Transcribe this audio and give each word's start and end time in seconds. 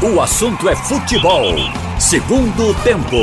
o 0.00 0.20
assunto 0.20 0.68
é 0.68 0.76
futebol. 0.76 1.56
Segundo 1.98 2.72
tempo. 2.84 3.16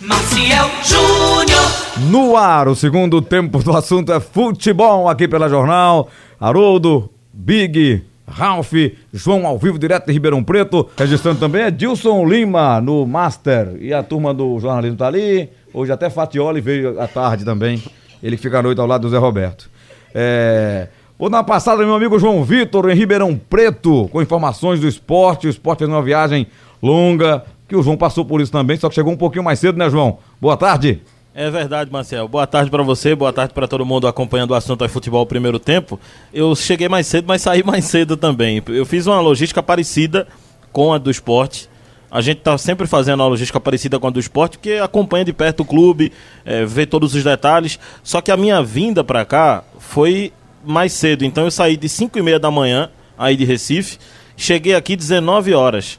Maciel 0.00 0.70
Júnior. 0.84 2.10
No 2.10 2.36
ar, 2.36 2.68
o 2.68 2.76
segundo 2.76 3.20
tempo 3.20 3.60
do 3.60 3.76
assunto 3.76 4.12
é 4.12 4.20
futebol 4.20 5.08
aqui 5.08 5.26
pela 5.26 5.48
Jornal. 5.48 6.08
Haroldo, 6.38 7.10
Big, 7.32 8.04
Ralph, 8.28 8.72
João 9.12 9.44
ao 9.46 9.58
vivo 9.58 9.80
direto 9.80 10.06
de 10.06 10.12
Ribeirão 10.12 10.44
Preto. 10.44 10.88
Registrando 10.96 11.40
também 11.40 11.62
é 11.62 11.70
Dilson 11.70 12.24
Lima 12.24 12.80
no 12.80 13.04
Master. 13.04 13.76
E 13.80 13.92
a 13.92 14.00
turma 14.00 14.32
do 14.32 14.60
jornalismo 14.60 14.96
tá 14.96 15.08
ali. 15.08 15.48
Hoje 15.74 15.90
até 15.90 16.08
Fatioli 16.08 16.60
veio 16.60 17.00
à 17.00 17.08
tarde 17.08 17.44
também. 17.44 17.82
Ele 18.22 18.36
fica 18.36 18.60
à 18.60 18.62
noite 18.62 18.80
ao 18.80 18.86
lado 18.86 19.02
do 19.02 19.10
Zé 19.10 19.18
Roberto. 19.18 19.68
É... 20.14 20.86
Dar 21.28 21.36
uma 21.36 21.44
passada, 21.44 21.84
meu 21.84 21.94
amigo 21.94 22.18
João 22.18 22.42
Vitor, 22.42 22.88
em 22.88 22.94
Ribeirão 22.94 23.36
Preto, 23.36 24.08
com 24.10 24.22
informações 24.22 24.80
do 24.80 24.88
esporte. 24.88 25.46
O 25.46 25.50
esporte 25.50 25.80
fez 25.80 25.90
uma 25.90 26.02
viagem 26.02 26.46
longa, 26.82 27.44
que 27.68 27.76
o 27.76 27.82
João 27.82 27.96
passou 27.96 28.24
por 28.24 28.40
isso 28.40 28.50
também, 28.50 28.76
só 28.76 28.88
que 28.88 28.94
chegou 28.94 29.12
um 29.12 29.16
pouquinho 29.16 29.44
mais 29.44 29.58
cedo, 29.58 29.78
né, 29.78 29.88
João? 29.90 30.18
Boa 30.40 30.56
tarde. 30.56 31.02
É 31.34 31.48
verdade, 31.48 31.92
Marcel. 31.92 32.26
Boa 32.26 32.46
tarde 32.46 32.70
para 32.70 32.82
você, 32.82 33.14
boa 33.14 33.32
tarde 33.32 33.54
para 33.54 33.68
todo 33.68 33.86
mundo 33.86 34.08
acompanhando 34.08 34.50
o 34.50 34.54
assunto 34.54 34.84
é 34.84 34.88
futebol 34.88 35.24
primeiro 35.24 35.60
tempo. 35.60 36.00
Eu 36.32 36.56
cheguei 36.56 36.88
mais 36.88 37.06
cedo, 37.06 37.26
mas 37.28 37.42
saí 37.42 37.62
mais 37.62 37.84
cedo 37.84 38.16
também. 38.16 38.60
Eu 38.66 38.84
fiz 38.84 39.06
uma 39.06 39.20
logística 39.20 39.62
parecida 39.62 40.26
com 40.72 40.92
a 40.92 40.98
do 40.98 41.10
esporte. 41.10 41.68
A 42.10 42.20
gente 42.20 42.38
tá 42.40 42.58
sempre 42.58 42.88
fazendo 42.88 43.20
uma 43.20 43.28
logística 43.28 43.60
parecida 43.60 44.00
com 44.00 44.08
a 44.08 44.10
do 44.10 44.18
esporte, 44.18 44.58
porque 44.58 44.72
acompanha 44.72 45.24
de 45.24 45.32
perto 45.32 45.60
o 45.60 45.64
clube, 45.64 46.12
é, 46.44 46.64
vê 46.64 46.84
todos 46.84 47.14
os 47.14 47.22
detalhes. 47.22 47.78
Só 48.02 48.20
que 48.20 48.32
a 48.32 48.36
minha 48.36 48.60
vinda 48.62 49.04
para 49.04 49.24
cá 49.24 49.62
foi 49.78 50.32
mais 50.64 50.92
cedo. 50.92 51.24
Então 51.24 51.44
eu 51.44 51.50
saí 51.50 51.76
de 51.76 51.88
5 51.88 52.18
e 52.18 52.22
meia 52.22 52.38
da 52.38 52.50
manhã, 52.50 52.90
aí 53.18 53.36
de 53.36 53.44
Recife, 53.44 53.98
cheguei 54.36 54.74
aqui 54.74 54.96
19 54.96 55.54
horas. 55.54 55.98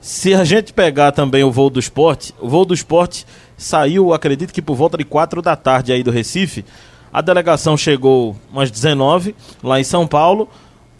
Se 0.00 0.34
a 0.34 0.44
gente 0.44 0.72
pegar 0.72 1.12
também 1.12 1.44
o 1.44 1.52
voo 1.52 1.70
do 1.70 1.78
esporte, 1.78 2.34
o 2.40 2.48
voo 2.48 2.64
do 2.64 2.74
esporte 2.74 3.24
saiu, 3.56 4.12
acredito 4.12 4.52
que 4.52 4.60
por 4.60 4.74
volta 4.74 4.98
de 4.98 5.04
4 5.04 5.40
da 5.40 5.54
tarde 5.54 5.92
aí 5.92 6.02
do 6.02 6.10
Recife. 6.10 6.64
A 7.12 7.20
delegação 7.20 7.76
chegou 7.76 8.34
umas 8.50 8.70
19 8.70 9.34
lá 9.62 9.78
em 9.78 9.84
São 9.84 10.06
Paulo. 10.06 10.48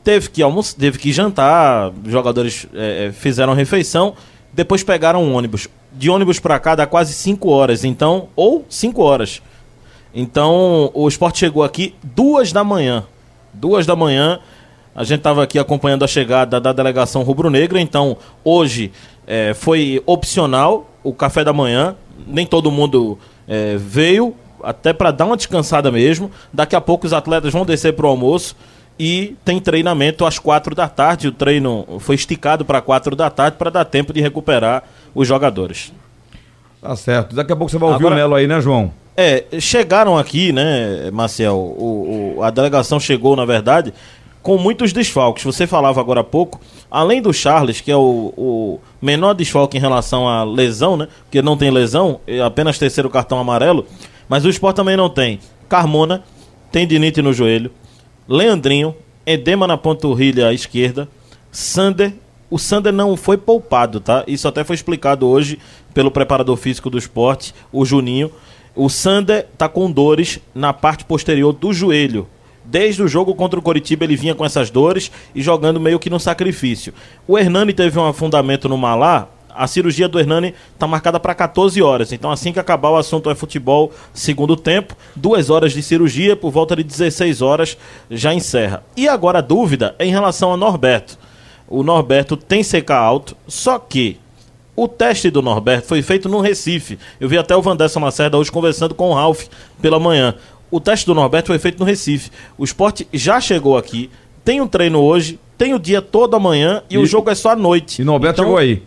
Teve 0.05 0.29
que 0.31 0.43
almoçar, 0.43 0.79
teve 0.79 0.99
que 0.99 1.13
jantar, 1.13 1.93
jogadores 2.07 2.67
é, 2.75 3.11
fizeram 3.13 3.55
refeição, 3.55 4.15
depois 4.53 4.83
pegaram 4.83 5.25
um 5.25 5.35
ônibus. 5.35 5.69
De 5.93 6.11
ônibus 6.11 6.39
para 6.39 6.59
cá 6.59 6.75
dá 6.75 6.87
quase 6.87 7.13
5 7.15 7.49
horas, 7.49 7.85
então, 7.85 8.29
ou 8.37 8.67
5 8.69 9.03
horas. 9.03 9.43
Então, 10.15 10.91
o 10.93 11.09
esporte 11.09 11.39
chegou 11.39 11.63
aqui 11.63 11.95
duas 12.03 12.53
da 12.53 12.63
manhã. 12.63 13.05
Duas 13.55 13.87
da 13.87 13.97
manhã, 13.97 14.41
a 14.95 15.05
gente 15.05 15.19
estava 15.19 15.43
aqui 15.43 15.59
acompanhando 15.59 16.05
a 16.05 16.09
chegada 16.09 16.61
da 16.61 16.73
delegação 16.73 17.23
rubro-negra. 17.23 17.81
Então, 17.81 18.17
hoje 18.45 18.93
é, 19.27 19.55
foi 19.55 20.03
opcional 20.05 20.91
o 21.03 21.13
café 21.13 21.43
da 21.43 21.53
manhã. 21.53 21.97
Nem 22.27 22.47
todo 22.47 22.71
mundo 22.71 23.19
é, 23.49 23.77
veio, 23.77 24.35
até 24.63 24.93
para 24.93 25.11
dar 25.11 25.25
uma 25.25 25.37
descansada 25.37 25.91
mesmo. 25.91 26.31
Daqui 26.53 26.77
a 26.77 26.81
pouco 26.81 27.07
os 27.07 27.13
atletas 27.13 27.53
vão 27.53 27.65
descer 27.65 27.95
para 27.95 28.07
o 28.07 28.09
almoço 28.09 28.55
e 28.99 29.37
tem 29.45 29.59
treinamento 29.59 30.27
às 30.27 30.39
quatro 30.39 30.75
da 30.75 30.89
tarde. 30.89 31.29
O 31.29 31.33
treino 31.33 31.87
foi 32.01 32.15
esticado 32.15 32.65
para 32.65 32.83
quatro 32.83 33.17
da 33.17 33.31
tarde 33.31 33.57
para 33.57 33.71
dar 33.71 33.85
tempo 33.87 34.13
de 34.13 34.21
recuperar 34.21 34.85
os 35.15 35.27
jogadores. 35.27 35.93
Tá 36.81 36.95
certo. 36.97 37.35
Daqui 37.35 37.53
a 37.53 37.57
pouco 37.57 37.71
você 37.71 37.79
vai 37.79 37.91
ouvir 37.91 38.03
Agora... 38.03 38.15
o 38.15 38.19
Melo 38.19 38.35
aí, 38.35 38.47
né, 38.47 38.61
João? 38.61 38.93
É, 39.17 39.45
chegaram 39.61 40.17
aqui, 40.17 40.53
né, 40.53 41.11
Marcel? 41.11 41.55
O, 41.57 42.35
o, 42.37 42.43
a 42.43 42.51
delegação 42.51 42.99
chegou, 42.99 43.37
na 43.37 43.45
verdade, 43.45 43.93
com 44.43 44.59
muitos 44.59 44.93
desfalques. 44.93 45.45
Você 45.45 45.67
falava 45.67 46.01
agora 46.01 46.21
há 46.21 46.25
pouco, 46.25 46.61
além 46.91 47.23
do 47.23 47.33
Charles, 47.33 47.81
que 47.81 47.91
é 47.91 47.97
o, 47.97 48.33
o 48.37 48.81
menor 49.01 49.35
desfalque 49.35 49.77
em 49.77 49.81
relação 49.81 50.29
à 50.29 50.45
lesão, 50.45 50.97
né? 50.97 51.09
Porque 51.25 51.43
não 51.43 51.57
tem 51.57 51.71
lesão, 51.71 52.21
é 52.27 52.41
apenas 52.41 52.79
terceiro 52.79 53.11
cartão 53.11 53.39
amarelo. 53.39 53.87
Mas 54.29 54.45
o 54.45 54.49
Sport 54.49 54.75
também 54.75 54.97
não 54.97 55.11
tem. 55.11 55.39
Carmona, 55.69 56.25
tendinite 56.71 57.21
no 57.21 57.33
joelho. 57.33 57.71
Leandrinho, 58.27 58.95
edema 59.27 59.67
na 59.67 59.77
panturrilha 59.77 60.53
esquerda. 60.53 61.09
Sander, 61.51 62.15
o 62.51 62.59
Sander 62.59 62.93
não 62.93 63.17
foi 63.17 63.37
poupado, 63.37 64.01
tá? 64.01 64.25
Isso 64.27 64.49
até 64.49 64.65
foi 64.65 64.75
explicado 64.75 65.29
hoje 65.29 65.59
pelo 65.93 66.11
preparador 66.11 66.57
físico 66.57 66.89
do 66.89 66.99
esporte, 66.99 67.55
o 67.71 67.85
Juninho. 67.85 68.31
O 68.75 68.89
Sander 68.89 69.47
tá 69.59 69.69
com 69.69 69.91
dores 69.91 70.41
na 70.55 70.73
parte 70.73 71.05
posterior 71.05 71.53
do 71.53 71.75
joelho. 71.75 72.27
Desde 72.65 73.03
o 73.03 73.09
jogo 73.09 73.35
contra 73.35 73.59
o 73.59 73.63
Coritiba 73.63 74.05
ele 74.05 74.17
vinha 74.17 74.35
com 74.35 74.47
essas 74.47 74.71
dores 74.71 75.11
e 75.35 75.43
jogando 75.43 75.81
meio 75.81 75.99
que 75.99 76.09
no 76.09 76.19
sacrifício. 76.19 76.95
O 77.29 77.39
Hernani 77.39 77.75
teve 77.75 77.99
um 77.99 78.07
afundamento 78.07 78.69
no 78.69 78.79
Malá. 78.79 79.29
A 79.55 79.67
cirurgia 79.67 80.09
do 80.09 80.19
Hernani 80.19 80.55
está 80.73 80.87
marcada 80.87 81.21
para 81.21 81.35
14 81.35 81.83
horas. 81.83 82.13
Então, 82.13 82.31
assim 82.31 82.51
que 82.51 82.59
acabar 82.59 82.89
o 82.89 82.97
assunto 82.97 83.29
é 83.29 83.35
futebol, 83.35 83.93
segundo 84.15 84.57
tempo, 84.57 84.97
duas 85.15 85.51
horas 85.51 85.73
de 85.73 85.83
cirurgia, 85.83 86.35
por 86.35 86.51
volta 86.51 86.75
de 86.75 86.83
16 86.83 87.43
horas 87.43 87.77
já 88.11 88.33
encerra. 88.33 88.83
E 88.97 89.07
agora 89.07 89.41
a 89.41 89.43
dúvida 89.43 89.95
é 89.99 90.07
em 90.07 90.11
relação 90.11 90.53
ao 90.53 90.57
Norberto. 90.57 91.19
O 91.69 91.83
Norberto 91.83 92.35
tem 92.39 92.63
CK 92.63 92.91
alto, 92.93 93.37
só 93.47 93.79
que 93.79 94.19
o 94.75 94.89
teste 94.89 95.31
do 95.31 95.43
Norberto 95.43 95.87
foi 95.87 96.03
feito 96.03 96.29
no 96.29 96.41
Recife. 96.41 96.99
Eu 97.21 97.29
vi 97.29 97.37
até 97.37 97.55
o 97.55 97.63
Vanderson 97.63 98.01
Lacerda 98.01 98.39
hoje 98.39 98.51
conversando 98.51 98.95
com 98.95 99.11
o 99.11 99.15
Ralph 99.15 99.45
pela 99.81 99.99
manhã. 100.01 100.35
O 100.71 100.81
teste 100.81 101.05
do 101.05 101.15
Norberto 101.15 101.49
foi 101.49 101.59
feito 101.59 101.79
no 101.79 101.85
Recife. 101.85 102.31
O 102.57 102.65
esporte 102.65 103.07
já 103.13 103.41
chegou 103.41 103.77
aqui, 103.77 104.11
tem 104.45 104.61
um 104.61 104.67
treino 104.67 105.01
hoje, 105.01 105.39
tem 105.59 105.75
o 105.75 105.79
dia 105.79 106.01
todo 106.01 106.35
amanhã 106.35 106.83
e, 106.89 106.95
e 106.95 106.99
o 106.99 107.05
jogo 107.05 107.31
é 107.31 107.35
só 107.35 107.51
à 107.51 107.57
noite. 107.57 108.01
E 108.01 108.03
o 108.03 108.07
Norberto 108.07 108.41
então, 108.41 108.45
chegou 108.47 108.59
aí? 108.59 108.83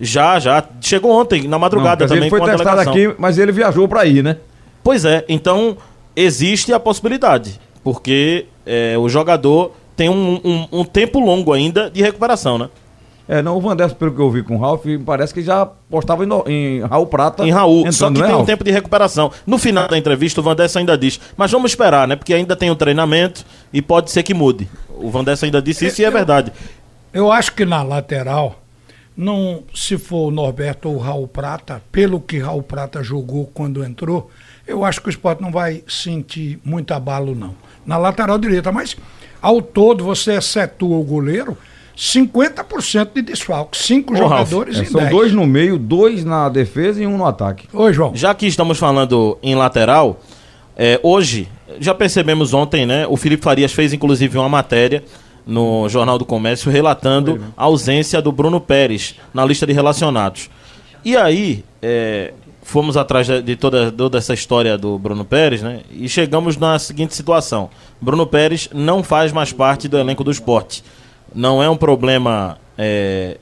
Já, 0.00 0.38
já. 0.38 0.64
Chegou 0.80 1.12
ontem, 1.12 1.46
na 1.46 1.58
madrugada 1.58 2.04
Não, 2.04 2.08
também. 2.08 2.24
Ele 2.24 2.30
foi 2.30 2.40
testado 2.40 2.80
aqui, 2.80 3.14
mas 3.18 3.38
ele 3.38 3.52
viajou 3.52 3.86
para 3.88 4.04
ir, 4.06 4.22
né? 4.22 4.36
Pois 4.82 5.04
é, 5.04 5.24
então 5.28 5.76
existe 6.16 6.72
a 6.72 6.80
possibilidade. 6.80 7.60
Porque 7.82 8.46
é, 8.66 8.98
o 8.98 9.08
jogador 9.08 9.72
tem 9.96 10.08
um, 10.08 10.40
um, 10.44 10.80
um 10.80 10.84
tempo 10.84 11.18
longo 11.20 11.52
ainda 11.52 11.90
de 11.90 12.02
recuperação, 12.02 12.58
né? 12.58 12.68
É, 13.28 13.42
não, 13.42 13.58
o 13.58 13.60
Vanderson, 13.60 13.94
pelo 13.94 14.14
que 14.14 14.20
eu 14.20 14.30
vi 14.30 14.42
com 14.42 14.56
o 14.56 14.58
Ralf, 14.58 14.86
parece 15.04 15.34
que 15.34 15.42
já 15.42 15.66
postava 15.66 16.24
em, 16.24 16.28
em 16.46 16.80
Raul 16.80 17.06
Prata. 17.06 17.46
Em 17.46 17.50
Raul, 17.50 17.92
só 17.92 18.08
que 18.08 18.14
tem 18.14 18.22
Ralf? 18.22 18.42
um 18.42 18.46
tempo 18.46 18.64
de 18.64 18.70
recuperação. 18.70 19.30
No 19.46 19.58
final 19.58 19.86
da 19.86 19.98
entrevista, 19.98 20.40
o 20.40 20.42
Vanderson 20.42 20.78
ainda 20.78 20.96
diz, 20.96 21.20
mas 21.36 21.50
vamos 21.50 21.72
esperar, 21.72 22.08
né? 22.08 22.16
Porque 22.16 22.32
ainda 22.32 22.56
tem 22.56 22.70
um 22.70 22.74
treinamento 22.74 23.44
e 23.70 23.82
pode 23.82 24.10
ser 24.10 24.22
que 24.22 24.32
mude. 24.32 24.66
O 24.88 25.10
Vanderson 25.10 25.44
ainda 25.44 25.60
disse 25.60 25.86
isso 25.86 26.00
eu, 26.00 26.06
e 26.06 26.08
é 26.08 26.10
verdade. 26.10 26.50
Eu 27.12 27.30
acho 27.30 27.52
que 27.52 27.66
na 27.66 27.82
lateral, 27.82 28.62
não, 29.14 29.62
se 29.74 29.98
for 29.98 30.28
o 30.28 30.30
Norberto 30.30 30.88
ou 30.88 30.96
o 30.96 30.98
Raul 30.98 31.28
Prata, 31.28 31.82
pelo 31.92 32.20
que 32.20 32.38
Raul 32.38 32.62
Prata 32.62 33.02
jogou 33.02 33.50
quando 33.52 33.84
entrou, 33.84 34.30
eu 34.66 34.86
acho 34.86 35.02
que 35.02 35.08
o 35.08 35.10
esporte 35.10 35.42
não 35.42 35.52
vai 35.52 35.84
sentir 35.86 36.58
muito 36.64 36.94
abalo, 36.94 37.34
não. 37.34 37.54
Na 37.84 37.98
lateral 37.98 38.38
direita, 38.38 38.72
mas 38.72 38.96
ao 39.42 39.60
todo 39.60 40.02
você 40.02 40.32
excetua 40.32 40.96
o 40.96 41.04
goleiro 41.04 41.58
50% 41.98 43.08
de 43.12 43.22
desfalque. 43.22 43.76
Cinco 43.76 44.14
Ô, 44.14 44.16
jogadores 44.16 44.76
Ralf, 44.76 44.86
é, 44.86 44.90
São 44.90 45.00
10. 45.00 45.10
dois 45.10 45.32
no 45.32 45.44
meio, 45.44 45.76
dois 45.76 46.24
na 46.24 46.48
defesa 46.48 47.02
e 47.02 47.06
um 47.06 47.18
no 47.18 47.26
ataque. 47.26 47.66
Oi, 47.72 47.92
João. 47.92 48.12
Já 48.14 48.32
que 48.34 48.46
estamos 48.46 48.78
falando 48.78 49.36
em 49.42 49.56
lateral, 49.56 50.20
é, 50.76 51.00
hoje, 51.02 51.48
já 51.80 51.92
percebemos 51.92 52.54
ontem, 52.54 52.86
né? 52.86 53.04
O 53.08 53.16
Felipe 53.16 53.42
Farias 53.42 53.72
fez 53.72 53.92
inclusive 53.92 54.38
uma 54.38 54.48
matéria 54.48 55.02
no 55.44 55.88
Jornal 55.88 56.18
do 56.18 56.24
Comércio 56.24 56.70
relatando 56.70 57.42
a 57.56 57.64
ausência 57.64 58.22
do 58.22 58.30
Bruno 58.30 58.60
Pérez 58.60 59.16
na 59.34 59.44
lista 59.44 59.66
de 59.66 59.72
relacionados. 59.72 60.48
E 61.04 61.16
aí, 61.16 61.64
é, 61.82 62.32
fomos 62.62 62.96
atrás 62.96 63.26
de 63.26 63.56
toda, 63.56 63.90
toda 63.90 64.18
essa 64.18 64.34
história 64.34 64.78
do 64.78 64.96
Bruno 64.98 65.24
Pérez, 65.24 65.62
né? 65.62 65.80
E 65.90 66.08
chegamos 66.08 66.56
na 66.56 66.78
seguinte 66.78 67.12
situação: 67.16 67.70
Bruno 68.00 68.24
Pérez 68.24 68.68
não 68.72 69.02
faz 69.02 69.32
mais 69.32 69.52
parte 69.52 69.88
do 69.88 69.98
elenco 69.98 70.22
do 70.22 70.30
esporte 70.30 70.84
não 71.34 71.62
é 71.62 71.68
um 71.68 71.76
problema 71.76 72.58
é, 72.76 73.38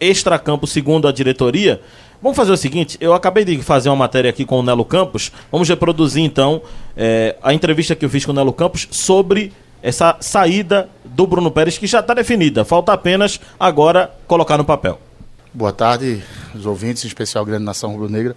extracampo, 0.00 0.66
segundo 0.66 1.06
a 1.08 1.12
diretoria. 1.12 1.80
Vamos 2.22 2.36
fazer 2.36 2.52
o 2.52 2.56
seguinte: 2.56 2.96
eu 3.00 3.14
acabei 3.14 3.44
de 3.44 3.62
fazer 3.62 3.88
uma 3.88 3.96
matéria 3.96 4.30
aqui 4.30 4.44
com 4.44 4.58
o 4.58 4.62
Nelo 4.62 4.84
Campos. 4.84 5.30
Vamos 5.50 5.68
reproduzir 5.68 6.22
então 6.22 6.62
é, 6.96 7.36
a 7.42 7.54
entrevista 7.54 7.94
que 7.94 8.04
eu 8.04 8.10
fiz 8.10 8.24
com 8.24 8.32
o 8.32 8.34
Nelo 8.34 8.52
Campos 8.52 8.88
sobre 8.90 9.52
essa 9.82 10.16
saída 10.20 10.88
do 11.04 11.26
Bruno 11.26 11.50
Pérez, 11.50 11.78
que 11.78 11.86
já 11.86 12.00
está 12.00 12.14
definida. 12.14 12.64
Falta 12.64 12.92
apenas 12.92 13.40
agora 13.58 14.12
colocar 14.26 14.58
no 14.58 14.64
papel. 14.64 15.00
Boa 15.54 15.72
tarde, 15.72 16.22
os 16.54 16.66
ouvintes, 16.66 17.04
em 17.04 17.08
especial 17.08 17.44
Grande 17.44 17.64
Nação 17.64 17.92
Rubro-Negra. 17.92 18.36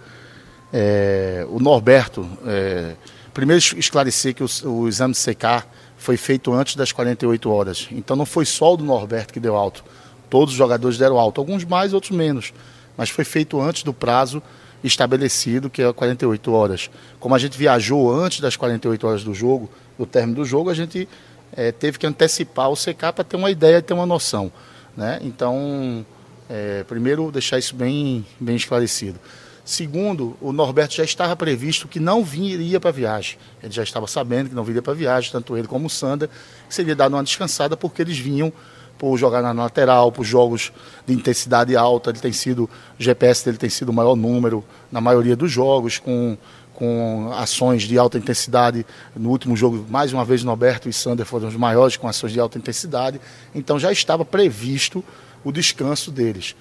É, 0.72 1.46
o 1.50 1.60
Norberto, 1.60 2.26
é, 2.46 2.94
primeiro 3.34 3.62
esclarecer 3.76 4.34
que 4.34 4.42
o, 4.42 4.48
o 4.64 4.88
exame 4.88 5.14
CK 5.14 5.66
foi 6.02 6.16
feito 6.16 6.52
antes 6.52 6.74
das 6.74 6.90
48 6.90 7.48
horas. 7.48 7.88
Então 7.92 8.16
não 8.16 8.26
foi 8.26 8.44
só 8.44 8.74
o 8.74 8.76
do 8.76 8.84
Norberto 8.84 9.32
que 9.32 9.38
deu 9.38 9.56
alto. 9.56 9.84
Todos 10.28 10.52
os 10.52 10.58
jogadores 10.58 10.98
deram 10.98 11.18
alto, 11.18 11.40
alguns 11.40 11.64
mais, 11.64 11.94
outros 11.94 12.10
menos. 12.10 12.52
Mas 12.96 13.08
foi 13.08 13.24
feito 13.24 13.60
antes 13.60 13.84
do 13.84 13.94
prazo 13.94 14.42
estabelecido, 14.82 15.70
que 15.70 15.80
é 15.80 15.92
48 15.92 16.52
horas. 16.52 16.90
Como 17.20 17.34
a 17.34 17.38
gente 17.38 17.56
viajou 17.56 18.12
antes 18.12 18.40
das 18.40 18.56
48 18.56 19.06
horas 19.06 19.22
do 19.22 19.32
jogo, 19.32 19.70
do 19.96 20.04
término 20.04 20.36
do 20.36 20.44
jogo, 20.44 20.70
a 20.70 20.74
gente 20.74 21.08
é, 21.52 21.70
teve 21.70 21.98
que 21.98 22.06
antecipar 22.06 22.68
o 22.68 22.74
CK 22.74 23.12
para 23.14 23.22
ter 23.22 23.36
uma 23.36 23.50
ideia 23.50 23.76
e 23.76 23.82
ter 23.82 23.94
uma 23.94 24.06
noção. 24.06 24.50
Né? 24.96 25.20
Então, 25.22 26.04
é, 26.50 26.82
primeiro, 26.82 27.30
deixar 27.30 27.58
isso 27.58 27.76
bem, 27.76 28.26
bem 28.40 28.56
esclarecido. 28.56 29.20
Segundo, 29.64 30.36
o 30.40 30.52
Norberto 30.52 30.94
já 30.94 31.04
estava 31.04 31.36
previsto 31.36 31.86
que 31.86 32.00
não 32.00 32.24
viria 32.24 32.80
para 32.80 32.90
a 32.90 32.92
viagem. 32.92 33.38
Ele 33.62 33.72
já 33.72 33.84
estava 33.84 34.08
sabendo 34.08 34.48
que 34.48 34.54
não 34.54 34.64
viria 34.64 34.82
para 34.82 34.92
a 34.92 34.96
viagem, 34.96 35.30
tanto 35.30 35.56
ele 35.56 35.68
como 35.68 35.86
o 35.86 35.90
Sander, 35.90 36.28
que 36.68 36.74
seria 36.74 36.96
dado 36.96 37.14
uma 37.14 37.22
descansada 37.22 37.76
porque 37.76 38.02
eles 38.02 38.18
vinham 38.18 38.52
por 38.98 39.16
jogar 39.16 39.40
na 39.40 39.52
lateral, 39.52 40.10
por 40.10 40.24
jogos 40.24 40.72
de 41.06 41.14
intensidade 41.14 41.76
alta. 41.76 42.10
Ele 42.10 42.18
tem 42.18 42.32
sido, 42.32 42.64
o 42.98 43.02
GPS 43.02 43.44
dele 43.44 43.56
tem 43.56 43.70
sido 43.70 43.90
o 43.90 43.92
maior 43.92 44.16
número 44.16 44.64
na 44.90 45.00
maioria 45.00 45.36
dos 45.36 45.50
jogos, 45.50 45.98
com, 45.98 46.36
com 46.74 47.32
ações 47.32 47.82
de 47.82 47.96
alta 47.96 48.18
intensidade. 48.18 48.84
No 49.14 49.30
último 49.30 49.56
jogo, 49.56 49.86
mais 49.88 50.12
uma 50.12 50.24
vez, 50.24 50.42
Norberto 50.42 50.88
e 50.88 50.92
Sander 50.92 51.24
foram 51.24 51.46
os 51.46 51.56
maiores 51.56 51.96
com 51.96 52.08
ações 52.08 52.32
de 52.32 52.40
alta 52.40 52.58
intensidade. 52.58 53.20
Então 53.54 53.78
já 53.78 53.92
estava 53.92 54.24
previsto 54.24 55.04
o 55.44 55.52
descanso 55.52 56.10
deles. 56.10 56.56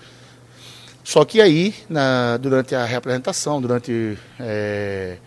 Só 1.03 1.25
que 1.25 1.42
aí, 1.42 1.74
na, 1.89 2.38
durante 2.38 2.75
a 2.75 2.86
reapresentação, 2.86 3.59
durante 3.59 4.18
é, 4.39 5.18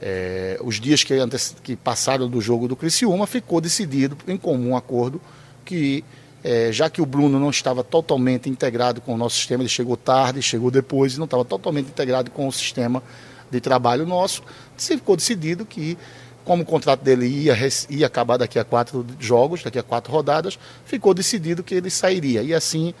é, 0.00 0.58
os 0.62 0.80
dias 0.80 1.04
que, 1.04 1.14
que, 1.62 1.76
passaram 1.76 2.28
do 2.28 2.40
jogo 2.40 2.66
do 2.66 2.74
Criciúma, 2.74 3.26
ficou 3.26 3.60
decidido, 3.60 4.16
em 4.26 4.36
comum 4.36 4.76
acordo, 4.76 5.20
que 5.64 6.02
é, 6.42 6.72
já 6.72 6.88
que 6.88 7.02
o 7.02 7.06
Bruno 7.06 7.38
não 7.38 7.50
estava 7.50 7.84
totalmente 7.84 8.48
integrado 8.48 9.00
com 9.00 9.14
o 9.14 9.16
nosso 9.18 9.36
sistema, 9.36 9.62
ele 9.62 9.68
chegou 9.68 9.96
tarde, 9.96 10.40
chegou 10.40 10.70
depois, 10.70 11.14
e 11.14 11.18
não 11.18 11.24
estava 11.24 11.44
totalmente 11.44 11.88
integrado 11.88 12.30
com 12.30 12.46
o 12.46 12.52
sistema 12.52 13.02
de 13.50 13.60
trabalho 13.60 14.06
nosso, 14.06 14.42
ficou 14.76 15.16
decidido 15.16 15.66
que, 15.66 15.98
como 16.44 16.62
o 16.62 16.66
contrato 16.66 17.02
dele 17.02 17.26
ia, 17.26 17.54
ia 17.90 18.06
acabar 18.06 18.36
daqui 18.36 18.58
a 18.58 18.64
quatro 18.64 19.04
jogos, 19.18 19.62
daqui 19.62 19.78
a 19.78 19.82
quatro 19.82 20.12
rodadas, 20.12 20.58
ficou 20.84 21.12
decidido 21.12 21.62
que 21.62 21.74
ele 21.74 21.90
sairia. 21.90 22.42
E 22.42 22.54
assim, 22.54 22.94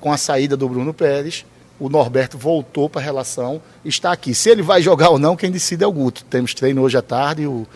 com 0.00 0.12
a 0.12 0.16
saída 0.16 0.56
do 0.56 0.68
Bruno 0.68 0.94
Pérez, 0.94 1.44
o 1.80 1.88
Norberto 1.88 2.36
voltou 2.36 2.88
para 2.90 3.00
a 3.00 3.04
relação, 3.04 3.60
está 3.82 4.12
aqui. 4.12 4.34
Se 4.34 4.50
ele 4.50 4.60
vai 4.60 4.82
jogar 4.82 5.08
ou 5.08 5.18
não, 5.18 5.34
quem 5.34 5.50
decide 5.50 5.82
é 5.82 5.86
o 5.86 5.92
Guto. 5.92 6.22
Temos 6.24 6.52
treino 6.52 6.82
hoje 6.82 6.98
à 6.98 7.02
tarde, 7.02 7.46
o, 7.46 7.66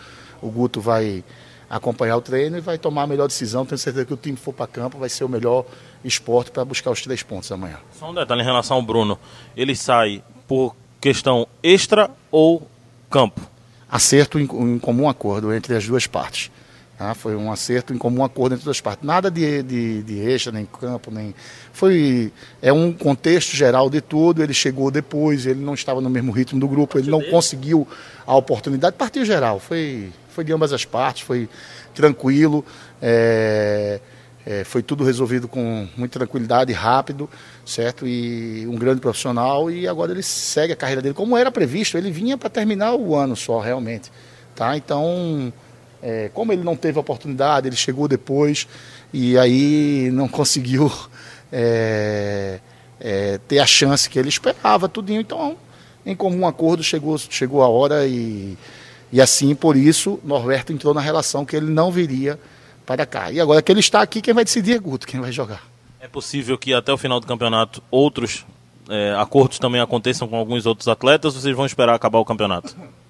o 0.41 0.49
Guto 0.49 0.79
vai 0.79 1.23
acompanhar 1.67 2.15
o 2.15 2.21
treino 2.21 2.55
e 2.57 2.61
vai 2.61 2.77
tomar 2.77 3.03
a 3.03 3.07
melhor 3.07 3.27
decisão. 3.27 3.65
Tenho 3.65 3.79
certeza 3.79 4.05
que 4.05 4.13
o 4.13 4.17
time 4.17 4.37
for 4.37 4.53
para 4.53 4.67
campo 4.67 4.99
vai 4.99 5.09
ser 5.09 5.23
o 5.23 5.29
melhor 5.29 5.65
esporte 6.03 6.51
para 6.51 6.63
buscar 6.63 6.91
os 6.91 7.01
três 7.01 7.23
pontos 7.23 7.51
amanhã. 7.51 7.79
Só 7.99 8.11
um 8.11 8.13
detalhe 8.13 8.41
em 8.41 8.45
relação 8.45 8.77
ao 8.77 8.83
Bruno. 8.83 9.17
Ele 9.57 9.75
sai 9.75 10.23
por 10.47 10.75
questão 11.01 11.47
extra 11.63 12.11
ou 12.29 12.67
campo? 13.09 13.41
Acerto 13.89 14.39
em, 14.39 14.43
em 14.43 14.77
comum 14.77 15.09
acordo 15.09 15.51
entre 15.51 15.75
as 15.75 15.87
duas 15.87 16.05
partes. 16.05 16.51
Tá? 16.97 17.13
Foi 17.13 17.35
um 17.35 17.51
acerto 17.51 17.93
em 17.93 17.97
comum 17.97 18.23
acordo 18.23 18.55
entre 18.55 18.69
as 18.69 18.79
partes. 18.79 19.05
Nada 19.05 19.29
de, 19.29 19.61
de, 19.63 20.03
de 20.03 20.51
nem 20.51 20.65
campo, 20.65 21.11
nem. 21.11 21.35
Foi. 21.73 22.31
É 22.61 22.71
um 22.71 22.93
contexto 22.93 23.53
geral 23.53 23.89
de 23.89 23.99
tudo. 23.99 24.41
Ele 24.41 24.53
chegou 24.53 24.89
depois, 24.89 25.45
ele 25.45 25.59
não 25.59 25.73
estava 25.73 25.99
no 25.99 26.09
mesmo 26.09 26.31
ritmo 26.31 26.57
do 26.57 26.67
grupo, 26.67 26.97
ele 26.97 27.11
não 27.11 27.21
conseguiu 27.21 27.85
a 28.25 28.33
oportunidade. 28.35 28.95
Partiu 28.95 29.25
geral. 29.25 29.59
Foi, 29.59 30.09
foi 30.29 30.45
de 30.45 30.53
ambas 30.53 30.71
as 30.71 30.85
partes, 30.85 31.23
foi 31.23 31.49
tranquilo. 31.93 32.63
É, 33.01 33.99
é, 34.45 34.63
foi 34.63 34.81
tudo 34.81 35.03
resolvido 35.03 35.49
com 35.49 35.89
muita 35.97 36.17
tranquilidade, 36.17 36.71
rápido, 36.71 37.29
certo? 37.65 38.07
E 38.07 38.65
um 38.67 38.75
grande 38.75 39.01
profissional. 39.01 39.69
E 39.69 39.85
agora 39.85 40.13
ele 40.13 40.23
segue 40.23 40.71
a 40.71 40.77
carreira 40.77 41.01
dele 41.01 41.13
como 41.13 41.35
era 41.35 41.51
previsto. 41.51 41.97
Ele 41.97 42.09
vinha 42.09 42.37
para 42.37 42.49
terminar 42.49 42.95
o 42.95 43.15
ano 43.15 43.35
só, 43.35 43.59
realmente. 43.59 44.09
Tá? 44.55 44.77
Então. 44.77 45.51
É, 46.07 46.29
como 46.31 46.53
ele 46.53 46.63
não 46.63 46.75
teve 46.75 46.99
oportunidade, 46.99 47.67
ele 47.67 47.75
chegou 47.75 48.07
depois 48.07 48.67
e 49.11 49.35
aí 49.39 50.11
não 50.13 50.27
conseguiu 50.27 50.91
é, 51.51 52.59
é, 52.99 53.39
ter 53.47 53.57
a 53.57 53.65
chance 53.65 54.07
que 54.07 54.19
ele 54.19 54.29
esperava, 54.29 54.87
tudinho. 54.87 55.21
Então, 55.21 55.57
em 56.05 56.15
comum 56.15 56.45
acordo, 56.45 56.83
chegou, 56.83 57.17
chegou 57.17 57.63
a 57.63 57.67
hora 57.67 58.05
e, 58.05 58.55
e 59.11 59.19
assim, 59.19 59.55
por 59.55 59.75
isso, 59.75 60.19
Norberto 60.23 60.71
entrou 60.71 60.93
na 60.93 61.01
relação 61.01 61.43
que 61.43 61.55
ele 61.55 61.71
não 61.71 61.91
viria 61.91 62.39
para 62.85 63.03
cá. 63.07 63.31
E 63.31 63.41
agora 63.41 63.63
que 63.63 63.71
ele 63.71 63.79
está 63.79 63.99
aqui, 64.01 64.21
quem 64.21 64.33
vai 64.33 64.43
decidir 64.43 64.75
é 64.75 64.79
Guto, 64.79 65.07
quem 65.07 65.19
vai 65.19 65.31
jogar. 65.31 65.63
É 65.99 66.07
possível 66.07 66.55
que 66.55 66.71
até 66.71 66.93
o 66.93 66.99
final 66.99 67.19
do 67.19 67.25
campeonato 67.25 67.81
outros 67.89 68.45
é, 68.87 69.15
acordos 69.17 69.57
também 69.57 69.81
aconteçam 69.81 70.27
com 70.27 70.35
alguns 70.35 70.67
outros 70.67 70.87
atletas 70.87 71.33
ou 71.33 71.41
vocês 71.41 71.55
vão 71.55 71.65
esperar 71.65 71.95
acabar 71.95 72.19
o 72.19 72.25
campeonato? 72.25 72.77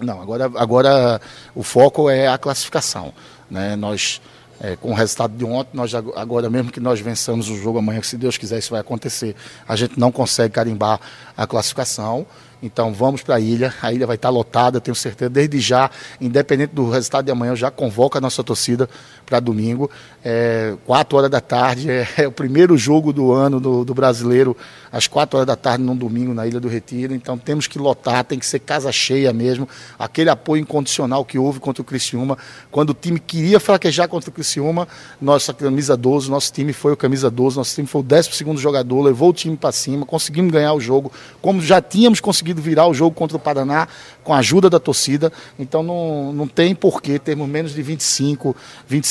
Não, 0.00 0.20
agora, 0.20 0.44
agora 0.56 1.20
o 1.54 1.62
foco 1.62 2.10
é 2.10 2.28
a 2.28 2.36
classificação. 2.36 3.14
Né? 3.50 3.76
Nós, 3.76 4.20
é, 4.60 4.76
com 4.76 4.90
o 4.90 4.94
resultado 4.94 5.34
de 5.34 5.44
ontem, 5.44 5.70
nós 5.74 5.94
agora 5.94 6.50
mesmo 6.50 6.70
que 6.70 6.80
nós 6.80 7.00
vençamos 7.00 7.48
o 7.48 7.56
jogo 7.56 7.78
amanhã, 7.78 8.02
se 8.02 8.16
Deus 8.16 8.36
quiser 8.36 8.58
isso 8.58 8.70
vai 8.70 8.80
acontecer, 8.80 9.34
a 9.66 9.74
gente 9.74 9.98
não 9.98 10.12
consegue 10.12 10.52
carimbar 10.52 11.00
a 11.36 11.46
classificação. 11.46 12.26
Então 12.62 12.92
vamos 12.92 13.22
para 13.22 13.36
a 13.36 13.40
ilha, 13.40 13.72
a 13.82 13.92
ilha 13.92 14.06
vai 14.06 14.16
estar 14.16 14.30
lotada, 14.30 14.80
tenho 14.80 14.94
certeza, 14.94 15.30
desde 15.30 15.60
já, 15.60 15.90
independente 16.20 16.74
do 16.74 16.90
resultado 16.90 17.26
de 17.26 17.30
amanhã, 17.30 17.52
eu 17.52 17.56
já 17.56 17.70
convoco 17.70 18.16
a 18.16 18.20
nossa 18.20 18.42
torcida 18.42 18.88
para 19.26 19.40
domingo, 19.40 19.90
é, 20.24 20.74
4 20.86 21.18
horas 21.18 21.30
da 21.30 21.40
tarde, 21.40 21.90
é, 21.90 22.08
é, 22.22 22.28
o 22.28 22.32
primeiro 22.32 22.78
jogo 22.78 23.12
do 23.12 23.32
ano 23.32 23.60
do, 23.60 23.84
do, 23.84 23.92
brasileiro, 23.92 24.56
às 24.90 25.06
4 25.08 25.36
horas 25.36 25.46
da 25.46 25.56
tarde, 25.56 25.82
num 25.82 25.96
domingo, 25.96 26.32
na 26.32 26.46
Ilha 26.46 26.60
do 26.60 26.68
Retiro, 26.68 27.12
então 27.12 27.36
temos 27.36 27.66
que 27.66 27.78
lotar, 27.78 28.24
tem 28.24 28.38
que 28.38 28.46
ser 28.46 28.60
casa 28.60 28.90
cheia 28.92 29.32
mesmo, 29.32 29.68
aquele 29.98 30.30
apoio 30.30 30.62
incondicional 30.62 31.24
que 31.24 31.38
houve 31.38 31.58
contra 31.58 31.82
o 31.82 31.84
Criciúma, 31.84 32.38
quando 32.70 32.90
o 32.90 32.94
time 32.94 33.18
queria 33.18 33.58
fraquejar 33.58 34.08
contra 34.08 34.30
o 34.30 34.32
Criciúma, 34.32 34.86
nossa 35.20 35.52
camisa 35.52 35.96
12, 35.96 36.30
nosso 36.30 36.52
time 36.52 36.72
foi 36.72 36.92
o 36.92 36.96
camisa 36.96 37.30
12, 37.30 37.56
nosso 37.56 37.74
time 37.74 37.86
foi 37.86 38.00
o 38.00 38.04
12 38.04 38.30
jogador, 38.56 39.02
levou 39.02 39.30
o 39.30 39.32
time 39.32 39.56
para 39.56 39.72
cima, 39.72 40.06
conseguimos 40.06 40.52
ganhar 40.52 40.72
o 40.72 40.80
jogo, 40.80 41.10
como 41.42 41.60
já 41.60 41.80
tínhamos 41.82 42.20
conseguido 42.20 42.62
virar 42.62 42.86
o 42.86 42.94
jogo 42.94 43.14
contra 43.14 43.36
o 43.36 43.40
Paraná 43.40 43.88
com 44.22 44.34
a 44.34 44.38
ajuda 44.38 44.68
da 44.68 44.80
torcida. 44.80 45.32
Então 45.58 45.82
não, 45.82 46.32
não 46.32 46.48
tem 46.48 46.74
porquê 46.74 47.18
termos 47.18 47.48
menos 47.48 47.72
de 47.72 47.80
25, 47.80 48.56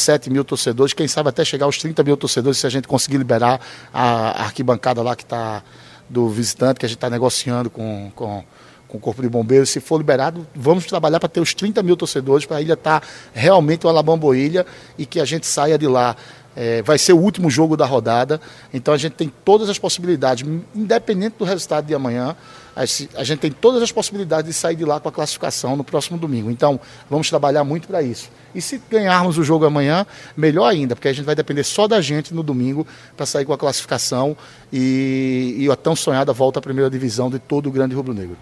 27 0.06 0.30
mil 0.30 0.44
torcedores, 0.44 0.94
quem 0.94 1.08
sabe 1.08 1.30
até 1.30 1.44
chegar 1.44 1.66
aos 1.66 1.78
30 1.78 2.04
mil 2.04 2.16
torcedores 2.16 2.60
se 2.60 2.68
a 2.68 2.70
gente 2.70 2.88
conseguir 2.88 3.18
liberar 3.18 3.60
a, 3.94 4.44
arquibancada 4.44 5.02
lá 5.02 5.16
que 5.16 5.24
está 5.24 5.64
do 6.08 6.30
visitante, 6.30 6.80
que 6.80 6.86
a 6.86 6.90
gente 6.90 6.98
está 6.98 7.10
negociando 7.10 7.70
com, 7.70 8.12
com, 8.16 8.44
com 8.88 8.98
o 8.98 9.02
Corpo 9.02 9.24
de 9.24 9.30
Bombeiros. 9.30 9.70
Se 9.72 9.80
for 9.80 9.98
liberado, 9.98 10.46
vamos 10.56 10.86
trabalhar 10.86 11.20
para 11.20 11.28
ter 11.28 11.40
os 11.40 11.54
30 11.54 11.82
mil 11.82 11.98
torcedores, 11.98 12.46
para 12.46 12.58
a 12.58 12.62
ilha 12.62 12.74
estar 12.74 13.00
tá 13.00 13.08
realmente 13.34 13.88
uma 13.88 13.94
Labamboilha 13.94 14.66
e 14.98 15.06
que 15.06 15.20
a 15.20 15.26
gente 15.26 15.48
saia 15.48 15.78
de 15.78 15.88
lá 15.88 16.16
é, 16.56 16.82
vai 16.84 16.98
ser 16.98 17.14
o 17.14 17.18
último 17.18 17.50
jogo 17.50 17.76
da 17.76 17.86
rodada, 17.86 18.40
então 18.74 18.94
a 18.94 18.98
gente 18.98 19.14
tem 19.14 19.32
todas 19.44 19.68
as 19.68 19.78
possibilidades, 19.78 20.48
independente 20.74 21.36
do 21.38 21.44
resultado 21.44 21.86
de 21.86 21.94
amanhã, 21.94 22.36
a 22.76 23.24
gente 23.24 23.40
tem 23.40 23.52
todas 23.52 23.82
as 23.82 23.92
possibilidades 23.92 24.52
de 24.52 24.54
sair 24.54 24.76
de 24.76 24.84
lá 24.84 25.00
com 25.00 25.08
a 25.08 25.12
classificação 25.12 25.78
no 25.78 25.84
próximo 25.84 26.18
domingo. 26.18 26.52
Então, 26.52 26.80
vamos 27.10 27.30
trabalhar 27.30 27.64
muito 27.64 27.88
para 27.88 28.02
isso. 28.02 28.30
E 28.54 28.62
se 28.62 28.82
ganharmos 28.90 29.38
o 29.38 29.44
jogo 29.44 29.66
amanhã, 29.66 30.06
melhor 30.36 30.68
ainda, 30.68 30.96
porque 30.96 31.08
a 31.08 31.14
gente 31.14 31.26
vai 31.26 31.36
depender 31.36 31.64
só 31.64 31.88
da 31.88 32.02
gente 32.02 32.34
no 32.34 32.44
domingo 32.44 32.86
para 33.16 33.26
sair 33.26 33.46
com 33.46 33.54
a 33.54 33.58
classificação 33.58 34.36
e, 34.72 35.56
e 35.58 35.72
a 35.72 35.76
tão 35.76 35.96
sonhada 35.96 36.34
volta 36.34 36.60
à 36.60 36.62
primeira 36.62 36.90
divisão 36.90 37.30
de 37.30 37.40
todo 37.40 37.68
o 37.68 37.72
Grande 37.72 37.96
Rubro 37.96 38.14
Negro. 38.14 38.38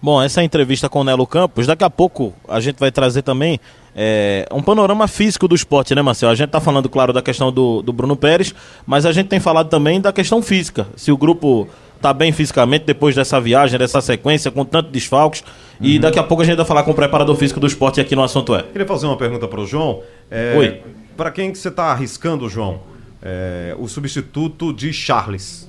Bom, 0.00 0.22
essa 0.22 0.40
é 0.40 0.44
entrevista 0.44 0.88
com 0.88 1.00
o 1.00 1.04
Nelo 1.04 1.26
Campos. 1.26 1.66
Daqui 1.66 1.82
a 1.82 1.90
pouco 1.90 2.32
a 2.48 2.60
gente 2.60 2.78
vai 2.78 2.92
trazer 2.92 3.22
também 3.22 3.58
é, 3.94 4.46
um 4.52 4.62
panorama 4.62 5.08
físico 5.08 5.48
do 5.48 5.54
esporte, 5.54 5.94
né, 5.94 6.02
Marcelo? 6.02 6.32
A 6.32 6.34
gente 6.34 6.48
está 6.48 6.60
falando, 6.60 6.88
claro, 6.88 7.12
da 7.12 7.22
questão 7.22 7.50
do, 7.50 7.80
do 7.82 7.92
Bruno 7.92 8.14
Pérez, 8.14 8.54
mas 8.86 9.06
a 9.06 9.12
gente 9.12 9.28
tem 9.28 9.40
falado 9.40 9.68
também 9.68 10.00
da 10.00 10.12
questão 10.12 10.42
física. 10.42 10.86
Se 10.96 11.10
o 11.10 11.16
grupo 11.16 11.66
está 12.06 12.12
bem 12.12 12.30
fisicamente 12.30 12.84
depois 12.84 13.14
dessa 13.14 13.40
viagem, 13.40 13.78
dessa 13.78 14.00
sequência, 14.00 14.50
com 14.50 14.64
tanto 14.64 14.90
desfalques. 14.90 15.42
Uhum. 15.80 15.86
E 15.86 15.98
daqui 15.98 16.18
a 16.18 16.22
pouco 16.22 16.42
a 16.42 16.46
gente 16.46 16.56
vai 16.56 16.64
falar 16.64 16.84
com 16.84 16.92
o 16.92 16.94
preparador 16.94 17.34
físico 17.34 17.58
do 17.58 17.66
esporte 17.66 18.00
aqui 18.00 18.14
no 18.14 18.22
Assunto 18.22 18.54
É. 18.54 18.62
Queria 18.62 18.86
fazer 18.86 19.06
uma 19.06 19.16
pergunta 19.16 19.48
para 19.48 19.60
o 19.60 19.66
João. 19.66 20.02
É, 20.30 20.54
Oi. 20.56 20.82
Para 21.16 21.30
quem 21.30 21.50
que 21.50 21.58
você 21.58 21.68
está 21.68 21.86
arriscando, 21.86 22.48
João? 22.48 22.80
É, 23.22 23.74
o 23.78 23.88
substituto 23.88 24.72
de 24.72 24.92
Charles. 24.92 25.68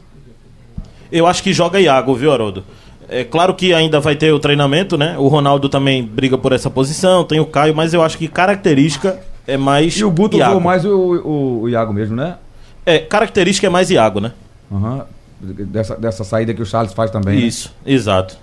Eu 1.12 1.26
acho 1.26 1.42
que 1.42 1.54
joga 1.54 1.80
Iago, 1.80 2.14
viu, 2.14 2.32
Haroldo? 2.32 2.64
É 3.10 3.24
claro 3.24 3.54
que 3.54 3.74
ainda 3.74 4.00
vai 4.00 4.16
ter 4.16 4.32
o 4.34 4.40
treinamento, 4.40 4.98
né? 4.98 5.16
O 5.18 5.28
Ronaldo 5.28 5.70
também 5.70 6.04
briga 6.04 6.38
por 6.38 6.52
essa 6.52 6.70
posição, 6.70 7.24
tem 7.24 7.40
o 7.40 7.46
Caio, 7.46 7.74
mas 7.74 7.94
eu 7.94 8.04
acho 8.04 8.18
que 8.18 8.28
característica 8.28 9.20
é 9.48 9.56
mais. 9.56 9.98
E 9.98 10.04
o 10.04 10.12
Guto 10.12 10.38
usou 10.38 10.60
mais 10.60 10.84
o, 10.84 10.90
o, 10.90 11.62
o, 11.62 11.70
Iago 11.70 11.94
mesmo, 11.94 12.18
né? 12.18 12.36
É, 12.86 13.00
característica 13.00 13.66
é 13.66 13.70
mais 13.70 13.90
Iago, 13.90 14.20
né? 14.20 14.34
Uhum. 14.70 15.02
Dessa, 15.40 15.96
dessa 15.96 16.24
saída 16.24 16.54
que 16.54 16.62
o 16.62 16.66
Charles 16.66 16.94
faz 16.94 17.12
também. 17.12 17.40
Né? 17.40 17.46
Isso, 17.46 17.74
né? 17.86 17.94
exato. 17.94 18.38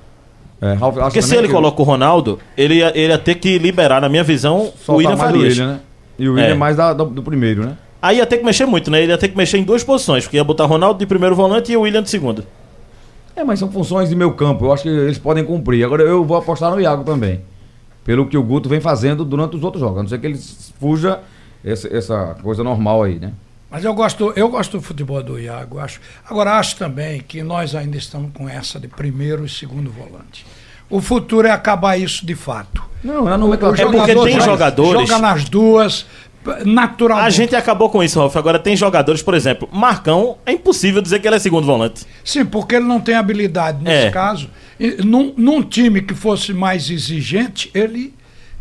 É, 0.61 0.73
Ralf, 0.75 0.97
Porque 0.97 1.21
se 1.21 1.37
ele 1.37 1.49
coloca 1.49 1.83
o 1.83 1.85
Ronaldo, 1.85 2.39
ele 2.57 2.77
ia, 2.77 2.93
ele 2.97 3.13
ia 3.13 3.19
ter 3.19 3.35
que 3.35 3.59
liberar, 3.59 4.01
na 4.01 4.09
minha 4.09 4.23
visão, 4.23 4.73
o 4.87 4.95
William 4.95 5.17
Farias. 5.17 5.59
William, 5.59 5.73
né? 5.75 5.81
E 6.19 6.29
o 6.29 6.35
William 6.35 6.49
é 6.49 6.55
mais 6.55 6.77
da, 6.77 6.93
do, 6.93 7.07
do, 7.07 7.23
primeiro, 7.23 7.67
né? 7.67 7.77
Aí 8.01 8.19
ia 8.19 8.27
ter 8.27 8.39
que 8.39 8.45
mexer 8.45 8.65
muito, 8.65 8.91
né? 8.91 9.03
Ele 9.03 9.13
ia 9.13 9.19
ter 9.19 9.29
que 9.29 9.37
mexer 9.37 9.59
em 9.59 9.65
duas 9.65 9.83
posições, 9.83 10.25
porque 10.25 10.37
ia 10.37 10.45
botar 10.45 10.65
Ronaldo 10.65 10.99
de 10.99 11.07
primeiro 11.07 11.35
volante 11.35 11.73
e 11.73 11.77
o 11.77 11.83
William 11.83 12.03
de 12.03 12.11
segundo. 12.11 12.45
É, 13.37 13.43
mas 13.43 13.59
são 13.59 13.71
funções 13.71 14.09
de 14.09 14.15
meu 14.15 14.33
campo. 14.33 14.67
Eu 14.67 14.73
acho 14.73 14.85
que 14.85 14.89
eles 14.89 15.19
podem 15.19 15.45
cumprir. 15.45 15.85
Agora 15.85 16.03
eu 16.03 16.25
vou 16.25 16.37
apostar 16.37 16.71
no 16.71 16.81
Iago 16.81 17.03
também. 17.03 17.41
Pelo 18.05 18.27
que 18.27 18.39
o 18.39 18.43
Guto 18.43 18.69
vem 18.69 18.81
fazendo 18.81 19.25
durante 19.25 19.57
os 19.57 19.65
outros 19.65 19.81
jogos. 19.81 19.99
A 19.99 20.03
não 20.03 20.09
ser 20.09 20.19
que 20.19 20.27
ele 20.27 20.39
fuja 20.79 21.21
essa, 21.65 21.89
essa 21.95 22.37
coisa 22.43 22.63
normal 22.63 23.03
aí, 23.03 23.19
né? 23.19 23.33
Mas 23.75 23.85
eu 23.85 23.93
gosto, 23.93 24.33
eu 24.37 24.49
gosto 24.49 24.77
do 24.79 24.81
futebol 24.83 25.21
do 25.21 25.37
Iago, 25.37 25.81
acho. 25.81 26.01
Agora 26.31 26.53
acho 26.61 26.77
também 26.77 27.21
que 27.27 27.43
nós 27.43 27.75
ainda 27.75 27.97
estamos 27.97 28.31
com 28.33 28.49
essa 28.49 28.79
de 28.79 28.87
primeiro 28.87 29.45
e 29.45 29.49
segundo 29.49 29.91
volante. 29.91 30.47
O 30.89 31.01
futuro 31.01 31.49
é 31.49 31.51
acabar 31.51 31.99
isso 31.99 32.25
de 32.25 32.37
fato. 32.37 32.81
Não, 33.03 33.29
é 33.29 33.35
O 33.35 33.39
nomenclatura. 33.39 33.83
É 33.83 33.91
porque 33.91 34.15
tem 34.15 34.35
joga- 34.35 34.45
jogadores- 34.45 35.09
Joga 35.09 35.19
nas 35.21 35.49
duas, 35.49 36.07
naturalmente. 36.65 37.27
A 37.27 37.31
gente 37.31 37.57
acabou 37.57 37.91
com 37.91 38.01
isso, 38.01 38.21
Ralf. 38.21 38.37
Agora 38.37 38.61
tem 38.61 38.77
jogadores, 38.77 39.23
por 39.23 39.35
exemplo, 39.35 39.69
Marcão, 39.73 40.39
é 40.47 40.53
impossível 40.53 41.03
dizer 41.03 41.19
que 41.19 41.27
ele 41.27 41.35
é 41.35 41.39
segundo 41.41 41.67
volante. 41.67 42.07
Sim, 42.25 42.45
porque 42.45 42.77
ele 42.77 42.85
não 42.85 43.01
tem 43.01 43.17
habilidade 43.17 43.83
nesse 43.83 44.07
É. 44.07 44.11
caso. 44.13 44.49
Num, 45.05 45.35
num 45.37 45.63
time 45.63 46.01
que 46.01 46.15
fosse 46.15 46.53
mais 46.55 46.89
exigente, 46.91 47.73
ele, 47.75 48.15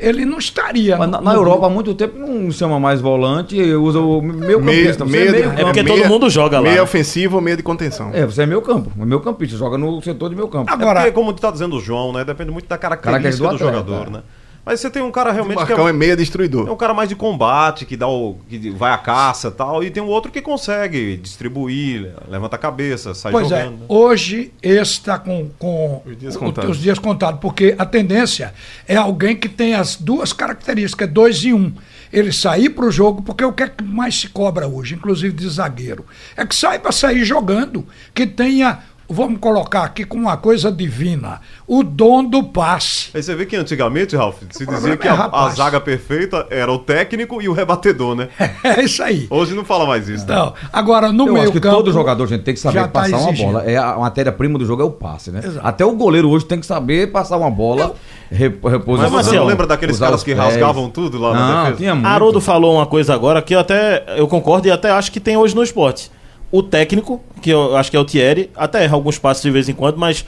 ele 0.08 0.26
não 0.26 0.38
estaria. 0.38 0.98
Mas 0.98 1.10
no- 1.10 1.22
na, 1.22 1.34
Europa 1.34 1.68
há 1.68 1.70
muito 1.70 1.94
tempo 1.94 2.18
não 2.18 2.52
chama 2.52 2.80
mais 2.80 3.00
volante, 3.02 3.60
usa 3.76 4.00
o 4.00 4.22
meio 4.22 4.62
Meia, 4.62 4.84
campista. 4.84 5.06
Você 5.06 5.12
meia, 5.12 5.30
é 5.30 5.32
meio 5.32 5.44
É 5.52 5.64
porque 5.64 5.84
campo. 5.84 5.98
todo 6.00 6.08
mundo 6.10 6.30
joga 6.30 6.58
lá, 6.58 6.64
Meia 6.64 6.76
né? 6.76 6.82
ofensivo 6.82 7.36
ou 7.38 7.42
meia 7.42 7.58
de 7.58 7.64
contenção. 7.64 8.12
É, 8.14 8.26
você 8.26 8.44
é 8.44 8.46
meio 8.46 8.62
campo, 8.62 8.92
é 9.00 9.06
meio 9.06 9.20
campista, 9.22 9.58
joga 9.58 9.78
no 9.78 10.02
setor 10.02 10.30
de 10.30 10.36
meio 10.36 10.48
campo. 10.48 10.70
É 10.70 10.74
Agora, 10.74 11.02
porque, 11.02 11.12
como 11.14 11.32
está 11.32 11.50
dizendo 11.52 11.78
o 11.78 11.80
João, 11.82 12.12
né? 12.14 12.24
Depende 12.26 12.52
muito 12.52 12.68
da 12.68 12.78
característica 12.78 13.48
Característica 13.48 13.48
do, 13.50 13.58
do 13.58 13.80
atleta, 13.80 13.90
jogador, 13.90 14.08
é. 14.08 14.18
né? 14.18 14.24
Mas 14.66 14.80
você 14.80 14.90
tem 14.90 15.02
um 15.04 15.12
cara 15.12 15.30
O 15.32 15.34
realmente 15.34 15.58
que 15.58 15.64
Marcão 15.66 15.88
é, 15.88 15.90
é 15.90 15.94
meia 15.94 16.14
é 16.14 16.16
destruidor. 16.16 16.70
um 16.72 16.76
cara 16.78 16.94
mais 16.94 17.10
de 17.10 17.16
combate, 17.16 17.86
que 17.86 17.98
dá 17.98 18.08
o. 18.08 18.38
que 18.50 18.70
vai 18.70 18.92
à 18.94 18.98
caça 18.98 19.50
e 19.50 19.52
tal, 19.52 19.84
e 19.84 19.92
tem 19.92 20.02
um 20.02 20.08
outro 20.08 20.32
que 20.32 20.42
consegue 20.42 21.18
distribuir, 21.18 22.14
levanta 22.30 22.56
a 22.56 22.60
cabeça, 22.60 23.14
sai 23.14 23.32
Pois 23.32 23.52
é, 23.52 23.64
jogando. 23.66 23.80
né? 23.80 23.86
hoje 23.90 24.54
esse 24.62 24.94
está 24.94 25.20
com, 25.20 25.50
com 25.60 26.02
Os 26.06 26.18
dias 26.18 26.36
o- 26.36 26.40
contados. 26.40 26.70
os 26.72 26.78
dias 26.82 26.98
contados, 27.00 27.40
porque 27.42 27.76
a 27.78 27.86
tendência 27.86 28.54
é 28.88 28.96
alguém 28.96 29.36
que 29.36 29.50
tem 29.50 29.76
as 29.76 29.96
duas 29.98 30.32
características, 30.32 31.10
dois 31.10 31.44
em 31.44 31.54
um. 31.54 31.74
Ele 32.12 32.32
sair 32.32 32.70
para 32.70 32.86
o 32.86 32.92
jogo, 32.92 33.24
porque 33.24 33.44
o 33.44 33.52
que 33.52 33.64
é 33.64 33.68
que 33.68 33.84
mais 33.84 34.20
se 34.20 34.30
cobra 34.30 34.68
hoje, 34.68 34.94
inclusive 34.94 35.36
de 35.36 35.50
zagueiro? 35.50 36.06
É 36.38 36.46
que 36.46 36.56
saiba 36.56 36.92
sair 36.92 37.26
jogando, 37.26 37.86
que 38.14 38.28
tenha, 38.28 38.80
vamos 39.14 39.40
colocar 39.40 39.84
aqui 39.84 40.04
como 40.04 40.24
uma 40.24 40.36
coisa 40.38 40.72
divina, 40.72 41.40
o 41.68 41.84
dom 41.84 42.24
do 42.24 42.44
passe. 42.44 43.10
Aí 43.14 43.22
você 43.22 43.36
vê 43.36 43.46
que 43.46 43.56
antigamente, 43.56 44.16
Ralf, 44.16 44.38
se 44.50 44.66
dizia 44.66 44.98
que 44.98 45.08
é 45.08 45.12
a, 45.12 45.14
a 45.14 45.18
rapaz. 45.18 45.56
zaga 45.56 45.80
perfeita 45.80 46.48
era 46.50 46.72
o 46.72 46.80
técnico 46.80 47.42
e 47.42 47.48
o 47.48 47.54
rebatedor, 47.54 48.16
né? 48.16 48.30
É 48.64 48.82
isso 48.84 49.04
aí. 49.04 49.28
Hoje 49.30 49.54
não 49.54 49.64
fala 49.64 49.86
mais 49.86 50.08
isso. 50.10 50.26
né? 50.28 50.34
Então, 50.34 50.54
agora 50.72 51.12
no 51.12 51.28
Eu 51.28 51.34
meio 51.34 51.44
acho 51.44 51.52
que 51.54 51.60
campo, 51.60 51.76
todo 51.78 51.92
jogador, 51.92 52.26
gente, 52.28 52.44
tem 52.44 52.54
que 52.54 52.60
saber 52.60 52.82
tá 52.82 52.88
passar 52.88 53.18
uma 53.18 53.32
bola. 53.32 53.64
É 53.64 53.78
a 53.78 53.98
matéria-prima 53.98 54.58
do 54.58 54.66
jogo 54.66 54.82
é 54.82 54.86
o 54.86 54.92
passe, 54.92 55.32
né? 55.32 55.42
Exato. 55.44 55.66
Até 55.68 55.86
o 55.86 55.92
goleiro 55.96 56.30
hoje 56.30 56.46
tem 56.46 56.60
que 56.60 56.66
saber 56.66 57.12
passar 57.12 57.38
uma 57.38 57.52
bola, 57.52 57.94
re- 58.32 58.50
reposição. 58.50 59.12
Mas 59.12 59.26
você 59.28 59.36
não 59.36 59.46
lembra 59.46 59.68
daqueles 59.68 60.00
caras 60.00 60.24
que 60.24 60.34
pés. 60.34 60.44
rasgavam 60.44 60.90
tudo 60.90 61.18
lá 61.20 61.34
na 61.34 61.48
Não, 61.48 61.58
defesa? 61.64 61.78
tinha 61.78 61.94
muito. 61.96 62.08
Haroldo 62.08 62.42
falou 62.42 62.76
uma 62.76 62.86
coisa 62.86 63.14
agora 63.14 63.42
que 63.42 63.54
eu 63.54 63.60
até 63.60 64.04
eu 64.18 64.28
concordo 64.28 64.68
e 64.68 64.72
até 64.72 64.90
acho 64.92 65.12
que 65.12 65.20
tem 65.20 65.38
hoje 65.38 65.56
no 65.56 65.62
esporte. 65.64 66.10
O 66.54 66.62
técnico, 66.62 67.20
que 67.42 67.50
eu 67.50 67.76
acho 67.76 67.90
que 67.90 67.98
é 67.98 68.00
o 68.00 68.06
Thierry, 68.06 68.52
até 68.56 68.84
erra 68.84 68.94
alguns 68.94 69.18
passos 69.18 69.42
de 69.42 69.50
vez 69.50 69.68
em 69.68 69.74
quando, 69.74 69.98
mas 69.98 70.24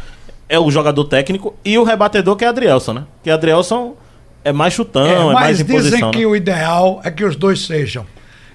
é 0.49 0.59
o 0.59 0.71
jogador 0.71 1.03
técnico, 1.05 1.53
e 1.63 1.77
o 1.77 1.83
rebatedor, 1.83 2.35
que 2.35 2.43
é 2.43 2.47
Adrielson, 2.47 2.93
né? 2.93 3.03
Que 3.23 3.29
Adrielson 3.29 3.95
é 4.43 4.51
mais 4.51 4.73
chutão, 4.73 5.05
é, 5.05 5.13
É, 5.13 5.23
mais 5.23 5.33
mas 5.33 5.61
em 5.61 5.65
dizem 5.65 6.09
que 6.09 6.21
né? 6.21 6.25
o 6.25 6.35
ideal 6.35 6.99
é 7.03 7.11
que 7.11 7.23
os 7.23 7.35
dois 7.35 7.63
sejam. 7.67 8.07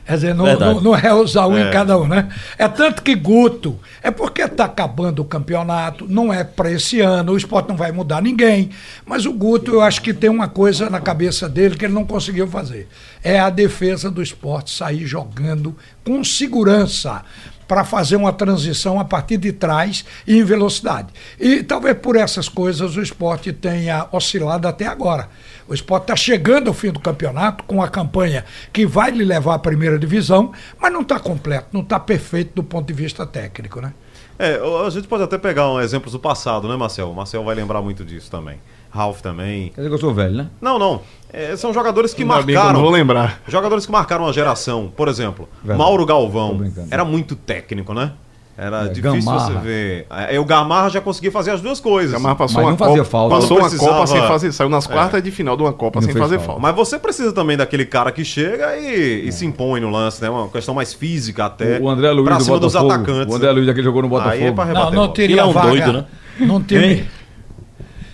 Quer 0.05 0.15
dizer, 0.15 0.35
não, 0.35 0.59
não, 0.59 0.81
não 0.81 0.97
é 0.97 1.15
usar 1.15 1.47
um 1.47 1.57
É. 1.57 1.69
em 1.69 1.71
cada 1.71 1.97
um, 1.97 2.09
né? 2.09 2.29
É 2.59 2.67
tanto 2.67 3.05
que 3.05 3.15
Guto, 3.15 3.79
é 4.03 4.11
porque 4.11 4.43
está 4.43 4.65
acabando 4.65 5.23
o 5.23 5.25
campeonato, 5.25 6.07
não 6.09 6.33
é 6.35 6.43
para 6.43 6.73
esse 6.73 7.01
ano, 7.01 7.35
o 7.35 7.37
esporte 7.37 7.69
não 7.69 7.77
vai 7.77 7.93
mudar 7.93 8.21
ninguém. 8.21 8.71
Mas 9.07 9.27
o 9.27 9.33
Guto, 9.33 9.71
eu 9.71 9.81
acho 9.81 10.03
que 10.03 10.13
tem 10.13 10.29
uma 10.29 10.49
coisa 10.49 10.91
na 10.91 11.01
cabeça 11.01 11.49
dele 11.49 11.77
que 11.77 11.85
ele 11.85 11.95
não 11.95 12.05
conseguiu 12.05 12.49
fazer. 12.49 12.89
É 13.23 13.39
a 13.39 13.49
defesa 13.49 14.11
do 14.11 14.21
esporte 14.21 14.73
sair 14.73 15.07
jogando 15.07 15.77
com 16.05 16.25
segurança 16.25 17.23
para 17.71 17.85
fazer 17.85 18.17
uma 18.17 18.33
transição 18.33 18.99
a 18.99 19.05
partir 19.05 19.37
de 19.37 19.53
trás 19.53 20.05
e 20.27 20.37
em 20.37 20.43
velocidade. 20.43 21.07
E 21.39 21.63
talvez 21.63 21.97
por 21.97 22.17
essas 22.17 22.49
coisas 22.49 22.97
o 22.97 23.01
esporte 23.01 23.53
tenha 23.53 24.09
oscilado 24.11 24.67
até 24.67 24.89
agora. 24.89 25.29
O 25.69 25.73
esporte 25.73 26.03
está 26.03 26.17
chegando 26.17 26.67
ao 26.67 26.75
fim 26.75 26.91
do 26.91 26.99
campeonato 26.99 27.63
com 27.63 27.81
a 27.81 27.87
campanha 27.87 28.45
que 28.73 28.85
vai 28.85 29.13
lhe 29.13 29.25
levar 29.25 29.55
à 29.55 29.59
primeira 29.61 30.01
divisão, 30.01 30.51
mas 30.81 30.93
não 30.93 31.03
está 31.03 31.21
completo, 31.21 31.69
não 31.71 31.83
está 31.83 32.01
perfeito 32.01 32.57
do 32.57 32.65
ponto 32.65 32.89
de 32.89 32.93
vista 32.93 33.25
técnico, 33.25 33.81
né? 33.81 33.95
É, 34.37 34.59
a 34.85 34.91
gente 34.91 35.07
pode 35.07 35.23
até 35.23 35.39
pegar 35.39 35.71
um 35.71 35.81
exemplos 35.81 36.13
do 36.13 36.19
passado, 36.19 36.67
né, 36.67 36.75
Marcel? 36.75 37.09
O 37.09 37.15
Marcel 37.15 37.45
vai 37.45 37.55
lembrar 37.55 37.81
muito 37.81 38.05
disso 38.05 38.29
também. 38.33 38.59
Ralf 38.91 39.21
também. 39.21 39.69
Quer 39.69 39.77
dizer 39.83 39.89
que 39.89 39.95
eu 39.95 39.99
sou 39.99 40.13
velho, 40.13 40.35
né? 40.35 40.47
Não, 40.61 40.79
não. 40.79 41.01
É, 41.33 41.55
são 41.57 41.73
jogadores 41.73 42.13
que 42.13 42.23
Ainda 42.23 42.35
bem 42.37 42.45
que 42.47 42.51
eu 42.51 42.55
não 42.57 42.63
marcaram. 42.65 42.81
vou 42.83 42.91
lembrar. 42.91 43.41
Jogadores 43.47 43.87
que 43.87 43.93
marcaram 43.93 44.25
uma 44.25 44.33
geração. 44.33 44.93
Por 44.97 45.07
exemplo, 45.09 45.49
Verdade. 45.63 45.79
Mauro 45.79 46.05
Galvão. 46.05 46.61
Era 46.91 47.05
muito 47.05 47.37
técnico, 47.37 47.95
né? 47.95 48.13
Era 48.59 48.87
É, 48.87 48.89
difícil 48.89 49.13
Gamarra. 49.25 49.53
você 49.53 49.59
ver. 49.61 50.07
Aí 50.11 50.39
o 50.39 50.45
Gamarra 50.45 50.91
já 50.91 51.01
conseguia 51.01 51.31
fazer 51.33 51.53
as 51.53 51.63
duas 51.63 51.81
coisas. 51.81 52.13
Gamarra 52.13 52.35
passou 52.35 52.57
Mas 52.57 52.65
uma 52.65 52.71
não 52.73 52.77
fazia 52.77 52.97
Copa, 52.99 53.11
falta. 53.11 53.35
passou 53.37 53.49
Não 53.57 53.57
uma 53.65 53.69
precisava- 53.71 53.95
Copa 53.95 54.07
sem 54.09 54.21
fazer, 54.29 54.53
saiu 54.53 54.69
nas 54.69 54.87
quartas 54.87 55.23
de 55.23 55.31
final 55.31 55.57
de 55.57 55.63
uma 55.63 55.73
Copa 55.73 56.01
Não 56.01 56.07
sem 56.09 56.13
fazer 56.15 56.35
falta. 56.39 56.47
falta. 56.47 56.61
Mas 56.61 56.75
você 56.75 56.99
precisa 56.99 57.33
também 57.33 57.57
daquele 57.57 57.87
cara 57.87 58.11
que 58.13 58.23
chega 58.25 58.77
e, 58.77 59.29
e 59.29 59.33
se 59.33 59.47
impõe 59.47 59.81
no 59.81 59.89
lance, 59.89 60.21
né? 60.21 60.29
Uma 60.29 60.49
questão 60.49 60.75
mais 60.75 60.93
física 60.93 61.47
até. 61.47 61.79
O 61.81 61.89
André 61.89 62.11
Luiz 62.11 62.25
pra 62.27 62.37
do 62.37 62.45
cima 62.45 62.59
dos 62.59 62.73
Botafogo. 62.75 62.93
atacantes. 63.03 63.33
O 63.33 63.37
André 63.37 63.51
Luiz, 63.53 63.69
aquele 63.69 63.85
jogou 63.85 64.03
no 64.03 64.09
Botafogo. 64.09 64.35
Aí 64.35 64.43
é 64.45 64.53
pra 64.53 64.65
Não, 64.65 64.73
rebater 64.73 64.93
não 64.95 65.03
bola. 65.05 65.15
teria 65.15 65.35
Ele 65.37 65.41
é 65.41 65.45
um 65.45 65.53
vaga. 65.53 65.69
doido, 65.69 65.93
né? 65.95 66.05
Não 66.41 66.61
teria. 66.61 67.07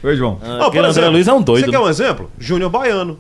Oi, 0.07 0.17
João. 0.17 0.39
Ah, 0.43 0.47
Ó, 0.47 0.59
por 0.59 0.67
aquele 0.69 0.79
André 0.87 0.91
exemplo, 0.91 1.11
Luiz 1.11 1.29
é 1.29 1.33
um 1.33 1.43
doido. 1.43 1.65
Você 1.65 1.71
quer 1.71 1.79
um 1.81 1.89
exemplo? 1.89 2.31
Júnior 2.39 2.71
Baiano. 2.71 3.19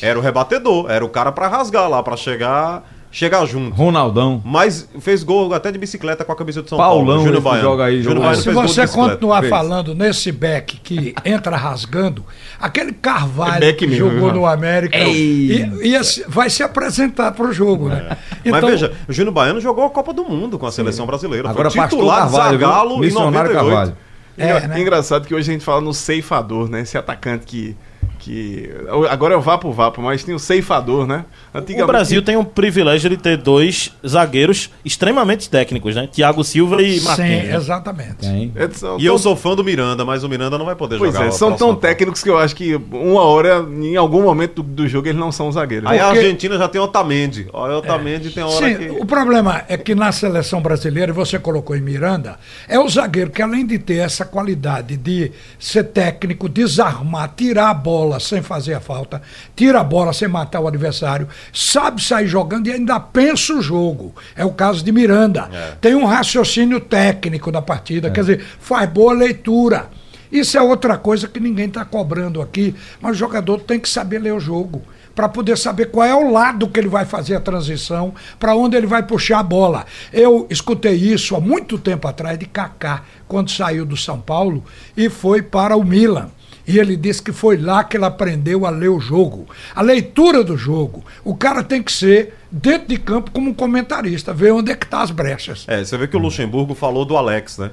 Era 0.00 0.18
o 0.18 0.22
rebatedor, 0.22 0.90
era 0.90 1.04
o 1.04 1.08
cara 1.08 1.30
pra 1.30 1.46
rasgar 1.46 1.88
lá, 1.88 2.02
pra 2.02 2.16
chegar, 2.16 2.82
chegar 3.12 3.44
junto. 3.46 3.74
Ronaldão. 3.76 4.42
Mas 4.44 4.88
fez 5.00 5.22
gol 5.22 5.54
até 5.54 5.70
de 5.70 5.78
bicicleta 5.78 6.24
com 6.24 6.32
a 6.32 6.36
camisa 6.36 6.62
de 6.62 6.68
São 6.68 6.76
Paulão, 6.78 7.06
Paulo. 7.06 7.24
Júnior 7.24 7.40
Baiano. 7.42 7.62
joga 7.68 7.84
aí, 7.84 8.02
Júnior 8.02 8.14
joga 8.24 8.26
Baiano 8.36 8.42
Se 8.42 8.50
você 8.50 8.88
continuar 8.88 9.40
Fez. 9.40 9.50
falando 9.50 9.94
nesse 9.94 10.32
back 10.32 10.78
que 10.82 11.14
entra 11.24 11.56
rasgando, 11.56 12.24
aquele 12.58 12.92
Carvalho 12.92 13.64
É 13.64 13.72
que 13.72 13.86
mesmo, 13.86 14.10
jogou 14.10 14.32
no 14.32 14.46
América 14.46 14.98
ia- 14.98 15.70
ia 15.82 16.02
se- 16.02 16.24
vai 16.28 16.50
se 16.50 16.62
apresentar 16.62 17.32
para 17.32 17.46
o 17.46 17.52
jogo, 17.52 17.88
né? 17.88 18.16
Mas 18.44 18.64
veja, 18.64 18.92
o 19.08 19.12
Júnior 19.12 19.32
Baiano 19.34 19.60
jogou 19.60 19.84
a 19.84 19.90
Copa 19.90 20.12
do 20.12 20.24
Mundo 20.24 20.58
com 20.58 20.66
a 20.66 20.72
seleção 20.72 21.06
brasileira. 21.06 21.50
Agora 21.50 21.70
Foi 21.70 21.80
pastor 21.80 21.98
titular 22.00 22.26
de 22.26 22.32
Carvalho? 22.32 22.58
Zagallo 22.58 22.96
em 22.96 23.00
missionário 23.00 23.52
98. 23.52 23.54
Carvalho. 23.70 23.96
É, 24.36 24.44
Engra- 24.44 24.68
né? 24.68 24.80
Engraçado 24.80 25.26
que 25.26 25.34
hoje 25.34 25.50
a 25.50 25.52
gente 25.54 25.64
fala 25.64 25.80
no 25.80 25.92
ceifador, 25.92 26.68
né? 26.68 26.80
Esse 26.80 26.96
atacante 26.96 27.44
que. 27.46 27.76
Que 28.22 28.70
agora 29.10 29.34
é 29.34 29.36
o 29.36 29.40
Vapo 29.40 29.72
Vapo, 29.72 30.00
mas 30.00 30.22
tem 30.22 30.32
o 30.32 30.38
ceifador, 30.38 31.06
né? 31.08 31.24
O 31.52 31.86
Brasil 31.86 32.22
tem 32.22 32.36
um 32.36 32.44
privilégio 32.44 33.10
de 33.10 33.16
ter 33.16 33.36
dois 33.36 33.90
zagueiros 34.06 34.70
extremamente 34.84 35.50
técnicos, 35.50 35.96
né? 35.96 36.08
Thiago 36.10 36.44
Silva 36.44 36.80
e 36.80 37.00
Sim, 37.00 37.04
Marquinhos. 37.04 37.28
né? 37.48 37.56
exatamente. 37.56 38.52
É, 38.54 38.68
são 38.70 38.98
E 39.00 39.04
eu 39.04 39.14
tão- 39.14 39.22
sou 39.22 39.36
fã 39.36 39.56
do 39.56 39.64
Miranda, 39.64 40.04
mas 40.04 40.22
o 40.22 40.28
Miranda 40.28 40.56
não 40.56 40.64
vai 40.64 40.76
poder 40.76 40.98
Pois 40.98 41.12
jogar. 41.12 41.26
é, 41.26 41.28
o 41.30 41.32
são 41.32 41.52
tão 41.56 41.74
técnicos 41.74 42.22
que 42.22 42.30
eu 42.30 42.38
acho 42.38 42.54
que 42.54 42.76
uma 42.92 43.22
hora, 43.22 43.66
em 43.68 43.96
algum 43.96 44.22
momento 44.22 44.62
do, 44.62 44.82
do 44.82 44.88
jogo, 44.88 45.08
eles 45.08 45.18
não 45.18 45.32
são 45.32 45.50
zagueiros. 45.50 45.90
Aí 45.90 45.98
a 45.98 46.06
Argentina 46.06 46.56
já 46.56 46.68
tem 46.68 46.80
Otamendi. 46.80 47.48
Olha, 47.52 47.76
Otamendi 47.78 48.30
tem 48.30 48.44
hora 48.44 48.66
Sim, 48.68 48.76
que. 48.76 48.90
o 48.90 49.04
problema 49.04 49.64
é 49.68 49.76
que 49.76 49.94
na 49.96 50.12
seleção 50.12 50.62
brasileira, 50.62 51.10
e 51.10 51.14
você 51.14 51.38
colocou 51.40 51.74
em 51.74 51.80
Miranda, 51.80 52.38
é 52.68 52.78
o 52.78 52.88
zagueiro 52.88 53.30
que 53.30 53.42
além 53.42 53.66
de 53.66 53.78
ter 53.80 53.96
essa 53.96 54.24
qualidade 54.24 54.96
de 54.96 55.32
ser 55.58 55.84
técnico, 55.84 56.48
desarmar, 56.48 57.32
tirar 57.36 57.70
a 57.70 57.74
bola 57.74 58.11
sem 58.18 58.42
fazer 58.42 58.74
a 58.74 58.80
falta, 58.80 59.22
tira 59.54 59.80
a 59.80 59.84
bola 59.84 60.12
sem 60.12 60.28
matar 60.28 60.60
o 60.60 60.68
adversário, 60.68 61.28
sabe 61.52 62.02
sair 62.02 62.26
jogando 62.26 62.68
e 62.68 62.72
ainda 62.72 62.98
pensa 62.98 63.54
o 63.54 63.62
jogo. 63.62 64.14
É 64.34 64.44
o 64.44 64.52
caso 64.52 64.84
de 64.84 64.92
Miranda. 64.92 65.48
Tem 65.80 65.94
um 65.94 66.04
raciocínio 66.04 66.80
técnico 66.80 67.52
da 67.52 67.62
partida, 67.62 68.10
quer 68.10 68.20
dizer, 68.20 68.44
faz 68.58 68.88
boa 68.88 69.12
leitura. 69.12 69.88
Isso 70.30 70.56
é 70.56 70.62
outra 70.62 70.96
coisa 70.96 71.28
que 71.28 71.38
ninguém 71.38 71.66
está 71.66 71.84
cobrando 71.84 72.40
aqui, 72.40 72.74
mas 73.00 73.12
o 73.12 73.18
jogador 73.18 73.60
tem 73.60 73.78
que 73.78 73.88
saber 73.88 74.18
ler 74.18 74.32
o 74.32 74.40
jogo 74.40 74.82
para 75.14 75.28
poder 75.28 75.58
saber 75.58 75.90
qual 75.90 76.06
é 76.06 76.14
o 76.14 76.30
lado 76.30 76.68
que 76.68 76.80
ele 76.80 76.88
vai 76.88 77.04
fazer 77.04 77.36
a 77.36 77.40
transição, 77.40 78.14
para 78.38 78.54
onde 78.54 78.76
ele 78.76 78.86
vai 78.86 79.02
puxar 79.02 79.40
a 79.40 79.42
bola. 79.42 79.84
Eu 80.12 80.46
escutei 80.50 80.94
isso 80.94 81.36
há 81.36 81.40
muito 81.40 81.78
tempo 81.78 82.08
atrás 82.08 82.38
de 82.38 82.46
Kaká, 82.46 83.02
quando 83.28 83.50
saiu 83.50 83.84
do 83.84 83.96
São 83.96 84.20
Paulo 84.20 84.64
e 84.96 85.08
foi 85.08 85.42
para 85.42 85.76
o 85.76 85.84
Milan. 85.84 86.30
E 86.66 86.78
ele 86.78 86.96
disse 86.96 87.22
que 87.22 87.32
foi 87.32 87.56
lá 87.56 87.82
que 87.82 87.96
ele 87.96 88.04
aprendeu 88.04 88.64
a 88.64 88.70
ler 88.70 88.88
o 88.88 89.00
jogo. 89.00 89.46
A 89.74 89.82
leitura 89.82 90.44
do 90.44 90.56
jogo. 90.56 91.04
O 91.24 91.34
cara 91.34 91.62
tem 91.64 91.82
que 91.82 91.90
ser, 91.92 92.34
dentro 92.50 92.88
de 92.88 92.98
campo, 92.98 93.30
como 93.30 93.50
um 93.50 93.54
comentarista, 93.54 94.32
ver 94.32 94.52
onde 94.52 94.70
é 94.70 94.76
que 94.76 94.86
tá 94.86 95.02
as 95.02 95.10
brechas. 95.10 95.64
É, 95.66 95.84
você 95.84 95.96
vê 95.96 96.06
que 96.06 96.16
o 96.16 96.20
Luxemburgo 96.20 96.74
falou 96.74 97.04
do 97.04 97.16
Alex, 97.16 97.58
né? 97.58 97.70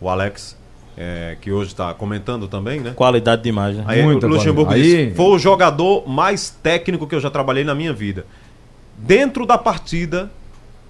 O 0.00 0.08
Alex, 0.08 0.56
é, 0.96 1.36
que 1.40 1.52
hoje 1.52 1.70
está 1.70 1.92
comentando 1.92 2.48
também, 2.48 2.80
né? 2.80 2.92
Qualidade 2.94 3.42
de 3.42 3.48
imagem. 3.48 3.84
Aí 3.86 4.02
Muita 4.02 4.26
o 4.26 4.30
Luxemburgo 4.30 4.70
qualidade. 4.70 4.96
Aí- 4.96 5.04
disse: 5.06 5.16
foi 5.16 5.26
o 5.26 5.38
jogador 5.38 6.08
mais 6.08 6.50
técnico 6.50 7.06
que 7.06 7.14
eu 7.14 7.20
já 7.20 7.30
trabalhei 7.30 7.64
na 7.64 7.74
minha 7.74 7.92
vida. 7.92 8.24
Dentro 8.96 9.44
da 9.44 9.58
partida, 9.58 10.30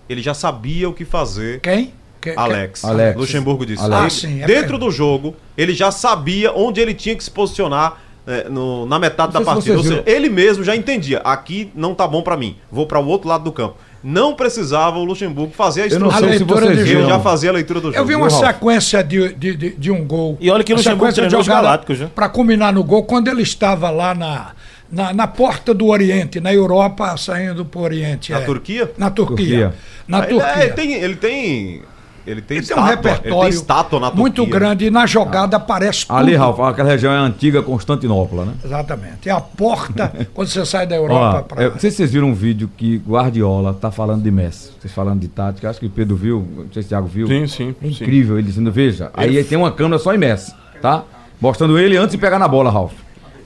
ele 0.09 0.23
já 0.23 0.35
sabia 0.35 0.89
o 0.89 0.93
que 0.93 1.05
fazer. 1.05 1.61
Quem? 1.61 1.93
Que- 2.23 2.35
Alex. 2.37 2.85
Alex. 2.85 3.19
Luxemburgo 3.19 3.67
disse. 3.67 3.83
Alex. 3.83 4.02
Ah, 4.05 4.09
sim, 4.11 4.43
é 4.43 4.47
dentro 4.47 4.79
do 4.79 4.91
jogo, 4.91 5.35
ele 5.59 5.75
já 5.75 5.91
sabia 5.91 6.52
onde 6.52 6.81
ele 6.81 6.95
tinha 6.95 7.14
que 7.17 7.23
se 7.25 7.31
posicionar 7.31 7.99
é, 8.25 8.49
no- 8.49 8.87
na 8.87 8.99
metade 9.00 9.33
da 9.33 9.41
partida. 9.41 9.76
Ou 9.76 9.83
seja, 9.83 10.02
ele 10.07 10.29
mesmo 10.29 10.62
já 10.62 10.76
entendia. 10.76 11.19
Aqui 11.25 11.73
não 11.75 11.93
tá 11.93 12.07
bom 12.07 12.23
pra 12.23 12.37
mim. 12.37 12.57
Vou 12.71 12.87
para 12.87 13.00
o 13.00 13.07
outro 13.09 13.29
lado 13.29 13.43
do 13.45 13.50
campo. 13.52 13.75
não 14.05 14.35
precisava 14.35 14.99
o 14.99 15.05
Luxemburgo 15.05 15.52
fazer 15.55 15.83
a 15.83 15.87
Eu 15.87 15.99
não 16.00 16.07
instrução. 16.09 16.29
sei 16.29 16.38
se 16.38 16.45
vocês 16.45 16.81
viram. 16.88 17.07
já 17.09 17.21
fazia 17.21 17.50
a 17.50 17.52
leitura 17.52 17.81
do 17.81 17.87
jogo. 17.88 17.97
Eu 17.99 18.05
vi 18.05 18.14
uma 18.17 18.31
sequência 18.31 19.02
de, 19.02 19.33
de, 19.35 19.55
de, 19.57 19.71
de 19.76 19.91
um 19.93 20.05
gol. 20.05 20.37
E 20.41 20.50
olha 20.50 20.62
que 20.64 20.73
o 20.73 20.75
Uma 20.75 20.79
Luxemburgo 20.79 21.12
sequência 21.12 21.23
de 21.23 21.29
treinou 21.29 21.41
os 21.41 21.47
Galácticos, 21.49 21.99
né? 22.00 22.11
Pra 22.14 22.29
culminar 22.29 22.73
no 22.73 22.83
gol, 22.83 23.05
quando 23.05 23.29
ele 23.29 23.43
estava 23.43 23.91
lá 23.91 24.12
na, 24.12 24.52
na, 24.91 25.12
na 25.12 25.26
porta 25.29 25.73
do 25.73 25.87
Oriente, 25.87 26.41
na 26.41 26.52
Europa, 26.52 27.17
saindo 27.17 27.64
pro 27.64 27.81
Oriente. 27.81 28.33
Na 28.33 28.41
é. 28.41 28.45
Turquia? 28.45 28.91
Na 28.99 29.09
Turquia. 29.11 29.37
Turquia. 29.37 29.75
Na 30.09 30.19
Ele, 30.19 30.26
Turquia. 30.29 30.49
é, 30.49 30.64
ele 30.64 30.73
tem, 30.73 30.93
ele 30.95 31.14
tem. 31.17 31.83
Ele 32.26 32.41
tem 32.41 32.59
Ele 32.59 32.67
tem 32.67 32.76
um 32.76 32.81
repertório 32.83 33.33
ele 33.35 33.50
tem 33.50 33.59
estátua 33.61 33.99
na 33.99 34.07
Turquia. 34.07 34.21
muito 34.21 34.47
grande 34.47 34.85
e 34.87 34.91
na 34.91 35.07
jogada 35.07 35.57
aparece 35.57 36.07
tudo. 36.07 36.17
Ali, 36.17 36.37
Ralf, 36.37 36.61
aquela 36.61 36.88
região 36.88 37.12
é 37.12 37.17
a 37.17 37.21
antiga 37.23 37.62
Constantinopla, 37.62 38.45
né? 38.45 38.55
Exatamente. 38.64 39.29
É 39.29 39.33
a 39.33 39.41
porta 39.41 40.12
quando 40.33 40.49
você 40.49 40.64
sai 40.64 40.87
da 40.87 40.95
Europa 40.95 41.43
para. 41.43 41.64
é, 41.64 41.71
não 41.71 41.79
sei 41.81 41.91
se 41.91 41.97
vocês 41.97 42.12
viram 42.12 42.29
um 42.29 42.35
vídeo 42.35 42.71
que 42.76 42.97
Guardiola 42.99 43.75
tá 43.75 43.91
falando 43.91 44.23
de 44.23 44.31
Messi. 44.31 44.71
Vocês 44.81 44.93
falando 44.95 45.21
de 45.21 45.29
tática, 45.29 45.69
acho 45.69 45.81
que 45.81 45.87
o 45.87 45.91
Pedro 45.91 46.14
viu, 46.14 46.47
não 46.57 46.73
sei 46.73 46.83
se 46.83 46.87
o 46.87 46.88
Thiago 46.91 47.07
viu. 47.09 47.26
Sim, 47.26 47.47
sim, 47.49 47.75
É 47.83 47.87
sim. 47.88 47.91
incrível, 48.05 48.38
ele 48.38 48.47
dizendo, 48.47 48.71
veja, 48.71 49.11
aí 49.14 49.43
tem 49.43 49.59
uma 49.59 49.73
câmera 49.73 49.99
só 49.99 50.14
em 50.14 50.19
Messi, 50.19 50.55
tá? 50.81 51.02
Mostrando 51.41 51.76
ele 51.79 51.97
antes 51.97 52.12
de 52.12 52.19
pegar 52.19 52.38
na 52.38 52.47
bola, 52.47 52.71
Ralf. 52.71 52.93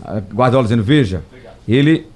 Ah, 0.05 0.21
Guardiola 0.35 0.65
dizendo, 0.65 0.83
veja, 0.83 1.23
ele, 1.67 2.07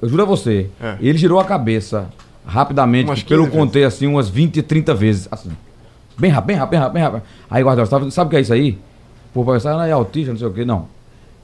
eu 0.00 0.08
juro 0.08 0.22
a 0.22 0.24
você, 0.24 0.70
É. 0.80 0.96
ele 1.00 1.18
girou 1.18 1.40
a 1.40 1.44
cabeça 1.44 2.06
rapidamente, 2.46 3.24
pelo 3.24 3.44
15 3.46 3.56
contei 3.56 3.84
assim, 3.84 4.06
umas 4.06 4.28
20, 4.28 4.62
30 4.62 4.94
vezes, 4.94 5.28
assim. 5.32 5.50
Bem 6.18 6.30
rápido, 6.30 6.46
bem 6.46 6.56
rápido, 6.56 6.70
bem 6.70 6.80
rápido, 6.80 6.94
bem 6.94 7.02
rápido. 7.02 7.22
Aí 7.50 7.62
Guardiola, 7.62 7.88
sabe, 7.88 8.10
sabe 8.10 8.28
o 8.28 8.30
que 8.30 8.36
é 8.36 8.40
isso 8.40 8.52
aí? 8.52 8.78
Pô, 9.34 9.44
pensar, 9.44 9.78
ah, 9.78 9.86
é 9.86 9.92
autista, 9.92 10.32
não 10.32 10.38
sei 10.38 10.48
o 10.48 10.52
que, 10.52 10.64
não. 10.64 10.88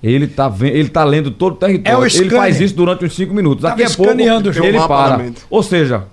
Ele 0.03 0.27
tá, 0.27 0.53
ele 0.61 0.89
tá 0.89 1.05
lendo 1.05 1.31
todo 1.31 1.53
o 1.53 1.57
território. 1.57 1.97
É 1.97 2.01
o 2.01 2.07
ele 2.07 2.31
faz 2.31 2.61
isso 2.61 2.75
durante 2.75 3.05
uns 3.05 3.15
5 3.15 3.33
minutos. 3.33 3.63
Tava 3.63 3.77
Daqui 3.77 3.85
a 3.93 3.97
pouco 3.97 4.11
escaneando 4.11 4.51
o 4.51 4.53
jogo. 4.53 4.67
ele 4.67 4.79
para. 4.81 5.31
Ou 5.49 5.63
seja, 5.63 6.05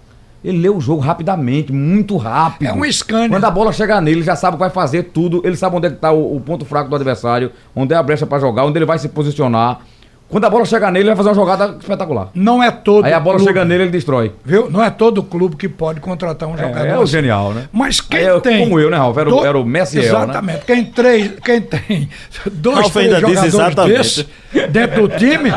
ele 0.43 0.59
lê 0.59 0.69
o 0.69 0.79
jogo 0.79 1.01
rapidamente, 1.01 1.71
muito 1.73 2.15
rápido. 2.15 2.67
É 2.67 2.73
um 2.73 2.91
scanner. 2.91 3.29
Quando 3.29 3.45
a 3.45 3.49
bola 3.49 3.73
chegar 3.73 3.99
nele, 4.01 4.17
ele 4.17 4.25
já 4.25 4.35
sabe 4.35 4.55
o 4.55 4.57
que 4.57 4.59
vai 4.59 4.69
fazer 4.69 5.03
tudo. 5.03 5.41
Ele 5.43 5.55
sabe 5.55 5.75
onde 5.75 5.87
é 5.87 5.89
que 5.89 5.95
tá 5.95 6.11
o, 6.11 6.35
o 6.35 6.39
ponto 6.39 6.65
fraco 6.65 6.89
do 6.89 6.95
adversário, 6.95 7.51
onde 7.75 7.93
é 7.93 7.97
a 7.97 8.03
brecha 8.03 8.27
pra 8.27 8.39
jogar, 8.39 8.63
onde 8.65 8.77
ele 8.77 8.85
vai 8.85 8.99
se 8.99 9.09
posicionar. 9.09 9.79
Quando 10.29 10.45
a 10.45 10.49
bola 10.49 10.63
chegar 10.63 10.91
nele, 10.91 11.05
ele 11.05 11.09
vai 11.09 11.17
fazer 11.17 11.29
uma 11.29 11.35
jogada 11.35 11.75
espetacular. 11.79 12.29
Não 12.35 12.61
é 12.61 12.69
todo. 12.69 13.03
Aí 13.05 13.11
a 13.13 13.19
bola 13.19 13.37
clube, 13.37 13.49
chega 13.51 13.65
nele, 13.65 13.83
ele 13.83 13.91
destrói. 13.91 14.31
Viu? 14.45 14.69
Não 14.69 14.83
é 14.83 14.91
todo 14.91 15.23
clube 15.23 15.55
que 15.55 15.67
pode 15.67 15.99
contratar 15.99 16.47
um 16.47 16.55
jogador. 16.55 16.85
É, 16.85 16.95
o 16.97 17.01
assim. 17.01 17.11
genial, 17.13 17.51
né? 17.51 17.67
Mas 17.71 17.99
quem 17.99 18.19
é 18.19 18.39
tem. 18.39 18.59
como 18.59 18.79
eu, 18.79 18.91
né, 18.91 18.97
Ralf? 18.97 19.17
Era 19.17 19.33
o- 19.33 19.43
era 19.45 19.57
o 19.57 19.65
Messiel, 19.65 20.03
né? 20.03 20.09
Exatamente. 20.09 20.65
Quem, 20.65 20.85
três, 20.85 21.31
quem 21.43 21.61
tem 21.61 22.09
dois, 22.51 22.77
Ralf 22.77 22.93
três 22.93 23.05
ainda 23.07 23.19
jogadores 23.21 23.53
exatamente. 23.55 23.97
desse 23.97 24.67
dentro 24.67 25.07
do 25.07 25.17
time, 25.17 25.51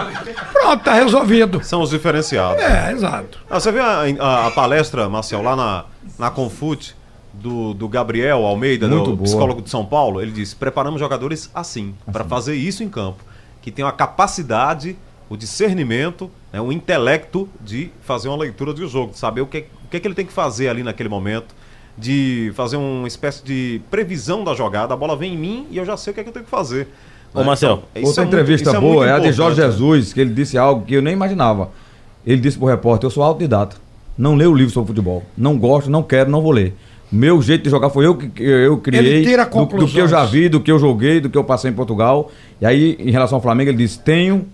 pronto, 0.53 0.83
tá 0.85 0.95
resolvido. 0.95 1.61
São 1.63 1.83
os 1.83 1.91
diferenciados. 1.91 2.63
É, 2.63 2.93
exato. 2.93 3.39
Ah, 3.51 3.61
você 3.61 3.71
viu 3.71 3.83
a, 3.83 4.05
a- 4.21 4.47
a 4.47 4.51
palestra, 4.53 5.07
Marcel, 5.09 5.43
lá 5.43 5.55
na, 5.55 5.85
na 6.19 6.31
Confute, 6.31 6.95
do, 7.35 7.75
do 7.75 7.89
Gabriel 7.89 8.45
Almeida, 8.45 8.89
Muito 8.89 9.11
do 9.11 9.17
boa. 9.17 9.25
psicólogo 9.25 9.61
de 9.61 9.69
São 9.69 9.85
Paulo? 9.85 10.21
Ele 10.23 10.31
disse: 10.31 10.57
preparamos 10.57 10.99
jogadores 10.99 11.51
assim, 11.55 11.95
para 12.11 12.25
fazer 12.25 12.55
isso 12.55 12.83
em 12.83 12.89
campo. 12.89 13.23
Que 13.63 13.71
tem 13.71 13.85
a 13.85 13.93
capacidade, 13.93 14.97
o 15.31 15.37
discernimento, 15.37 16.31
né, 16.53 16.61
o 16.61 16.71
intelecto 16.71 17.49
de 17.61 17.91
fazer 18.03 18.29
uma 18.29 18.37
leitura 18.37 18.75
do 18.75 18.87
jogo, 18.87 19.13
de 19.13 19.19
saber 19.19 19.41
o 19.41 19.47
que, 19.47 19.65
o 19.85 19.89
que, 19.89 19.97
é 19.97 20.01
que 20.01 20.07
ele 20.07 20.15
tem 20.15 20.27
que 20.27 20.33
fazer 20.33 20.69
ali 20.69 20.83
naquele 20.83 21.09
momento, 21.09 21.55
de 21.97 22.53
fazer 22.55 22.77
uma 22.77 23.07
espécie 23.09 23.43
de 23.45 23.81
previsão 23.91 24.43
da 24.45 24.55
jogada. 24.55 24.93
A 24.93 24.97
bola 24.97 25.17
vem 25.17 25.33
em 25.35 25.39
mim 25.39 25.67
e 25.71 25.79
eu 25.79 25.85
já 25.87 25.97
sei 25.97 26.11
o 26.11 26.15
que, 26.15 26.21
é 26.21 26.23
que 26.25 26.29
eu 26.29 26.33
tenho 26.35 26.45
que 26.45 26.51
fazer. 26.51 26.89
Ô, 27.33 27.39
Né? 27.41 27.45
Marcel, 27.47 27.85
Então, 27.93 28.03
isso 28.03 28.07
Outra 28.09 28.23
é 28.23 28.25
muito- 28.27 28.35
entrevista 28.37 28.71
é 28.71 28.81
boa 28.81 28.93
muito 28.95 29.05
é 29.09 29.13
a 29.13 29.19
de 29.19 29.33
Jorge 29.33 29.61
né? 29.61 29.67
Jesus, 29.67 30.13
que 30.13 30.21
ele 30.21 30.35
disse 30.35 30.59
algo 30.59 30.85
que 30.85 30.95
eu 30.95 31.01
nem 31.03 31.13
imaginava. 31.15 31.71
Ele 32.27 32.41
disse 32.41 32.59
pro 32.59 32.67
repórter: 32.67 33.07
Eu 33.07 33.11
sou 33.11 33.23
autodidata. 33.23 33.77
Não 34.19 34.35
leio 34.35 34.55
livro 34.55 34.73
sobre 34.73 34.89
futebol. 34.89 35.23
Não 35.37 35.57
gosto, 35.57 35.91
não 35.91 36.03
quero, 36.03 36.31
não 36.31 36.43
vou 36.43 36.53
ler. 36.53 36.75
Meu 37.13 37.43
jeito 37.43 37.65
de 37.65 37.71
jogar 37.71 37.91
foi 37.91 38.07
eu 38.07 38.17
que 38.17 38.43
eu 38.43 38.79
criei. 38.79 39.05
Ele 39.17 39.27
tira 39.27 39.45
do, 39.45 39.51
do 39.67 39.87
que 39.93 39.99
eu 39.99 40.09
já 40.09 40.25
vi, 40.25 40.49
do 40.49 40.61
que 40.61 40.73
eu 40.73 40.79
joguei, 40.79 41.21
do 41.21 41.29
que 41.29 41.37
eu 41.37 41.45
passei 41.45 41.71
em 41.71 41.75
Portugal. 41.75 42.33
E 42.61 42.65
aí, 42.65 42.97
em 42.99 43.11
relação 43.11 43.37
ao 43.37 43.43
Flamengo, 43.43 43.69
ele 43.71 43.77
disse: 43.79 43.99
Tenho 43.99 44.47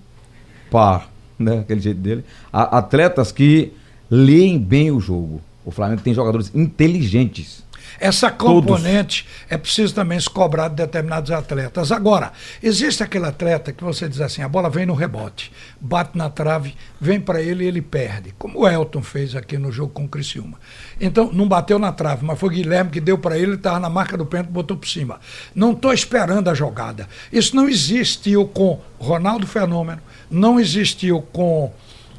par, 0.70 1.08
né? 1.38 1.60
Aquele 1.60 1.80
jeito 1.80 2.00
dele. 2.00 2.24
a- 2.52 2.78
atletas 2.78 3.30
que 3.30 3.72
leem 4.10 4.58
bem 4.58 4.90
o 4.90 4.98
jogo. 4.98 5.40
O 5.64 5.70
Flamengo 5.70 6.00
tem 6.02 6.12
jogadores 6.12 6.50
inteligentes. 6.54 7.62
Essa 7.98 8.30
Todos. 8.30 8.66
componente 8.66 9.26
é 9.48 9.56
preciso 9.56 9.94
também 9.94 10.18
se 10.18 10.28
cobrar 10.28 10.68
de 10.68 10.76
determinados 10.76 11.30
atletas. 11.30 11.90
Agora, 11.92 12.32
existe 12.62 13.02
aquele 13.02 13.26
atleta 13.26 13.72
que 13.72 13.82
você 13.82 14.08
diz 14.08 14.20
assim: 14.20 14.42
a 14.42 14.48
bola 14.48 14.70
vem 14.70 14.86
no 14.86 14.94
rebote, 14.94 15.52
bate 15.80 16.16
na 16.16 16.30
trave, 16.30 16.74
vem 17.00 17.20
para 17.20 17.40
ele 17.40 17.64
e 17.64 17.68
ele 17.68 17.82
perde. 17.82 18.34
Como 18.38 18.60
o 18.60 18.68
Elton 18.68 19.02
fez 19.02 19.34
aqui 19.34 19.58
no 19.58 19.72
jogo 19.72 19.92
com 19.92 20.04
o 20.04 20.08
Criciúma. 20.08 20.58
Então, 21.00 21.30
não 21.32 21.48
bateu 21.48 21.78
na 21.78 21.92
trave, 21.92 22.24
mas 22.24 22.38
foi 22.38 22.48
o 22.48 22.52
Guilherme 22.52 22.90
que 22.90 23.00
deu 23.00 23.18
para 23.18 23.36
ele, 23.36 23.46
ele 23.46 23.54
estava 23.54 23.80
na 23.80 23.88
marca 23.88 24.16
do 24.16 24.26
pênalti, 24.26 24.50
botou 24.50 24.76
por 24.76 24.88
cima. 24.88 25.20
Não 25.54 25.72
estou 25.72 25.92
esperando 25.92 26.48
a 26.48 26.54
jogada. 26.54 27.08
Isso 27.32 27.54
não 27.54 27.68
existiu 27.68 28.46
com 28.46 28.80
Ronaldo 28.98 29.46
Fenômeno, 29.46 30.00
não 30.30 30.58
existiu 30.58 31.22
com 31.32 31.72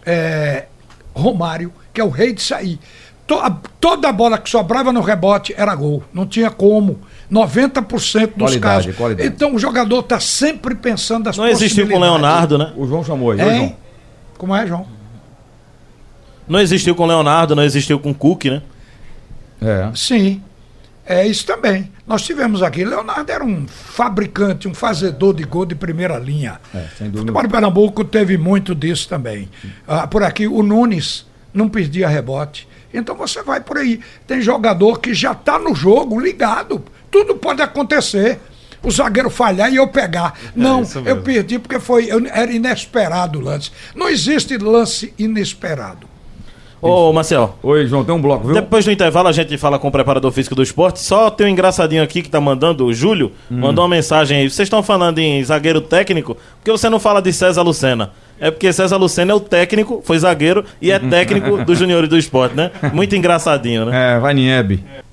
eh, 0.06 0.66
Romário, 1.14 1.74
que 1.94 2.02
é 2.02 2.04
o 2.04 2.10
rei 2.10 2.34
de 2.34 2.42
sair. 2.42 2.80
To- 3.30 3.40
a- 3.40 3.58
Toda 3.80 4.12
bola 4.12 4.38
que 4.38 4.50
sobrava 4.50 4.92
no 4.92 5.00
rebote 5.02 5.54
era 5.56 5.74
gol. 5.76 6.04
Não 6.14 6.26
tinha 6.26 6.50
como. 6.52 7.00
90% 7.32 8.34
dos 8.36 8.50
Qualidade, 8.50 8.60
casos. 8.60 8.96
qualidade. 8.98 9.30
Então 9.30 9.54
o 9.56 9.60
jogador 9.60 10.00
está 10.00 10.20
sempre 10.20 10.74
pensando 10.76 11.30
as 11.30 11.38
não 11.38 11.48
existiu 11.48 11.88
com 11.88 11.96
o. 11.96 12.00
Leonardo, 12.00 12.58
né? 12.58 12.74
O 12.76 12.86
João 12.88 13.04
chamou 13.04 13.32
aí, 13.32 13.40
Hein? 13.40 13.56
João. 13.58 13.76
Como 14.38 14.56
é, 14.56 14.66
João? 14.68 14.86
Não 16.48 16.60
existiu 16.60 16.96
com 16.96 17.04
o 17.04 17.06
Leonardo, 17.06 17.56
não 17.56 17.64
existiu 17.64 18.00
com 18.00 18.10
o 18.12 18.16
Cook, 18.16 18.46
né? 18.46 18.62
É. 19.62 19.92
Sim. 19.96 20.42
É 21.06 21.26
isso 21.26 21.46
também. 21.46 21.92
Nós 22.06 22.22
tivemos 22.24 22.62
aqui. 22.62 22.84
Leonardo 22.84 23.32
era 23.32 23.44
um 23.44 23.68
fabricante, 23.68 24.68
um 24.68 24.74
fazedor 24.74 25.34
de 25.36 25.44
gol 25.44 25.66
de 25.66 25.76
primeira 25.76 26.18
linha. 26.18 26.60
É, 26.74 26.86
sem 26.98 27.08
O 27.08 27.12
dúvida. 27.12 27.20
futebol 27.20 27.44
de 27.44 27.50
Pernambuco 27.50 28.04
teve 28.04 28.38
muito 28.38 28.76
disso 28.76 29.08
também. 29.08 29.48
Ah, 29.88 30.06
por 30.08 30.24
aqui, 30.24 30.48
o 30.48 30.62
Nunes 30.64 31.26
não 31.54 31.68
perdia 31.70 32.08
rebote. 32.08 32.68
Então 32.94 33.16
você 33.16 33.42
vai 33.44 33.62
por 33.62 33.78
aí. 33.78 34.00
Tem 34.26 34.42
jogador 34.42 35.00
que 35.00 35.14
já 35.14 35.32
está 35.34 35.60
no 35.60 35.76
jogo 35.76 36.20
ligado. 36.20 36.84
Tudo 37.12 37.36
pode 37.36 37.62
acontecer. 37.62 38.40
O 38.82 38.90
zagueiro 38.90 39.30
falhar 39.30 39.72
e 39.72 39.76
eu 39.76 39.88
pegar. 39.90 40.34
Não, 40.56 40.84
isso 40.84 41.00
eu 41.06 41.18
perdi 41.22 41.60
porque 41.60 41.80
foi, 41.80 42.06
eu- 42.06 42.26
era 42.28 42.52
inesperado 42.52 43.38
o 43.38 43.42
lance. 43.42 43.72
Não 43.94 44.08
existe 44.10 44.58
lance 44.58 45.14
inesperado. 45.20 46.08
Ô, 46.82 47.12
Marcel, 47.12 47.58
Oi, 47.62 47.86
João, 47.88 48.06
tem 48.06 48.16
um 48.16 48.22
bloco, 48.22 48.46
viu? 48.46 48.54
depois 48.56 48.86
do 48.86 48.92
intervalo 48.92 49.28
a 49.28 49.34
gente 49.34 49.58
fala 49.58 49.78
com 49.78 49.90
o 49.90 49.92
preparador 49.92 50.32
físico 50.32 50.56
do 50.56 50.64
esporte. 50.64 51.02
Só 51.02 51.30
tem 51.30 51.48
um 51.48 51.50
engraçadinho 51.50 52.02
aqui 52.02 52.22
que 52.22 52.30
tá 52.30 52.40
mandando, 52.40 52.86
o 52.86 52.94
Júlio, 52.94 53.34
mandou 53.50 53.84
uma 53.84 53.90
mensagem 53.94 54.38
aí. 54.38 54.50
Vocês 54.50 54.66
estão 54.68 54.82
falando 54.82 55.20
em 55.20 55.44
zagueiro 55.44 55.82
técnico, 55.82 56.36
por 56.36 56.64
que 56.64 56.72
você 56.72 56.88
não 56.90 56.98
fala 56.98 57.22
de 57.22 57.34
César 57.34 57.64
Lucena? 57.64 58.14
É 58.40 58.50
porque 58.50 58.72
César 58.72 58.98
Lucena 58.98 59.32
é 59.32 59.36
o 59.36 59.40
técnico, 59.40 60.02
foi 60.04 60.18
zagueiro 60.18 60.66
e 60.82 60.92
é 60.92 60.98
técnico 61.00 61.64
do 61.64 61.76
Juniores 61.76 62.10
do 62.10 62.18
Esporte, 62.18 62.56
né? 62.56 62.72
Muito 62.94 63.16
engraçadinho, 63.16 63.86
né? 63.86 64.16
É, 64.16 64.20
vai. 64.20 64.34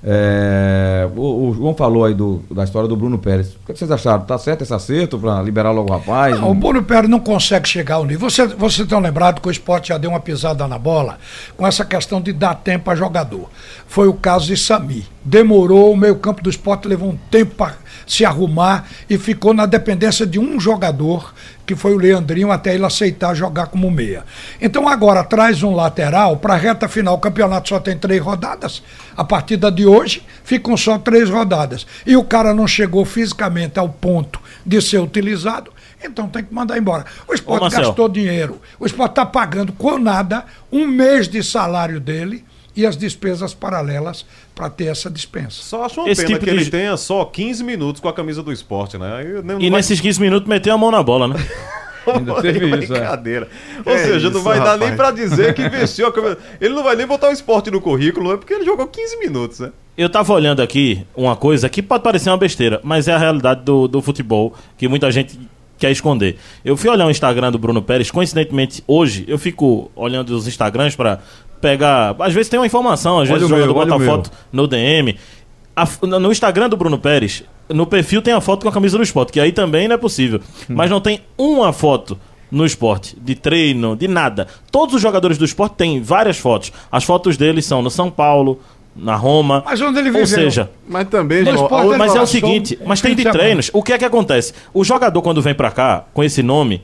É, 0.03 1.07
o, 1.15 1.49
o 1.49 1.53
João 1.53 1.75
falou 1.75 2.05
aí 2.05 2.13
do, 2.13 2.41
da 2.49 2.63
história 2.63 2.87
do 2.87 2.95
Bruno 2.95 3.17
Pérez. 3.17 3.55
O 3.55 3.73
que 3.73 3.77
vocês 3.77 3.91
acharam? 3.91 4.21
Tá 4.21 4.37
certo 4.37 4.61
esse 4.61 4.73
acerto 4.73 5.19
pra 5.19 5.41
liberar 5.41 5.71
logo 5.71 5.91
o 5.91 5.97
rapaz? 5.97 6.39
Não, 6.39 6.51
o 6.51 6.53
Bruno 6.55 6.81
Pérez 6.81 7.09
não 7.09 7.19
consegue 7.19 7.67
chegar 7.67 7.95
ao 7.95 8.05
nível. 8.05 8.29
Você, 8.29 8.47
você 8.47 8.85
tem 8.85 9.01
lembrado 9.01 9.41
que 9.41 9.47
o 9.47 9.51
esporte 9.51 9.89
já 9.89 9.97
deu 9.97 10.11
uma 10.11 10.19
pisada 10.19 10.65
na 10.67 10.77
bola 10.77 11.17
com 11.57 11.67
essa 11.67 11.83
questão 11.83 12.21
de 12.21 12.31
dar 12.31 12.55
tempo 12.55 12.89
a 12.89 12.95
jogador. 12.95 13.49
Foi 13.87 14.07
o 14.07 14.13
caso 14.13 14.47
de 14.47 14.55
Sami. 14.55 15.05
Demorou, 15.25 15.91
o 15.91 15.97
meio-campo 15.97 16.41
do 16.41 16.49
esporte 16.49 16.87
levou 16.87 17.09
um 17.09 17.17
tempo 17.29 17.55
para 17.55 17.75
se 18.07 18.23
arrumar 18.25 18.87
e 19.09 19.17
ficou 19.17 19.53
na 19.53 19.65
dependência 19.65 20.25
de 20.25 20.39
um 20.39 20.59
jogador, 20.59 21.33
que 21.65 21.75
foi 21.75 21.93
o 21.93 21.97
Leandrinho, 21.97 22.51
até 22.51 22.73
ele 22.73 22.85
aceitar 22.85 23.35
jogar 23.35 23.67
como 23.67 23.91
meia. 23.91 24.23
Então 24.61 24.87
agora 24.87 25.23
traz 25.23 25.61
um 25.61 25.75
lateral 25.75 26.37
para 26.37 26.53
a 26.53 26.57
reta 26.57 26.87
final. 26.87 27.15
O 27.15 27.19
campeonato 27.19 27.69
só 27.69 27.79
tem 27.79 27.97
três 27.97 28.21
rodadas. 28.21 28.81
A 29.15 29.23
partida 29.23 29.69
de 29.69 29.85
hoje 29.85 30.23
ficam 30.43 30.77
só 30.77 30.97
três 30.97 31.29
rodadas. 31.29 31.85
E 32.05 32.15
o 32.15 32.23
cara 32.23 32.53
não 32.53 32.65
chegou 32.65 33.03
fisicamente 33.03 33.77
ao 33.77 33.89
ponto 33.89 34.39
de 34.65 34.81
ser 34.81 34.99
utilizado. 34.99 35.71
Então 36.03 36.29
tem 36.29 36.43
que 36.43 36.53
mandar 36.53 36.77
embora. 36.77 37.05
O 37.27 37.33
esporte 37.33 37.65
Ô, 37.65 37.69
gastou 37.69 38.07
dinheiro. 38.07 38.61
O 38.79 38.85
esporte 38.85 39.11
está 39.11 39.25
pagando 39.25 39.73
com 39.73 39.97
nada 39.97 40.45
um 40.71 40.87
mês 40.87 41.27
de 41.27 41.43
salário 41.43 41.99
dele 41.99 42.45
e 42.77 42.85
as 42.85 42.95
despesas 42.95 43.53
paralelas 43.53 44.25
para 44.55 44.69
ter 44.69 44.85
essa 44.85 45.09
dispensa. 45.09 45.61
Só 45.63 45.83
acho 45.83 45.99
uma 45.99 46.09
Esse 46.09 46.21
pena 46.21 46.35
tipo 46.35 46.45
que 46.45 46.51
de- 46.55 46.61
ele 46.61 46.69
tenha 46.69 46.95
só 46.95 47.25
15 47.25 47.63
minutos 47.63 47.99
com 47.99 48.07
a 48.07 48.13
camisa 48.13 48.41
do 48.41 48.53
esporte, 48.53 48.97
né? 48.97 49.41
Não 49.43 49.59
E 49.59 49.69
vai- 49.69 49.79
nesses 49.79 49.99
15 49.99 50.21
minutos 50.21 50.47
meteu 50.47 50.73
a 50.73 50.77
mão 50.77 50.91
na 50.91 51.01
bola, 51.03 51.27
né? 51.27 51.35
Ainda 52.07 52.41
teve 52.41 52.65
isso, 52.79 52.93
é. 52.95 52.99
Brincadeira. 52.99 53.49
Ou 53.85 53.91
É 53.93 53.97
seja, 53.97 54.29
não 54.29 54.37
isso, 54.37 54.41
vai 54.41 54.59
dar 54.59 54.77
nem 54.77 54.91
rapaz. 54.91 54.95
pra 54.95 55.11
dizer 55.11 55.53
que 55.53 55.61
investiu 55.65 56.07
a 56.07 56.11
camisa. 56.13 56.37
Ele 56.61 56.73
não 56.73 56.81
vai 56.81 56.95
nem 56.95 57.05
botar 57.05 57.27
o 57.29 57.33
esporte 57.33 57.69
no 57.69 57.81
currículo, 57.81 58.31
é 58.31 58.37
porque 58.37 58.53
ele 58.53 58.63
jogou 58.63 58.87
15 58.87 59.17
minutos, 59.19 59.59
né? 59.59 59.71
Eu 59.97 60.07
tava 60.09 60.31
olhando 60.31 60.61
aqui 60.61 61.05
uma 61.15 61.35
coisa 61.35 61.67
que 61.67 61.81
pode 61.81 62.03
parecer 62.03 62.29
uma 62.29 62.37
besteira, 62.37 62.79
mas 62.83 63.09
é 63.09 63.13
a 63.13 63.17
realidade 63.17 63.61
do, 63.65 63.89
do 63.89 64.01
futebol 64.01 64.53
que 64.77 64.87
muita 64.87 65.11
gente 65.11 65.37
quer 65.77 65.91
esconder. 65.91 66.37
Eu 66.63 66.77
fui 66.77 66.89
olhar 66.89 67.05
o 67.05 67.11
Instagram 67.11 67.51
do 67.51 67.59
Bruno 67.59 67.81
Pérez, 67.81 68.09
coincidentemente 68.09 68.81
hoje, 68.87 69.25
eu 69.27 69.37
fico 69.37 69.91
olhando 69.95 70.29
os 70.29 70.47
Instagrams 70.47 70.95
para 70.95 71.19
pega. 71.61 72.15
Às 72.19 72.33
vezes 72.33 72.49
tem 72.49 72.59
uma 72.59 72.65
informação, 72.65 73.19
às 73.19 73.29
Olha 73.29 73.39
vezes 73.39 73.45
o 73.45 73.49
jogador 73.49 73.65
meu, 73.65 73.73
bota 73.73 73.93
a 73.93 73.95
o 73.95 73.99
meu. 73.99 74.09
foto 74.09 74.31
no 74.51 74.67
DM. 74.67 75.17
A 75.75 75.87
no 76.07 76.31
Instagram 76.31 76.69
do 76.69 76.77
Bruno 76.77 76.97
Pérez, 76.97 77.43
no 77.69 77.85
perfil 77.85 78.21
tem 78.21 78.33
a 78.33 78.41
foto 78.41 78.63
com 78.63 78.69
a 78.69 78.71
camisa 78.71 78.97
do 78.97 79.03
esporte, 79.03 79.31
que 79.31 79.39
aí 79.39 79.51
também 79.51 79.87
não 79.87 79.95
é 79.95 79.97
possível. 79.97 80.39
Hum. 80.69 80.73
Mas 80.75 80.89
não 80.89 80.99
tem 80.99 81.21
uma 81.37 81.71
foto 81.71 82.17
no 82.49 82.65
esporte, 82.65 83.15
de 83.21 83.35
treino, 83.35 83.95
de 83.95 84.07
nada. 84.07 84.47
Todos 84.71 84.95
os 84.95 85.01
jogadores 85.01 85.37
do 85.37 85.45
esporte 85.45 85.73
têm 85.75 86.01
várias 86.01 86.37
fotos. 86.37 86.71
As 86.91 87.03
fotos 87.03 87.37
deles 87.37 87.65
são 87.65 87.81
no 87.81 87.91
São 87.91 88.09
Paulo, 88.09 88.59
na 88.95 89.15
Roma. 89.15 89.61
Mas 89.65 89.79
onde 89.81 89.99
ele 89.99 90.07
Ou 90.09 90.13
viveu? 90.13 90.25
seja, 90.27 90.69
Mas 90.87 91.07
também, 91.09 91.43
pode- 91.45 91.57
a 91.57 91.61
outra- 91.61 91.97
mas 91.99 92.15
é 92.15 92.21
o 92.21 92.25
seguinte, 92.25 92.79
mas 92.85 92.99
tem 93.01 93.13
de 93.13 93.23
treinos. 93.25 93.69
O 93.73 93.83
que 93.83 93.93
é 93.93 93.97
que 93.99 94.05
acontece? 94.05 94.53
O 94.73 94.83
jogador, 94.83 95.21
quando 95.21 95.41
vem 95.41 95.53
pra 95.53 95.69
cá, 95.69 96.05
com 96.13 96.23
esse 96.23 96.41
nome, 96.41 96.81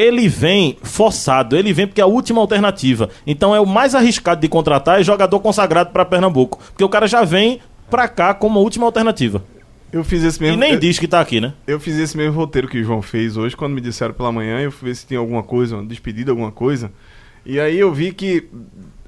ele 0.00 0.28
vem 0.28 0.78
forçado, 0.82 1.54
ele 1.54 1.74
vem 1.74 1.86
porque 1.86 2.00
é 2.00 2.04
a 2.04 2.06
última 2.06 2.40
alternativa. 2.40 3.10
Então 3.26 3.54
é 3.54 3.60
o 3.60 3.66
mais 3.66 3.94
arriscado 3.94 4.40
de 4.40 4.48
contratar 4.48 4.98
é 4.98 5.04
jogador 5.04 5.38
consagrado 5.40 5.90
pra 5.90 6.06
Pernambuco. 6.06 6.58
Porque 6.70 6.82
o 6.82 6.88
cara 6.88 7.06
já 7.06 7.22
vem 7.22 7.60
pra 7.90 8.08
cá 8.08 8.32
como 8.32 8.58
a 8.58 8.62
última 8.62 8.86
alternativa. 8.86 9.44
eu 9.92 10.02
fiz 10.02 10.24
esse 10.24 10.40
mesmo. 10.40 10.56
E 10.56 10.58
nem 10.58 10.72
eu, 10.72 10.78
diz 10.78 10.98
que 10.98 11.06
tá 11.06 11.20
aqui, 11.20 11.38
né? 11.38 11.52
eu 11.66 11.78
fiz 11.78 11.98
esse 11.98 12.16
mesmo 12.16 12.32
roteiro 12.32 12.66
que 12.66 12.80
o 12.80 12.84
João 12.84 13.02
fez 13.02 13.36
hoje, 13.36 13.54
quando 13.54 13.74
me 13.74 13.80
disseram 13.82 14.14
pela 14.14 14.32
manhã, 14.32 14.60
eu 14.60 14.72
fui 14.72 14.88
ver 14.88 14.94
se 14.94 15.06
tinha 15.06 15.20
alguma 15.20 15.42
coisa, 15.42 15.76
uma 15.76 15.84
despedida, 15.84 16.32
alguma 16.32 16.50
coisa. 16.50 16.90
E 17.44 17.60
aí 17.60 17.78
eu 17.78 17.92
vi 17.92 18.10
que 18.10 18.48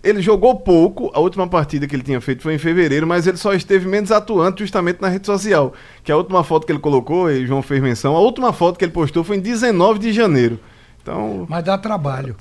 ele 0.04 0.20
jogou 0.20 0.56
pouco, 0.56 1.10
a 1.14 1.20
última 1.20 1.48
partida 1.48 1.86
que 1.86 1.96
ele 1.96 2.02
tinha 2.02 2.20
feito 2.20 2.42
foi 2.42 2.54
em 2.54 2.58
fevereiro, 2.58 3.06
mas 3.06 3.26
ele 3.26 3.38
só 3.38 3.54
esteve 3.54 3.88
menos 3.88 4.12
atuante 4.12 4.60
justamente 4.60 5.00
na 5.00 5.08
rede 5.08 5.24
social. 5.24 5.72
Que 6.04 6.12
a 6.12 6.16
última 6.18 6.44
foto 6.44 6.66
que 6.66 6.72
ele 6.72 6.80
colocou, 6.80 7.30
e 7.30 7.44
o 7.44 7.46
João 7.46 7.62
fez 7.62 7.80
menção, 7.80 8.14
a 8.14 8.20
última 8.20 8.52
foto 8.52 8.78
que 8.78 8.84
ele 8.84 8.92
postou 8.92 9.24
foi 9.24 9.38
em 9.38 9.40
19 9.40 9.98
de 9.98 10.12
janeiro. 10.12 10.60
Então, 11.02 11.46
Mas 11.48 11.64
dá 11.64 11.76
trabalho. 11.76 12.36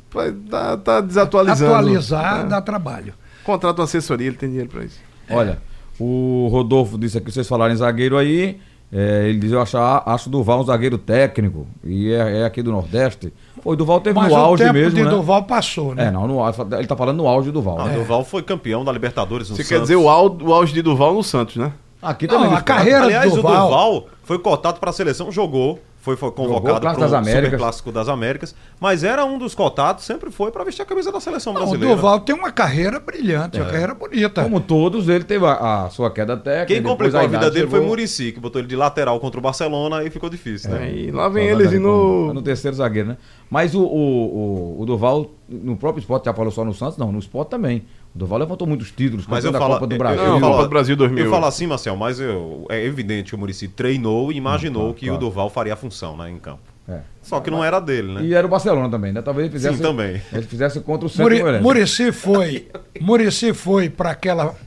tá, 0.50 0.78
tá 0.78 1.02
desatualizando. 1.02 1.74
Atualizar 1.74 2.42
É. 2.42 2.44
dá 2.44 2.62
trabalho. 2.62 3.14
Contrata 3.44 3.82
uma 3.82 3.86
assessoria, 3.86 4.28
ele 4.28 4.36
tem 4.38 4.50
dinheiro 4.50 4.70
pra 4.70 4.84
isso. 4.84 5.00
Olha, 5.30 5.58
o 6.00 6.48
Rodolfo 6.52 6.98
disse 6.98 7.18
aqui, 7.18 7.32
vocês 7.32 7.48
falaram 7.48 7.74
em 7.74 7.78
zagueiro 7.78 8.18
aí, 8.18 8.60
é, 8.94 9.28
ele 9.30 9.40
diz, 9.40 9.52
eu 9.52 9.62
acho, 9.62 9.78
acho 9.78 10.30
o 10.30 10.32
Duval 10.32 10.60
um 10.62 10.64
zagueiro 10.66 10.98
técnico, 10.98 11.66
e 11.84 12.12
é, 12.12 12.42
é 12.42 12.46
aqui 12.46 12.62
do 12.62 12.72
Nordeste. 12.72 13.34
Pô, 13.64 13.72
o 13.72 13.76
Duval 13.76 14.00
teve 14.02 14.20
Mas 14.20 14.30
no 14.32 14.36
o 14.36 14.38
auge 14.38 14.64
tempo 14.64 14.74
mesmo, 14.74 14.92
de 14.96 15.04
né? 15.04 15.10
Duval 15.10 15.44
passou, 15.44 15.96
né? 15.96 16.06
É, 16.08 16.12
não, 16.12 16.28
no, 16.28 16.40
auge, 16.44 16.62
ele 16.78 16.88
tá 16.88 16.96
falando 16.96 17.18
no 17.18 17.28
auge 17.28 17.48
do 17.50 17.54
Duval. 17.54 17.78
Não, 17.80 17.86
né? 17.88 17.96
o 17.96 18.00
Duval 18.00 18.24
foi 18.26 18.44
campeão 18.44 18.84
da 18.86 18.92
Libertadores 18.92 19.50
no 19.50 19.56
Você 19.56 19.64
Santos. 19.64 19.78
quer 19.78 19.82
dizer 19.82 19.96
o, 19.96 20.08
au- 20.10 20.38
o 20.42 20.54
auge 20.54 20.74
de 20.74 20.82
Duval 20.84 21.14
no 21.16 21.24
Santos, 21.24 21.56
né? 21.56 21.72
Aqui 22.02 22.28
Não, 22.28 22.36
também. 22.36 22.50
a 22.50 22.56
nos 22.56 22.62
carreira 22.64 23.04
Aliás, 23.04 23.32
do 23.32 23.34
o 23.40 23.42
Duval, 23.42 23.64
Duval 23.70 24.08
foi 24.24 24.38
cotado 24.40 24.80
para 24.80 24.90
a 24.90 24.94
seleção, 24.94 25.32
jogou, 25.32 25.80
foi, 26.02 26.16
foi 26.16 26.32
convocado 26.32 26.82
para 26.82 26.98
o 26.98 27.00
das 27.00 27.14
Américas. 27.14 27.46
Super 27.46 27.58
Clássico 27.58 27.92
das 27.92 28.10
Américas, 28.10 28.56
mas 28.80 29.04
era 29.04 29.24
um 29.24 29.38
dos 29.38 29.54
cotados, 29.54 30.04
sempre 30.04 30.32
foi 30.32 30.52
para 30.52 30.64
vestir 30.64 30.82
a 30.82 30.86
camisa 30.86 31.12
da 31.12 31.20
seleção 31.20 31.54
Não, 31.54 31.62
o 31.62 31.66
brasileira. 31.66 31.96
Duval 31.96 32.20
tem 32.22 32.36
uma 32.36 32.52
carreira 32.52 33.00
brilhante, 33.00 33.60
uma 33.60 33.70
carreira 33.70 33.94
bonita. 33.94 34.44
Como 34.44 34.60
todos, 34.60 35.08
ele 35.08 35.24
teve 35.24 35.46
a, 35.46 35.86
a 35.86 35.90
sua 35.92 36.10
queda 36.10 36.36
técnica. 36.36 36.66
Quem 36.66 36.82
complicou 36.82 37.20
a, 37.20 37.24
vida 37.24 37.38
idade 37.38 37.54
dele 37.54 37.68
foi 37.68 37.80
o 37.80 37.82
chegou. 37.84 37.90
Murici, 37.90 38.32
que 38.32 38.40
botou 38.40 38.60
ele 38.60 38.68
de 38.68 38.76
lateral 38.76 39.20
contra 39.20 39.40
o 39.40 39.44
Barcelona 39.44 40.04
e 40.04 40.10
ficou 40.10 40.28
difícil, 40.28 40.72
né? 40.72 40.90
É, 40.90 40.92
e 40.92 41.12
lá 41.12 41.30
vem 41.30 41.46
eles 41.46 41.72
e 41.72 41.78
no. 41.78 42.34
no 42.34 42.42
terceiro 42.42 42.76
zagueiro, 42.76 43.10
né? 43.10 43.18
Mas 43.48 43.76
o, 43.76 43.84
o, 43.84 44.78
o, 44.78 44.82
o 44.82 44.86
Duval, 44.86 45.30
no 45.48 45.78
próprio 45.78 46.02
esporte, 46.02 46.26
já 46.26 46.34
falou 46.34 46.52
só 46.52 46.66
no 46.66 46.74
Santos, 46.74 46.98
não, 46.98 47.12
no 47.12 47.20
esporte 47.20 47.50
também. 47.50 47.86
O 48.14 48.18
Duval 48.20 48.40
levantou 48.40 48.68
muitos 48.68 48.92
títulos, 48.92 49.26
Mas 49.26 49.46
eu 49.46 49.52
da 49.54 49.60
falo, 49.60 49.76
Copa 49.76 49.88
do 49.88 49.94
eu- 49.94 49.98
Brasil. 49.98 50.22
eu 50.24 50.32
Não, 50.34 50.40
falo- 50.42 50.52
Copa 50.54 50.64
do 50.66 50.70
Brasil 50.70 50.96
2000. 50.98 51.26
Eu 51.26 51.32
falo 51.32 51.46
assim, 51.46 51.66
Marcel, 51.66 51.96
mas 51.96 52.20
eu- 52.20 52.66
é 52.70 52.84
evidente 52.84 53.30
que 53.30 53.36
o 53.36 53.38
Murici 53.40 53.68
treinou 53.70 54.32
e 54.32 54.36
imaginou 54.36 54.82
claro, 54.84 54.96
que 54.96 55.06
claro. 55.06 55.16
o 55.18 55.20
Duval 55.30 55.50
faria 55.50 55.74
a 55.74 55.78
função 55.78 56.18
né, 56.18 56.30
em 56.30 56.38
campo. 56.38 56.60
É. 56.88 57.00
Só 57.22 57.40
que 57.40 57.52
não 57.52 57.64
era 57.64 57.80
dele, 57.80 58.14
né? 58.14 58.24
E 58.24 58.34
era 58.34 58.46
o 58.46 58.50
Barcelona 58.50 58.90
também, 58.90 59.14
né? 59.14 59.22
Talvez 59.22 59.46
ele 59.46 59.54
fizesse. 59.54 59.78
Sim, 59.78 59.84
também. 59.84 60.22
Ele 60.34 60.46
fizesse 60.46 60.80
contra 60.80 61.06
o 61.06 61.10
Santos. 61.10 61.40
Muri. 61.40 61.60
Murici 61.62 62.12
foi, 62.12 62.68
Murici 63.00 63.54
foi 63.54 63.90
para 63.90 64.18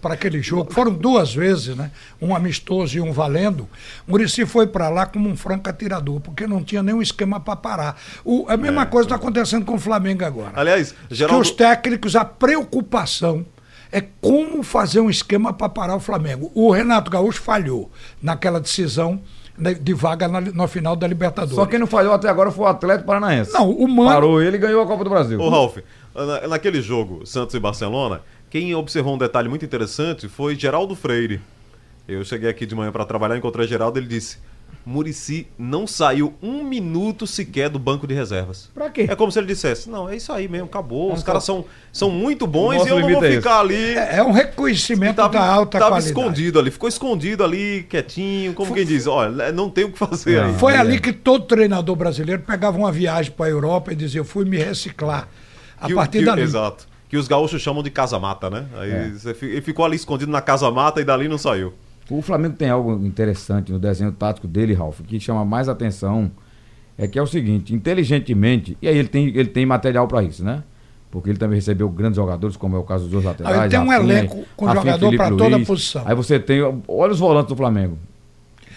aquele 0.05 0.41
jogo, 0.41 0.73
foram 0.73 0.93
duas 0.93 1.35
vezes, 1.35 1.77
né? 1.77 1.91
Um 2.23 2.35
amistoso 2.35 2.97
e 2.97 3.01
um 3.01 3.13
valendo. 3.13 3.69
Murici 4.07 4.47
foi 4.47 4.67
para 4.67 4.89
lá 4.89 5.07
como 5.07 5.29
um 5.29 5.37
franco 5.37 5.69
atirador, 5.69 6.21
porque 6.21 6.47
não 6.47 6.63
tinha 6.63 6.83
nenhum 6.83 7.03
esquema 7.03 7.41
para 7.41 7.57
parar. 7.57 8.01
O, 8.25 8.47
a 8.49 8.57
mesma 8.57 8.87
coisa 8.87 9.07
está 9.07 9.17
acontecendo 9.17 9.65
com 9.65 9.75
o 9.75 9.79
Flamengo 9.79 10.25
agora. 10.25 10.53
Aliás, 10.55 10.93
que 11.09 11.15
Geraldo... 11.15 11.43
os 11.43 11.51
técnicos, 11.51 12.15
a 12.15 12.25
preocupação 12.25 13.45
é 13.91 14.01
como 14.21 14.63
fazer 14.63 15.01
um 15.01 15.11
esquema 15.11 15.53
para 15.53 15.69
parar 15.69 15.97
o 15.97 16.01
Flamengo. 16.01 16.51
O 16.55 16.71
Renato 16.71 17.11
Gaúcho 17.11 17.43
falhou 17.43 17.91
naquela 18.23 18.61
decisão 18.61 19.21
de 19.81 19.95
vaga 19.95 20.27
na, 20.27 20.41
no 20.41 20.67
final 20.67 20.97
da 20.97 21.07
Libertadores. 21.07 21.55
Só 21.55 21.65
quem 21.67 21.79
não 21.79 21.87
falhou 21.87 22.13
até 22.13 22.29
agora 22.29 22.51
foi 22.51 22.65
o 22.65 22.69
Atlético 22.69 23.07
Paranaense. 23.07 23.53
Não, 23.53 23.71
o 23.71 23.87
Mano. 23.89 24.11
Parou 24.11 24.43
ele 24.43 24.57
e 24.57 24.61
ganhou 24.61 24.83
a 24.83 24.87
Copa 24.87 25.05
do 25.05 25.11
Brasil. 25.11 25.41
Ô, 25.41 25.49
Ralf, 25.49 25.77
na- 26.15 26.49
naquele 26.49 26.83
jogo, 26.83 27.25
Santos 27.27 27.55
e 27.55 27.61
Barcelona, 27.61 28.21
quem 28.51 28.75
observou 28.75 29.15
um 29.15 29.19
detalhe 29.19 29.49
muito 29.49 29.65
interessante 29.65 30.29
foi 30.29 30.55
Geraldo 30.57 30.95
Freire. 30.97 31.41
Eu 32.07 32.25
cheguei 32.25 32.51
aqui 32.51 32.67
de 32.67 32.75
manhã 32.75 32.91
para 32.93 33.05
trabalhar, 33.05 33.37
encontrei 33.37 33.67
Geraldo 33.67 33.99
ele 33.99 34.07
disse: 34.07 34.39
Murici 34.87 35.47
não 35.59 35.87
saiu 35.87 36.35
um 36.43 36.63
minuto 36.63 37.27
sequer 37.27 37.71
do 37.71 37.79
banco 37.79 38.07
de 38.07 38.13
reservas. 38.15 38.71
Pra 38.75 38.91
quê? 38.91 39.07
É 39.09 39.17
como 39.17 39.33
se 39.33 39.39
ele 39.39 39.47
dissesse: 39.47 39.89
Não, 39.89 40.09
é 40.09 40.17
isso 40.17 40.31
aí 40.33 40.47
mesmo, 40.47 40.67
acabou. 40.67 41.13
Os 41.13 41.23
Ah, 41.23 41.25
caras 41.25 41.45
são, 41.45 41.65
são 41.93 42.11
muito 42.11 42.47
bons 42.47 42.85
e 42.85 42.89
eu 42.91 43.01
não 43.01 43.09
vou 43.11 43.25
é 43.25 43.31
ficar 43.33 43.61
ali. 43.61 43.95
É 43.95 44.23
um 44.23 44.31
reconhecimento 44.33 45.17
Tava, 45.17 45.33
da 45.33 45.47
alta 45.47 45.79
tava 45.79 45.91
qualidade. 45.93 46.07
escondido 46.19 46.59
ali, 46.59 46.71
ficou 46.71 46.89
escondido 46.89 47.43
ali, 47.43 47.87
quietinho, 47.89 48.53
como 48.53 48.75
quem 48.75 48.85
diz: 48.85 49.07
Olha, 49.07 49.51
não 49.53 49.71
tem 49.71 49.85
o 49.85 49.91
que 49.93 49.99
fazer 49.99 50.41
Não. 50.43 50.49
aí. 50.51 50.59
Foi 50.59 50.75
É. 50.75 50.79
ali 50.79 51.01
que 51.01 51.13
todo 51.13 51.45
treinador 51.47 51.97
brasileiro 51.97 52.43
pegava 52.43 52.77
uma 52.77 52.93
viagem 52.93 53.33
para 53.33 53.47
a 53.47 53.51
Europa 53.51 53.93
e 53.93 53.97
dizia: 53.97 54.21
Eu 54.21 54.25
fui 54.25 54.45
me 54.45 54.59
reciclar. 54.59 55.29
A 55.81 55.87
Que 55.87 55.95
partir 55.95 56.19
que 56.19 56.25
dali. 56.27 56.43
Exato. 56.43 56.87
Que 57.09 57.17
os 57.17 57.29
gaúchos 57.29 57.63
chamam 57.63 57.83
de 57.83 57.91
casa-mata, 57.91 58.51
né? 58.51 58.67
Aí 58.77 58.91
É. 58.91 59.13
ele 59.43 59.61
ficou 59.63 59.85
ali 59.85 59.97
escondido 59.97 60.31
na 60.33 60.41
casa-mata 60.41 61.01
e 61.01 61.05
dali 61.05 61.29
não 61.29 61.39
saiu. 61.39 61.73
O 62.11 62.21
Flamengo 62.21 62.55
tem 62.57 62.69
algo 62.69 62.93
interessante 63.05 63.73
no 63.73 63.79
desenho 63.79 64.13
tático 64.13 64.47
dele, 64.47 64.75
Ralf, 64.75 65.01
que 65.07 65.19
chama 65.19 65.45
mais 65.45 65.69
atenção. 65.69 66.31
É 66.97 67.09
que 67.09 67.19
é 67.19 67.23
o 67.23 67.27
seguinte, 67.27 67.75
inteligentemente, 67.75 68.79
e 68.81 68.87
aí 68.87 68.97
ele 68.97 69.09
tem, 69.09 69.27
ele 69.29 69.49
tem 69.49 69.67
material 69.67 70.07
para 70.07 70.23
isso, 70.23 70.45
né? 70.45 70.63
Porque 71.11 71.29
ele 71.31 71.39
também 71.39 71.57
recebeu 71.57 71.89
grandes 71.89 72.17
jogadores, 72.17 72.57
como 72.57 72.77
é 72.77 72.79
o 72.79 72.83
caso 72.85 73.05
dos 73.05 73.13
dois 73.13 73.25
laterais. 73.25 73.57
Ah, 73.57 73.61
ele 73.63 73.69
tem 73.71 73.81
um 73.81 73.89
Rafinha, 73.89 74.13
elenco 74.19 74.45
com 74.57 74.65
Rafinha, 74.67 74.85
jogador 74.95 75.17
pra 75.17 75.29
toda 75.31 75.57
Luiz. 75.57 75.67
posição. 75.67 76.03
Aí 76.07 76.15
você 76.15 76.39
tem. 76.39 76.61
Olha 76.87 77.13
os 77.13 77.19
volantes 77.19 77.49
do 77.49 77.57
Flamengo. 77.57 77.99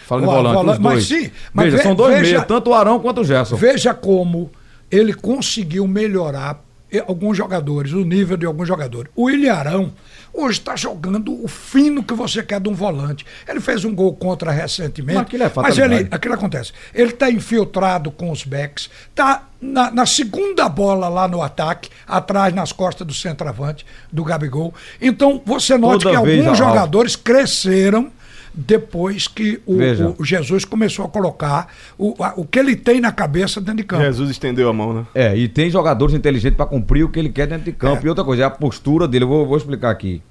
Falando 0.05 0.29
Ó, 0.29 0.35
volante, 0.35 0.55
vola- 0.55 0.73
os 0.73 0.79
mas 0.79 0.93
dois. 0.93 1.05
sim, 1.25 1.31
mas 1.53 1.65
Veja, 1.65 1.77
ve- 1.77 1.83
são 1.83 1.95
dois 1.95 2.15
veja- 2.19 2.31
meios, 2.31 2.45
tanto 2.47 2.69
o 2.69 2.73
Arão 2.73 2.99
quanto 2.99 3.21
o 3.21 3.23
Gerson. 3.25 3.55
Veja 3.55 3.93
como 3.93 4.49
ele 4.89 5.13
conseguiu 5.13 5.85
melhorar 5.87 6.63
alguns 7.05 7.35
jogadores, 7.35 7.91
o 7.91 8.03
nível 8.03 8.37
de 8.37 8.45
alguns 8.45 8.67
jogadores. 8.67 9.11
O 9.15 9.29
Ilharão 9.29 9.93
hoje 10.33 10.59
está 10.59 10.75
jogando 10.75 11.43
o 11.43 11.47
fino 11.47 12.03
que 12.03 12.13
você 12.13 12.41
quer 12.43 12.59
de 12.59 12.69
um 12.69 12.73
volante. 12.73 13.25
Ele 13.47 13.59
fez 13.59 13.83
um 13.83 13.93
gol 13.93 14.15
contra 14.15 14.51
recentemente. 14.51 15.17
Mas 15.17 15.27
aquilo 15.27 15.43
é 15.43 15.51
mas 15.55 15.77
ele, 15.77 16.07
aquilo 16.11 16.33
acontece. 16.33 16.71
Ele 16.93 17.11
está 17.11 17.29
infiltrado 17.29 18.11
com 18.11 18.31
os 18.31 18.43
backs, 18.43 18.89
está 19.09 19.47
na, 19.59 19.91
na 19.91 20.05
segunda 20.05 20.69
bola 20.69 21.09
lá 21.09 21.27
no 21.27 21.41
ataque, 21.41 21.89
atrás 22.07 22.53
nas 22.53 22.71
costas 22.71 23.05
do 23.05 23.13
centroavante, 23.13 23.85
do 24.11 24.23
Gabigol. 24.23 24.73
Então 25.01 25.41
você 25.45 25.77
nota 25.77 25.99
Toda 25.99 26.09
que 26.11 26.15
alguns 26.15 26.57
jogadores 26.57 27.15
cresceram 27.15 28.11
depois 28.59 29.27
que 29.27 29.61
o, 29.67 29.77
o 30.19 30.25
Jesus 30.25 30.65
começou 30.65 31.05
a 31.05 31.07
colocar 31.07 31.71
o, 31.97 32.15
a- 32.23 32.33
o 32.35 32.43
que 32.43 32.57
ele 32.57 32.75
tem 32.75 32.99
na 32.99 33.11
cabeça 33.11 33.61
dentro 33.61 33.77
de 33.77 33.83
campo. 33.83 34.01
Jesus 34.03 34.31
estendeu 34.31 34.67
a 34.67 34.73
mão, 34.73 34.93
né? 34.93 35.05
É, 35.13 35.37
e 35.37 35.47
tem 35.47 35.69
jogadores 35.69 36.15
inteligentes 36.15 36.57
para 36.57 36.65
cumprir 36.65 37.03
o 37.03 37.09
que 37.09 37.19
ele 37.19 37.29
quer 37.29 37.45
dentro 37.47 37.65
de 37.65 37.71
campo. 37.71 38.03
E 38.05 38.09
outra 38.09 38.23
coisa, 38.23 38.41
é 38.41 38.45
a 38.45 38.49
postura 38.49 39.07
dele. 39.07 39.25
Eu 39.25 39.29
vou, 39.29 39.45
vou 39.45 39.57
explicar 39.57 39.91
aqui. 39.91 40.23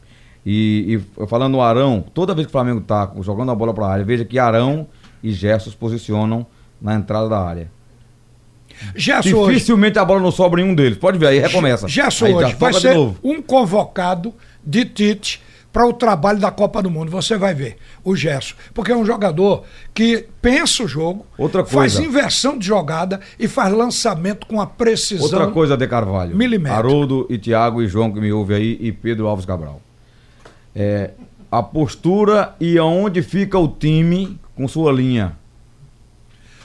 E, 0.45 1.01
e 1.21 1.27
falando 1.27 1.53
no 1.53 1.61
Arão, 1.63 2.05
toda 2.13 2.35
vez 2.35 2.47
que 2.47 2.51
o 2.51 2.53
Flamengo 2.53 2.81
tá 2.81 3.13
jogando 3.21 3.51
a 3.53 3.55
bola 3.55 3.73
para 3.73 3.87
a 3.87 3.93
área, 3.93 4.05
veja 4.05 4.25
que 4.25 4.39
Arão 4.39 4.89
e 5.23 5.31
Gerson 5.33 5.71
se 5.71 5.77
posicionam 5.77 6.45
na 6.83 6.95
entrada 6.95 7.29
da 7.29 7.41
área. 7.41 7.71
Gerson 8.95 9.35
hoje, 9.37 9.55
Dificilmente 9.55 9.99
a 9.99 10.05
bola 10.05 10.21
não 10.21 10.31
sobra 10.31 10.61
em 10.61 10.65
um 10.65 10.75
deles. 10.75 10.99
Pode 10.99 11.19
ver, 11.19 11.29
aí 11.29 11.39
recomeça. 11.39 11.89
Gerson 11.89 12.27
Aí 12.27 12.33
já 12.33 12.39
hoje 12.39 12.55
vai 12.57 12.73
ser 12.75 12.95
novo. 12.95 13.17
um 13.25 13.41
convocado 13.41 14.35
de 14.65 14.85
Tite 14.85 15.41
para 15.77 15.87
o 15.87 15.93
trabalho 15.93 16.39
da 16.39 16.51
Copa 16.51 16.81
do 16.81 16.91
Mundo. 16.91 17.11
Você 17.11 17.37
vai 17.37 17.53
ver 17.55 17.77
o 18.03 18.17
Gerson. 18.17 18.55
Porque 18.73 18.91
é 18.91 18.97
um 18.97 19.05
jogador 19.05 19.63
que 19.93 20.27
pensa 20.41 20.83
o 20.85 20.89
jogo, 20.89 21.27
Outra 21.37 21.67
faz 21.67 21.99
inversão 21.99 22.57
de 22.57 22.67
jogada 22.67 23.21
e 23.39 23.47
faz 23.47 23.75
lançamento 23.75 24.47
com 24.47 24.59
a 24.59 24.67
precisão. 24.67 25.25
Outra 25.25 25.47
coisa, 25.49 25.77
De 25.77 25.87
Carvalho. 25.87 26.35
milimétrica. 26.35 26.79
Haroldo 26.79 27.27
e 27.29 27.37
Tiago 27.37 27.83
e 27.83 27.87
João 27.89 28.11
que 28.11 28.19
me 28.19 28.33
ouve 28.33 28.55
aí 28.55 28.79
e 28.81 28.91
Pedro 28.91 29.27
Alves 29.27 29.45
Cabral. 29.45 29.83
É, 30.75 31.11
a 31.53 31.63
postura 31.63 32.55
e 32.59 32.79
aonde 32.79 33.21
fica 33.21 33.59
o 33.59 33.69
time 33.69 34.41
com 34.55 34.67
sua 34.67 34.91
linha. 34.91 35.37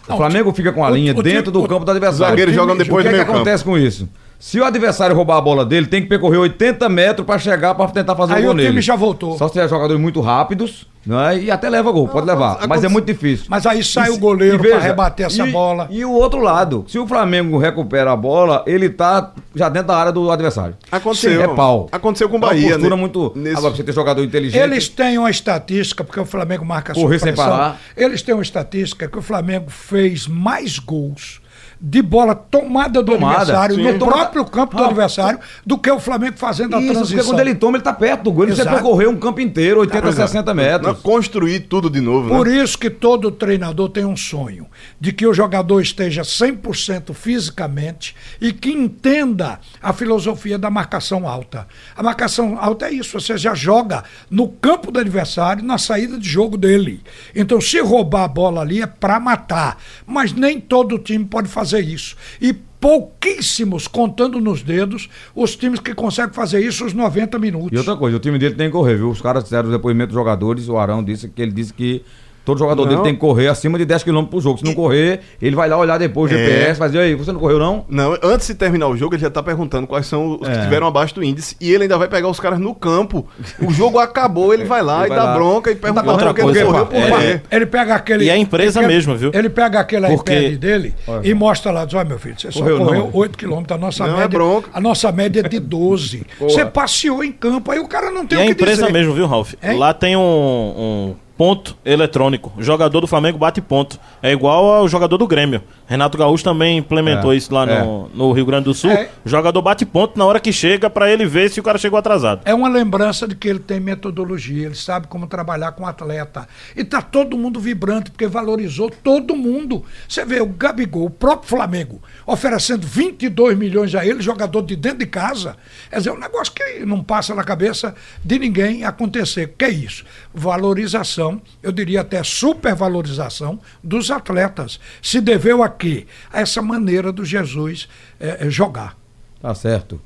O 0.07 0.11
Não, 0.11 0.17
Flamengo 0.17 0.53
fica 0.53 0.71
com 0.71 0.85
a 0.85 0.89
o- 0.89 0.95
linha 0.95 1.11
o 1.11 1.21
dentro 1.21 1.51
time- 1.51 1.53
do 1.53 1.63
o- 1.63 1.67
campo 1.67 1.83
do 1.83 1.91
adversário. 1.91 2.23
os 2.23 2.29
zagueiros 2.29 2.53
O 2.53 2.57
jogam 2.57 2.77
depois 2.77 3.05
O 3.05 3.09
que, 3.09 3.13
é 3.13 3.19
que 3.19 3.25
meio 3.25 3.35
acontece 3.35 3.61
com 3.61 3.77
isso? 3.77 4.07
Se 4.41 4.59
o 4.59 4.65
adversário 4.65 5.15
roubar 5.15 5.37
a 5.37 5.41
bola 5.41 5.63
dele, 5.63 5.85
tem 5.85 6.01
que 6.01 6.07
percorrer 6.09 6.37
80 6.39 6.89
metros 6.89 7.23
para 7.27 7.37
chegar 7.37 7.75
para 7.75 7.87
tentar 7.91 8.15
fazer 8.15 8.33
Aí 8.33 8.41
o 8.41 8.45
gol 8.47 8.53
o 8.55 8.57
time 8.57 8.69
nele. 8.69 8.81
já 8.81 8.95
voltou. 8.95 9.37
Só 9.37 9.45
se 9.47 9.53
tiver 9.53 9.69
jogadores 9.69 10.01
muito 10.01 10.19
rápidos 10.19 10.87
Não 11.05 11.19
é? 11.21 11.37
E 11.39 11.51
até 11.51 11.69
leva 11.69 11.91
gol, 11.91 12.07
pode 12.07 12.25
levar. 12.25 12.67
Mas 12.67 12.83
é 12.83 12.87
muito 12.87 13.05
difícil. 13.05 13.45
Mas 13.49 13.67
aí 13.67 13.83
sai 13.83 14.07
E 14.09 14.11
o 14.11 14.17
goleiro 14.17 14.57
para 14.59 14.79
rebater 14.79 15.27
essa 15.27 15.47
e- 15.47 15.51
bola. 15.51 15.87
E 15.91 16.03
o 16.03 16.11
outro 16.11 16.39
lado, 16.41 16.85
se 16.87 16.97
o 16.97 17.05
Flamengo 17.07 17.57
recupera 17.59 18.11
a 18.11 18.15
bola, 18.15 18.63
ele 18.65 18.89
tá 18.89 19.31
já 19.55 19.69
dentro 19.69 19.89
da 19.89 19.97
área 19.97 20.11
do 20.11 20.31
adversário. 20.31 20.75
Aconteceu. 20.91 21.41
É 21.43 21.47
pau. 21.47 21.87
Aconteceu 21.91 22.27
com 22.27 22.35
o 22.35 22.37
É 22.37 22.41
uma 22.41 22.47
Bahia, 22.47 22.69
postura 22.69 22.95
né? 22.95 22.99
muito. 22.99 23.31
Nesse- 23.35 23.57
Agora, 23.57 23.75
você 23.75 23.83
ter 23.83 23.93
jogador 23.93 24.23
inteligente. 24.23 24.59
Eles 24.61 24.89
têm 24.89 25.17
uma 25.19 25.29
estatística, 25.29 26.03
porque 26.03 26.19
o 26.19 26.25
Flamengo 26.25 26.65
marca 26.65 26.93
Correr 26.93 27.19
sem 27.19 27.33
parar. 27.35 27.79
Eles 27.95 28.21
têm 28.23 28.33
uma 28.33 28.41
estatística 28.43 29.07
que 29.07 29.17
o 29.19 29.21
Flamengo 29.21 29.69
fez 29.69 30.27
mais 30.27 30.79
gols 30.79 31.40
de 31.83 32.01
bola 32.01 32.35
tomada 32.35 33.01
do 33.01 33.13
Tomada, 33.13 33.37
adversário, 33.39 33.75
sim. 33.75 33.81
no 33.81 33.97
Tomada- 33.97 34.17
próprio 34.25 34.45
campo 34.45 34.75
do 34.77 34.83
Ah, 34.83 34.87
adversário, 34.87 35.39
do 35.65 35.77
que 35.77 35.89
o 35.89 35.99
Flamengo 35.99 36.37
fazendo 36.37 36.75
a 36.75 36.79
Isso, 36.79 36.87
porque 36.93 36.99
transição. 37.07 37.25
quando 37.33 37.39
ele 37.39 37.55
toma, 37.55 37.77
ele 37.77 37.83
tá 37.83 37.91
perto 37.93 38.23
do 38.23 38.31
gol. 38.31 38.43
Ele 38.43 38.51
precisa 38.51 38.69
Exato. 38.69 38.83
percorrer 38.83 39.09
um 39.09 39.17
campo 39.17 39.41
inteiro, 39.41 39.79
80, 39.79 40.11
60 40.11 40.53
Não, 40.53 40.63
metros. 40.63 40.99
construir 40.99 41.61
tudo 41.61 41.89
de 41.89 41.99
novo, 41.99 42.29
Por 42.29 42.45
né? 42.47 42.57
isso 42.63 42.77
que 42.77 42.89
todo 42.89 43.31
treinador 43.31 43.89
tem 43.89 44.05
um 44.05 44.15
sonho 44.15 44.67
de 44.99 45.11
que 45.11 45.25
o 45.25 45.33
jogador 45.33 45.81
esteja 45.81 46.23
100% 46.23 47.13
fisicamente 47.15 48.15
e 48.39 48.53
que 48.53 48.69
entenda 48.71 49.59
a 49.81 49.91
filosofia 49.91 50.59
da 50.59 50.69
marcação 50.69 51.27
alta. 51.27 51.67
A 51.95 52.03
marcação 52.03 52.57
alta 52.59 52.85
é 52.87 52.91
isso, 52.93 53.19
você 53.19 53.37
já 53.37 53.55
joga 53.55 54.03
no 54.29 54.47
campo 54.47 54.91
do 54.91 54.99
adversário, 54.99 55.63
na 55.63 55.77
saída 55.77 56.17
de 56.19 56.29
jogo 56.29 56.57
dele. 56.57 57.01
Então, 57.35 57.59
se 57.59 57.79
roubar 57.79 58.23
a 58.25 58.27
bola 58.27 58.61
ali 58.61 58.81
é 58.81 58.87
para 58.87 59.19
matar, 59.19 59.77
mas 60.05 60.31
nem 60.33 60.59
todo 60.59 60.99
time 60.99 61.25
pode 61.25 61.47
fazer 61.47 61.70
isso. 61.79 62.15
E 62.41 62.53
pouquíssimos, 62.53 63.87
contando 63.87 64.39
nos 64.39 64.63
dedos, 64.63 65.07
os 65.35 65.55
times 65.55 65.79
que 65.79 65.93
conseguem 65.93 66.33
fazer 66.33 66.65
isso 66.65 66.83
os 66.83 66.93
90 66.93 67.37
minutos. 67.37 67.71
E 67.71 67.77
outra 67.77 67.95
coisa, 67.95 68.17
o 68.17 68.19
time 68.19 68.39
dele 68.39 68.55
tem 68.55 68.67
que 68.67 68.73
correr, 68.73 68.95
viu? 68.95 69.09
Os 69.11 69.21
caras 69.21 69.43
fizeram 69.43 69.69
o 69.69 69.71
depoimento 69.71 70.07
dos 70.07 70.15
jogadores, 70.15 70.67
o 70.67 70.77
Arão 70.77 71.03
disse 71.03 71.29
que 71.29 71.41
ele 71.41 71.51
disse 71.51 71.73
que 71.73 72.03
todo 72.45 72.57
jogador 72.57 72.83
Não. 72.83 72.89
dele 72.89 73.01
tem 73.03 73.13
que 73.13 73.19
correr 73.19 73.47
acima 73.47 73.77
de 73.77 73.85
10 73.85 74.03
km 74.03 74.23
por 74.25 74.41
jogo. 74.41 74.57
Se 74.59 74.65
não 74.65 74.73
correr, 74.73 75.21
ele 75.41 75.55
vai 75.55 75.69
lá 75.69 75.77
olhar 75.77 75.97
depois 75.97 76.31
o 76.31 76.35
É. 76.35 76.37
GPS, 76.37 76.79
fazer 76.79 76.99
aí, 76.99 77.15
você 77.15 77.31
não 77.31 77.39
correu 77.39 77.59
não? 77.59 77.85
Não, 77.89 78.17
antes 78.23 78.47
de 78.47 78.55
terminar 78.55 78.87
o 78.87 78.97
jogo, 78.97 79.15
ele 79.15 79.21
já 79.21 79.29
tá 79.29 79.41
perguntando 79.43 79.85
quais 79.87 80.05
são 80.07 80.33
os 80.33 80.39
que 80.47 80.53
É. 80.53 80.57
estiveram 80.57 80.87
abaixo 80.87 81.15
do 81.15 81.23
índice. 81.23 81.55
E 81.61 81.71
ele 81.71 81.83
ainda 81.83 81.97
vai 81.97 82.07
pegar 82.07 82.27
os 82.27 82.39
caras 82.39 82.59
no 82.59 82.73
campo. 82.73 83.27
O 83.59 83.71
jogo 83.71 83.99
acabou, 83.99 84.53
ele 84.53 84.65
vai 84.65 84.81
lá 84.81 84.97
Ele 84.99 85.05
e 85.05 85.09
vai 85.09 85.17
dá 85.17 85.23
lá. 85.25 85.33
bronca 85.35 85.71
e 85.71 85.75
pergunta 85.75 86.01
Tá 86.01 86.05
por 86.05 86.11
outra 86.13 86.33
que 86.33 86.41
ele 86.41 86.45
coisa, 86.45 86.65
correu 86.65 86.85
pá. 86.85 86.91
por 86.91 87.21
É. 87.21 87.33
quê. 87.37 87.41
Ele 87.51 87.65
pega 87.65 87.95
aquele. 87.95 88.25
E 88.25 88.29
é 88.29 88.33
a 88.33 88.37
empresa 88.37 88.79
ele 88.79 88.87
pega- 88.87 88.95
mesmo, 88.97 89.15
viu? 89.17 89.31
Ele 89.33 89.49
pega 89.49 89.79
aquele 89.79 90.07
Porque- 90.07 90.33
iPad 90.33 90.59
dele 90.59 90.95
Olha. 91.07 91.27
e 91.27 91.33
mostra 91.33 91.71
lá, 91.71 91.85
diz: 91.85 91.93
olha, 91.93 92.05
meu 92.05 92.19
filho, 92.19 92.35
você 92.39 92.51
só 92.51 92.59
Correu 92.59 92.77
correu 92.79 92.99
não. 93.05 93.09
8 93.13 93.37
km, 93.37 93.63
a 93.69 93.77
nossa 93.77 94.05
Não, 94.07 94.13
é 94.13 94.19
média. 94.21 94.29
bronca. 94.29 94.69
a 94.73 94.81
nossa 94.81 95.11
média 95.11 95.41
é 95.41 95.49
de 95.49 95.59
12. 95.59 96.25
você 96.39 96.65
passeou 96.65 97.23
em 97.23 97.31
campo, 97.31 97.71
aí 97.71 97.79
o 97.79 97.87
cara 97.87 98.09
não 98.11 98.25
tem 98.25 98.37
E 98.37 98.41
o 98.41 98.43
a 98.43 98.45
que 98.47 98.51
empresa 98.53 98.81
dizer. 98.81 98.91
mesmo, 98.93 99.13
viu, 99.13 99.25
Ralf? 99.27 99.53
Lá 99.77 99.93
tem 99.93 100.15
um, 100.15 100.21
um 100.21 101.15
ponto 101.41 101.75
eletrônico. 101.83 102.53
O 102.55 102.61
jogador 102.61 103.01
do 103.01 103.07
Flamengo 103.07 103.35
bate 103.35 103.59
ponto. 103.61 103.99
É 104.21 104.31
igual 104.31 104.63
ao 104.73 104.87
jogador 104.87 105.17
do 105.17 105.25
Grêmio. 105.25 105.63
Renato 105.87 106.15
Gaúcho 106.15 106.43
também 106.43 106.77
implementou 106.77 107.33
É, 107.33 107.35
isso 107.35 107.51
lá 107.51 107.63
é. 107.67 107.83
no, 107.83 108.09
no 108.13 108.31
Rio 108.31 108.45
Grande 108.45 108.65
do 108.65 108.75
Sul. 108.75 108.91
É. 108.91 109.09
O 109.25 109.29
jogador 109.29 109.59
bate 109.59 109.83
ponto 109.83 110.19
na 110.19 110.23
hora 110.23 110.39
que 110.39 110.53
chega 110.53 110.87
pra 110.87 111.09
ele 111.11 111.25
ver 111.25 111.49
se 111.49 111.59
o 111.59 111.63
cara 111.63 111.79
chegou 111.79 111.97
atrasado. 111.97 112.41
É 112.45 112.53
uma 112.53 112.69
lembrança 112.69 113.27
de 113.27 113.33
que 113.33 113.47
ele 113.47 113.57
tem 113.57 113.79
metodologia, 113.79 114.67
ele 114.67 114.75
sabe 114.75 115.07
como 115.07 115.25
trabalhar 115.25 115.71
com 115.71 115.87
atleta. 115.87 116.47
E 116.75 116.83
tá 116.83 117.01
todo 117.01 117.35
mundo 117.35 117.59
vibrante, 117.59 118.11
porque 118.11 118.27
valorizou 118.27 118.91
todo 118.91 119.35
mundo. 119.35 119.83
Você 120.07 120.23
vê 120.23 120.41
o 120.41 120.45
Gabigol, 120.45 121.05
o 121.05 121.09
próprio 121.09 121.49
Flamengo, 121.49 122.03
oferecendo 122.23 122.85
22 122.85 123.57
milhões 123.57 123.95
a 123.95 124.05
ele, 124.05 124.21
jogador 124.21 124.61
de 124.61 124.75
dentro 124.75 124.99
de 124.99 125.07
casa. 125.07 125.57
Quer 125.89 125.97
dizer, 125.97 126.09
é 126.11 126.13
um 126.13 126.19
negócio 126.19 126.53
que 126.53 126.85
não 126.85 127.03
passa 127.03 127.33
na 127.33 127.43
cabeça 127.43 127.95
de 128.23 128.37
ninguém 128.37 128.83
acontecer. 128.85 129.45
O 129.45 129.57
que 129.57 129.65
é 129.65 129.69
isso? 129.71 130.05
Valorização, 130.31 131.30
eu 131.61 131.71
diria 131.71 132.01
até 132.01 132.23
supervalorização 132.23 133.59
dos 133.83 134.09
atletas. 134.09 134.79
Se 135.01 135.21
deveu 135.21 135.61
a 135.61 135.69
quê? 135.69 136.07
A 136.31 136.41
essa 136.41 136.61
maneira 136.61 137.11
do 137.11 137.23
Jesus 137.23 137.87
eh, 138.19 138.37
eh, 138.41 138.49
jogar. 138.49 138.97
Tá 139.41 139.53
certo. 139.53 140.01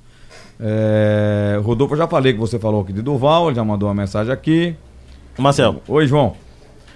É, 0.60 1.60
Rodolfo, 1.64 1.94
eu 1.94 1.98
já 1.98 2.08
falei 2.08 2.34
que 2.34 2.40
você 2.40 2.58
falou 2.58 2.82
aqui 2.82 2.94
de 2.94 3.02
Duval, 3.02 3.48
ele 3.48 3.56
já 3.56 3.64
mandou 3.64 3.90
uma 3.90 3.96
mensagem 3.96 4.32
aqui. 4.32 4.76
Marcel, 5.38 5.82
Oi, 5.88 6.08
João. 6.08 6.36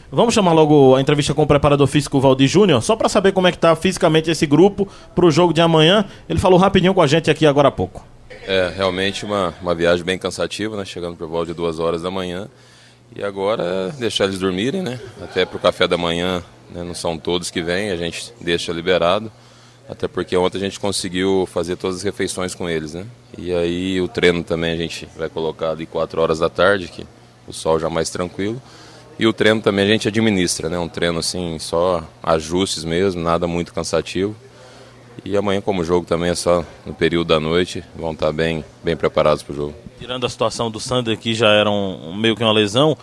vamos 0.09 0.33
chamar 0.33 0.53
logo 0.53 0.95
a 0.95 1.01
entrevista 1.01 1.33
com 1.33 1.43
o 1.43 1.47
preparador 1.47 1.85
físico 1.87 2.19
Valdir 2.21 2.47
Júnior, 2.47 2.81
só 2.81 2.95
pra 2.95 3.09
saber 3.09 3.33
como 3.33 3.47
é 3.47 3.51
que 3.51 3.57
tá 3.57 3.75
fisicamente 3.75 4.31
esse 4.31 4.45
grupo 4.45 4.87
pro 5.13 5.29
jogo 5.29 5.53
de 5.53 5.59
amanhã. 5.59 6.05
Ele 6.29 6.39
falou 6.39 6.57
rapidinho 6.57 6.93
com 6.93 7.01
a 7.01 7.07
gente 7.07 7.29
aqui 7.29 7.45
agora 7.45 7.67
há 7.67 7.71
pouco. 7.71 8.05
É 8.47 8.71
realmente 8.75 9.25
uma, 9.25 9.53
uma 9.61 9.75
viagem 9.75 10.05
bem 10.05 10.17
cansativa, 10.17 10.77
né? 10.77 10.85
Chegando 10.85 11.17
por 11.17 11.27
volta 11.27 11.47
de 11.47 11.53
duas 11.53 11.79
horas 11.79 12.01
da 12.01 12.09
manhã. 12.09 12.47
E 13.15 13.23
agora 13.23 13.63
é 13.63 13.99
deixar 13.99 14.25
eles 14.25 14.39
dormirem, 14.39 14.81
né? 14.81 14.99
Até 15.21 15.45
pro 15.45 15.59
café 15.59 15.87
da 15.87 15.97
manhã, 15.97 16.43
né? 16.69 16.83
não 16.83 16.93
são 16.93 17.17
todos 17.17 17.49
que 17.49 17.61
vêm, 17.61 17.91
a 17.91 17.97
gente 17.97 18.33
deixa 18.39 18.71
liberado. 18.71 19.31
Até 19.89 20.07
porque 20.07 20.37
ontem 20.37 20.59
a 20.59 20.61
gente 20.61 20.79
conseguiu 20.79 21.47
fazer 21.51 21.75
todas 21.75 21.97
as 21.97 22.03
refeições 22.03 22.53
com 22.53 22.69
eles, 22.69 22.93
né? 22.93 23.05
E 23.35 23.51
aí 23.51 23.99
o 23.99 24.07
treino 24.07 24.43
também 24.43 24.73
a 24.73 24.77
gente 24.77 25.07
vai 25.17 25.27
colocar 25.27 25.71
ali 25.71 25.87
4 25.87 26.21
horas 26.21 26.37
da 26.37 26.47
tarde, 26.47 26.87
que 26.87 27.07
o 27.47 27.53
sol 27.53 27.79
já 27.79 27.89
mais 27.89 28.11
tranquilo. 28.11 28.61
E 29.17 29.25
o 29.25 29.33
treino 29.33 29.59
também 29.61 29.85
a 29.85 29.87
gente 29.87 30.07
administra, 30.07 30.69
né? 30.69 30.77
Um 30.77 30.87
treino 30.87 31.17
assim, 31.17 31.57
só 31.57 32.07
ajustes 32.21 32.83
mesmo, 32.83 33.21
nada 33.21 33.47
muito 33.47 33.73
cansativo. 33.73 34.35
E 35.25 35.35
amanhã, 35.35 35.61
como 35.61 35.81
o 35.81 35.83
jogo 35.83 36.05
também 36.05 36.29
é 36.29 36.35
só 36.35 36.65
no 36.85 36.93
período 36.93 37.27
da 37.27 37.39
noite, 37.39 37.83
vão 37.95 38.11
estar 38.11 38.31
bem, 38.31 38.63
bem 38.83 38.95
preparados 38.95 39.43
para 39.43 39.53
o 39.53 39.55
jogo. 39.55 39.75
Tirando 39.99 40.25
a 40.25 40.29
situação 40.29 40.71
do 40.71 40.79
Sander, 40.79 41.17
que 41.17 41.33
já 41.33 41.49
era 41.49 41.69
um, 41.69 42.15
meio 42.15 42.35
que 42.35 42.43
uma 42.43 42.53
lesão, 42.53 42.97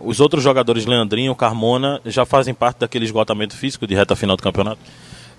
os 0.00 0.20
outros 0.20 0.42
jogadores, 0.42 0.86
Leandrinho, 0.86 1.34
Carmona, 1.34 2.00
já 2.04 2.24
fazem 2.24 2.54
parte 2.54 2.80
daquele 2.80 3.04
esgotamento 3.04 3.56
físico 3.56 3.86
de 3.86 3.94
reta 3.94 4.14
final 4.14 4.36
do 4.36 4.42
campeonato? 4.42 4.80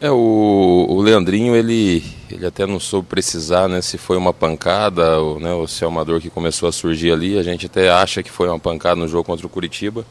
É, 0.01 0.09
o, 0.09 0.85
o 0.89 1.01
Leandrinho, 1.01 1.55
ele, 1.55 2.03
ele 2.31 2.45
até 2.45 2.65
não 2.65 2.79
soube 2.79 3.07
precisar 3.09 3.67
né, 3.67 3.81
se 3.81 3.97
foi 3.97 4.15
uma 4.15 4.33
pancada 4.33 5.19
ou, 5.19 5.39
né, 5.41 5.53
ou 5.53 5.67
se 5.67 5.83
é 5.83 5.87
uma 5.87 6.05
dor 6.05 6.21
que 6.21 6.29
começou 6.29 6.69
a 6.69 6.71
surgir 6.71 7.11
ali. 7.11 7.37
A 7.37 7.43
gente 7.43 7.65
até 7.65 7.89
acha 7.89 8.23
que 8.23 8.31
foi 8.31 8.47
uma 8.47 8.59
pancada 8.59 8.95
no 8.95 9.09
jogo 9.09 9.25
contra 9.25 9.45
o 9.45 9.49
Curitiba, 9.49 10.05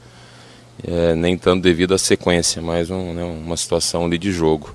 é, 0.86 1.14
nem 1.14 1.38
tanto 1.38 1.62
devido 1.62 1.94
à 1.94 1.98
sequência, 1.98 2.60
mas 2.60 2.90
um, 2.90 3.14
né, 3.14 3.24
uma 3.24 3.56
situação 3.56 4.04
ali 4.04 4.18
de 4.18 4.30
jogo. 4.30 4.74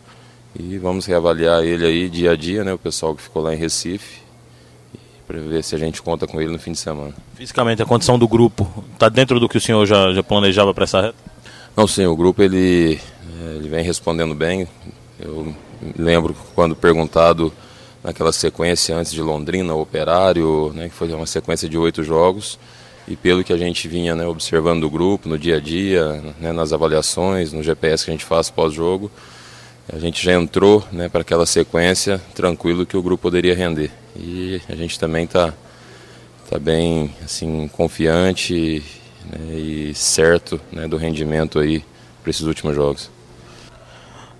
E 0.56 0.78
vamos 0.78 1.06
reavaliar 1.06 1.64
ele 1.64 1.86
aí 1.86 2.10
dia 2.10 2.32
a 2.32 2.36
dia, 2.36 2.64
né, 2.64 2.74
o 2.74 2.78
pessoal 2.78 3.16
que 3.16 3.22
ficou 3.24 3.42
lá 3.42 3.54
em 3.54 3.58
Recife, 3.58 4.22
para 5.26 5.40
ver 5.40 5.64
se 5.64 5.74
a 5.74 5.80
gente 5.80 6.02
conta 6.02 6.28
com 6.28 6.40
ele 6.40 6.52
no 6.52 6.60
fim 6.60 6.74
de 6.74 6.78
semana. 6.78 7.14
Fisicamente, 7.36 7.82
a 7.82 7.86
condição 7.86 8.20
do 8.20 8.28
grupo 8.28 8.84
está 8.94 9.10
dentro 9.10 9.40
do 9.40 9.50
que 9.50 9.58
o 9.58 9.62
senhor 9.62 9.86
já, 9.86 10.14
já 10.14 10.22
planejava 10.22 10.74
para 10.74 10.84
essa 10.84 11.02
reta? 11.02 11.16
Não, 11.76 11.88
sim, 11.88 12.06
o 12.06 12.16
grupo 12.16 12.44
ele, 12.44 13.00
eh, 13.42 13.56
ele 13.56 13.68
vem 13.68 13.84
respondendo 13.84 14.36
bem. 14.36 14.68
Eu 15.20 15.56
lembro 15.98 16.36
quando 16.54 16.76
perguntado 16.76 17.52
naquela 18.04 18.32
sequência 18.32 18.96
antes 18.96 19.12
de 19.12 19.22
Londrina, 19.22 19.74
Operário, 19.74 20.72
né, 20.76 20.90
que 20.90 20.94
foi 20.94 21.12
uma 21.14 21.26
sequência 21.26 21.68
de 21.68 21.78
oito 21.78 22.04
jogos. 22.04 22.60
E 23.08 23.16
pelo 23.16 23.44
que 23.44 23.52
a 23.52 23.58
gente 23.58 23.88
vinha 23.88 24.16
né, 24.16 24.26
observando 24.26 24.82
do 24.82 24.90
grupo 24.90 25.28
no 25.28 25.38
dia 25.38 25.58
a 25.58 25.60
dia, 25.60 26.22
né, 26.40 26.52
nas 26.52 26.72
avaliações, 26.72 27.52
no 27.52 27.64
GPS 27.64 28.06
que 28.06 28.12
a 28.12 28.14
gente 28.14 28.24
faz 28.24 28.50
pós-jogo, 28.50 29.10
a 29.92 30.00
gente 30.00 30.24
já 30.24 30.34
entrou 30.34 30.84
né, 30.92 31.10
para 31.10 31.22
aquela 31.22 31.46
sequência 31.46 32.22
tranquilo 32.34 32.86
que 32.86 32.96
o 32.96 33.02
grupo 33.02 33.24
poderia 33.24 33.56
render. 33.56 33.92
E 34.16 34.62
a 34.70 34.76
gente 34.76 35.00
também 35.00 35.26
está 35.26 35.54
tá 36.50 36.58
bem 36.58 37.14
assim, 37.24 37.68
confiante 37.68 38.84
né, 39.26 39.56
e 39.56 39.94
certo 39.94 40.60
né, 40.72 40.88
do 40.88 40.98
rendimento 40.98 41.60
aí 41.60 41.84
para 42.22 42.30
esses 42.30 42.44
últimos 42.44 42.76
jogos. 42.76 43.12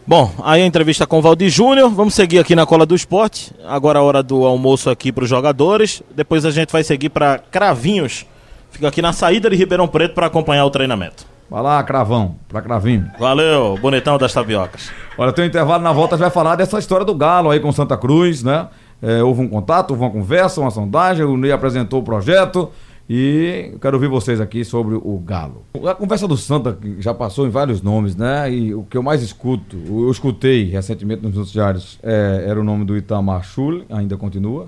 Bom, 0.06 0.32
aí 0.44 0.62
a 0.62 0.66
entrevista 0.66 1.08
com 1.08 1.20
o 1.20 1.22
Valdir 1.22 1.50
Júnior. 1.50 1.90
Vamos 1.90 2.14
seguir 2.14 2.40
aqui 2.40 2.56
na 2.56 2.66
cola 2.66 2.86
do 2.86 2.94
esporte. 2.94 3.54
Agora 3.66 4.00
a 4.00 4.02
hora 4.02 4.22
do 4.22 4.46
almoço 4.46 4.90
aqui 4.90 5.12
para 5.12 5.24
os 5.24 5.30
jogadores. 5.30 6.04
Depois 6.14 6.46
a 6.46 6.52
gente 6.52 6.72
vai 6.72 6.84
seguir 6.84 7.10
para 7.10 7.40
Cravinhos. 7.40 8.26
Fica 8.70 8.88
aqui 8.88 9.02
na 9.02 9.14
saída 9.14 9.50
de 9.50 9.56
Ribeirão 9.56 9.88
Preto 9.88 10.14
para 10.14 10.28
acompanhar 10.28 10.66
o 10.66 10.70
treinamento. 10.70 11.26
Vai 11.50 11.62
lá, 11.62 11.82
Cravão, 11.84 12.36
pra 12.50 12.62
Cravinho. 12.62 13.12
Valeu, 13.20 13.78
bonitão 13.80 14.18
das 14.18 14.34
tabiocas. 14.34 14.92
Olha, 15.18 15.32
tem 15.32 15.46
um 15.46 15.48
intervalo 15.48 15.84
na 15.84 15.92
volta, 15.92 16.16
a 16.16 16.18
gente 16.18 16.24
vai 16.24 16.32
falar 16.32 16.56
dessa 16.56 16.80
história 16.80 17.06
do 17.06 17.14
Galo 17.14 17.52
aí 17.52 17.60
com 17.60 17.72
Santa 17.72 17.96
Cruz, 17.96 18.42
né? 18.42 18.68
É, 19.02 19.22
houve 19.22 19.42
um 19.42 19.48
contato, 19.48 19.92
houve 19.92 20.04
uma 20.04 20.10
conversa, 20.10 20.60
uma 20.60 20.72
sondagem, 20.72 21.24
o 21.24 21.38
Ney 21.38 21.52
apresentou 21.52 22.00
o 22.00 22.04
projeto 22.04 22.72
e 23.08 23.76
quero 23.80 23.98
ouvir 23.98 24.08
vocês 24.08 24.42
aqui 24.42 24.66
sobre 24.66 24.96
o 24.96 25.22
Galo. 25.24 25.64
A 25.88 25.94
conversa 25.94 26.28
do 26.28 26.36
Santa 26.36 26.78
já 26.98 27.14
passou 27.14 27.46
em 27.46 27.50
vários 27.50 27.82
nomes, 27.82 28.16
né? 28.16 28.52
E 28.52 28.74
o 28.74 28.84
que 28.84 28.98
eu 28.98 29.04
mais 29.04 29.22
escuto, 29.22 29.78
eu 29.86 30.10
escutei 30.10 30.66
recentemente 30.66 31.22
nos 31.22 31.36
noticiários, 31.36 32.00
é, 32.02 32.46
era 32.48 32.60
o 32.60 32.64
nome 32.64 32.84
do 32.84 32.98
Itamar 32.98 33.44
Schulli, 33.44 33.86
ainda 33.90 34.18
continua. 34.18 34.68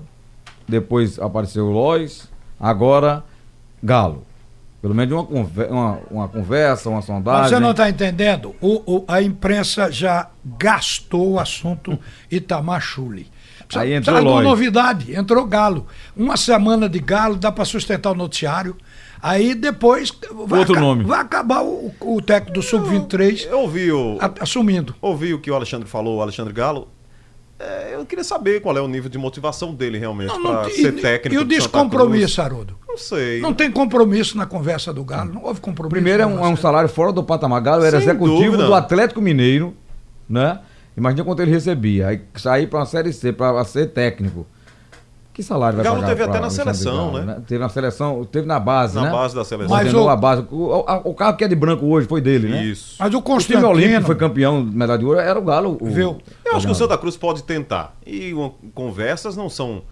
Depois 0.68 1.18
apareceu 1.18 1.66
o 1.66 1.72
Lois, 1.72 2.30
agora 2.60 3.24
Galo. 3.82 4.22
Pelo 4.82 4.94
menos 4.94 5.12
uma, 5.28 5.46
uma, 5.68 5.98
uma 6.10 6.28
conversa, 6.28 6.88
uma 6.88 7.02
sondagem. 7.02 7.40
Mas 7.42 7.50
você 7.50 7.58
não 7.58 7.70
está 7.72 7.88
entendendo? 7.88 8.54
O, 8.60 8.98
o- 8.98 9.04
a 9.08 9.20
imprensa 9.22 9.90
já 9.90 10.28
gastou 10.58 11.32
o 11.32 11.40
assunto 11.40 11.98
Itamar 12.30 12.80
Chuli. 12.80 13.28
Aí 13.74 13.94
entrou 13.94 14.14
novidade, 14.42 15.12
entrou 15.16 15.44
Galo. 15.44 15.86
Uma 16.16 16.36
semana 16.36 16.88
de 16.88 17.00
Galo, 17.00 17.34
dá 17.36 17.50
para 17.50 17.64
sustentar 17.64 18.12
o 18.12 18.14
noticiário. 18.14 18.76
Aí 19.20 19.54
depois 19.56 20.12
vai, 20.46 20.60
Outro 20.60 20.78
nome. 20.78 21.02
vai 21.02 21.20
acabar 21.20 21.62
o, 21.64 21.92
o 22.00 22.22
técnico 22.22 22.52
do 22.54 22.62
Sub-23 22.62 23.46
Eu 23.50 23.60
ouvi 23.62 23.90
o, 23.90 24.18
assumindo. 24.40 24.94
ouvi 25.00 25.34
o 25.34 25.40
que 25.40 25.50
o 25.50 25.54
Alexandre 25.54 25.88
falou, 25.88 26.18
o 26.18 26.22
Alexandre 26.22 26.52
Galo. 26.52 26.86
É, 27.58 27.94
eu 27.94 28.04
queria 28.04 28.24
saber 28.24 28.60
qual 28.60 28.76
é 28.76 28.80
o 28.80 28.88
nível 28.88 29.08
de 29.08 29.16
motivação 29.16 29.74
dele 29.74 29.98
realmente 29.98 30.38
para 30.40 30.68
ser 30.70 30.92
técnico. 30.92 31.34
e 31.34 31.38
o 31.42 31.44
descompromisso. 31.44 32.40
Haroldo? 32.42 32.76
Não 32.86 32.98
sei. 32.98 33.40
Não 33.40 33.54
tem 33.54 33.70
compromisso 33.70 34.36
na 34.36 34.44
conversa 34.46 34.92
do 34.92 35.02
Galo, 35.04 35.32
não 35.32 35.44
houve 35.44 35.60
compromisso. 35.60 35.90
Primeiro 35.94 36.22
é 36.22 36.26
um, 36.26 36.44
é 36.44 36.48
um 36.48 36.56
salário 36.56 36.88
fora 36.88 37.12
do 37.12 37.22
patamar. 37.22 37.60
Galo 37.62 37.84
era 37.84 37.98
Sem 37.98 38.08
executivo 38.08 38.44
dúvida. 38.52 38.66
do 38.66 38.74
Atlético 38.74 39.20
Mineiro, 39.22 39.74
né? 40.28 40.60
Imagina 40.96 41.24
quanto 41.24 41.40
ele 41.42 41.50
recebia. 41.50 42.08
Aí 42.08 42.22
sair 42.34 42.66
para 42.66 42.80
uma 42.80 42.86
Série 42.86 43.12
C, 43.12 43.32
para 43.32 43.62
ser 43.64 43.86
técnico. 43.88 44.46
Que 45.36 45.42
salário 45.42 45.76
vai 45.76 45.84
Galo 45.84 45.96
pagar 45.96 46.08
teve 46.08 46.22
pra 46.24 46.32
até 46.32 46.40
na 46.40 46.48
seleção, 46.48 47.12
Galo, 47.12 47.22
né? 47.26 47.42
Teve 47.46 47.60
na 47.60 47.68
seleção, 47.68 48.24
teve 48.24 48.46
na 48.46 48.58
base, 48.58 48.94
Na 48.94 49.02
né? 49.02 49.10
base 49.10 49.34
da 49.34 49.44
seleção. 49.44 49.76
Mas 49.76 49.92
o- 49.92 50.08
a 50.08 50.16
base. 50.16 50.46
O, 50.50 50.56
o- 50.78 51.10
o 51.10 51.14
carro 51.14 51.36
que 51.36 51.44
é 51.44 51.48
de 51.48 51.54
branco 51.54 51.84
hoje 51.84 52.08
foi 52.08 52.22
dele, 52.22 52.48
né? 52.48 52.64
Isso. 52.64 52.96
Mas 52.98 53.12
o 53.12 53.18
O 53.18 53.20
time 53.20 53.34
Constantino... 53.34 53.68
olímpico 53.68 54.00
que 54.00 54.06
foi 54.06 54.16
campeão 54.16 54.64
de 54.64 54.74
medalha 54.74 54.98
de 54.98 55.04
ouro 55.04 55.18
era 55.20 55.38
o 55.38 55.42
Galo. 55.42 55.76
O, 55.78 55.90
Viu? 55.90 56.16
Eu 56.42 56.52
acho 56.56 56.60
que 56.66 56.72
o 56.72 56.74
Galo. 56.74 56.74
Santa 56.74 56.96
Cruz 56.96 57.18
pode 57.18 57.42
tentar. 57.42 57.94
E 58.06 58.32
uma- 58.32 58.50
conversas 58.74 59.36
não 59.36 59.50
são 59.50 59.82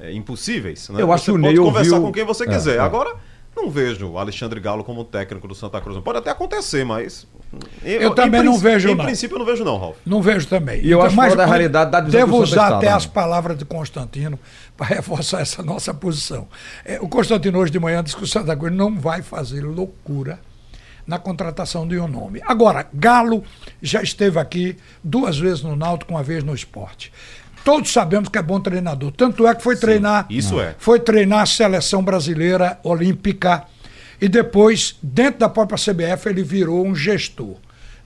é, 0.00 0.10
impossíveis. 0.10 0.88
Né? 0.88 1.02
Eu 1.02 1.12
acho 1.12 1.24
você 1.26 1.32
que 1.32 1.36
o 1.36 1.40
pode 1.42 1.54
Ney 1.54 1.62
conversar 1.62 1.90
ouviu- 1.96 2.06
com 2.08 2.12
quem 2.12 2.24
você 2.24 2.44
É, 2.44 2.46
quiser. 2.48 2.76
é. 2.76 2.80
Agora, 2.80 3.14
não 3.54 3.68
vejo 3.68 4.08
o 4.08 4.18
Alexandre 4.18 4.58
Galo 4.58 4.82
como 4.82 5.04
técnico 5.04 5.46
do 5.46 5.54
Santa 5.54 5.82
Cruz. 5.82 5.98
Pode 6.02 6.16
até 6.18 6.30
acontecer, 6.30 6.82
mas. 6.82 7.26
Eu 7.82 8.14
também 8.14 8.42
não 8.42 8.58
vejo, 8.58 8.88
Em 8.88 8.94
não. 8.94 9.04
princípio, 9.04 9.34
eu 9.34 9.38
não 9.38 9.46
vejo, 9.46 9.64
não, 9.64 9.76
Ralf. 9.78 9.96
Não 10.04 10.22
vejo 10.22 10.46
também. 10.46 10.80
E 10.82 10.90
eu 10.90 11.02
acho 11.02 11.14
fora 11.14 11.36
da 11.36 11.46
realidade 11.46 11.90
da 11.90 12.00
Devo 12.00 12.38
usar 12.42 12.76
até 12.76 12.88
as 12.88 13.06
palavras 13.06 13.58
de 13.58 13.64
Constantino 13.64 14.38
para 14.76 14.86
reforçar 14.86 15.40
essa 15.40 15.62
nossa 15.62 15.92
posição. 15.92 16.48
É, 16.84 16.98
o 17.00 17.08
Constantino 17.08 17.58
hoje 17.58 17.72
de 17.72 17.78
manhã 17.78 18.02
disse 18.02 18.16
que 18.16 18.24
o 18.24 18.26
Santa 18.26 18.56
Cruz 18.56 18.72
não 18.72 18.98
vai 18.98 19.22
fazer 19.22 19.62
loucura 19.62 20.38
na 21.06 21.18
contratação 21.18 21.86
de 21.86 21.98
um 21.98 22.08
nome. 22.08 22.40
Agora, 22.46 22.86
Galo 22.92 23.44
já 23.82 24.02
esteve 24.02 24.38
aqui 24.38 24.76
duas 25.02 25.38
vezes 25.38 25.62
no 25.62 25.76
Náutico, 25.76 26.12
uma 26.12 26.22
vez 26.22 26.42
no 26.42 26.54
esporte. 26.54 27.12
Todos 27.64 27.92
sabemos 27.92 28.28
que 28.28 28.38
é 28.38 28.42
bom 28.42 28.60
treinador. 28.60 29.10
Tanto 29.12 29.46
é 29.46 29.54
que 29.54 29.62
foi 29.62 29.76
treinar. 29.76 30.26
isso 30.28 30.60
é. 30.60 30.74
Foi 30.78 31.00
treinar 31.00 31.40
a 31.40 31.46
seleção 31.46 32.02
brasileira 32.02 32.78
olímpica 32.82 33.64
e 34.20 34.28
depois, 34.28 34.96
dentro 35.02 35.40
da 35.40 35.48
própria 35.48 35.78
CBF, 35.78 36.28
ele 36.28 36.42
virou 36.42 36.86
um 36.86 36.94
gestor. 36.94 37.56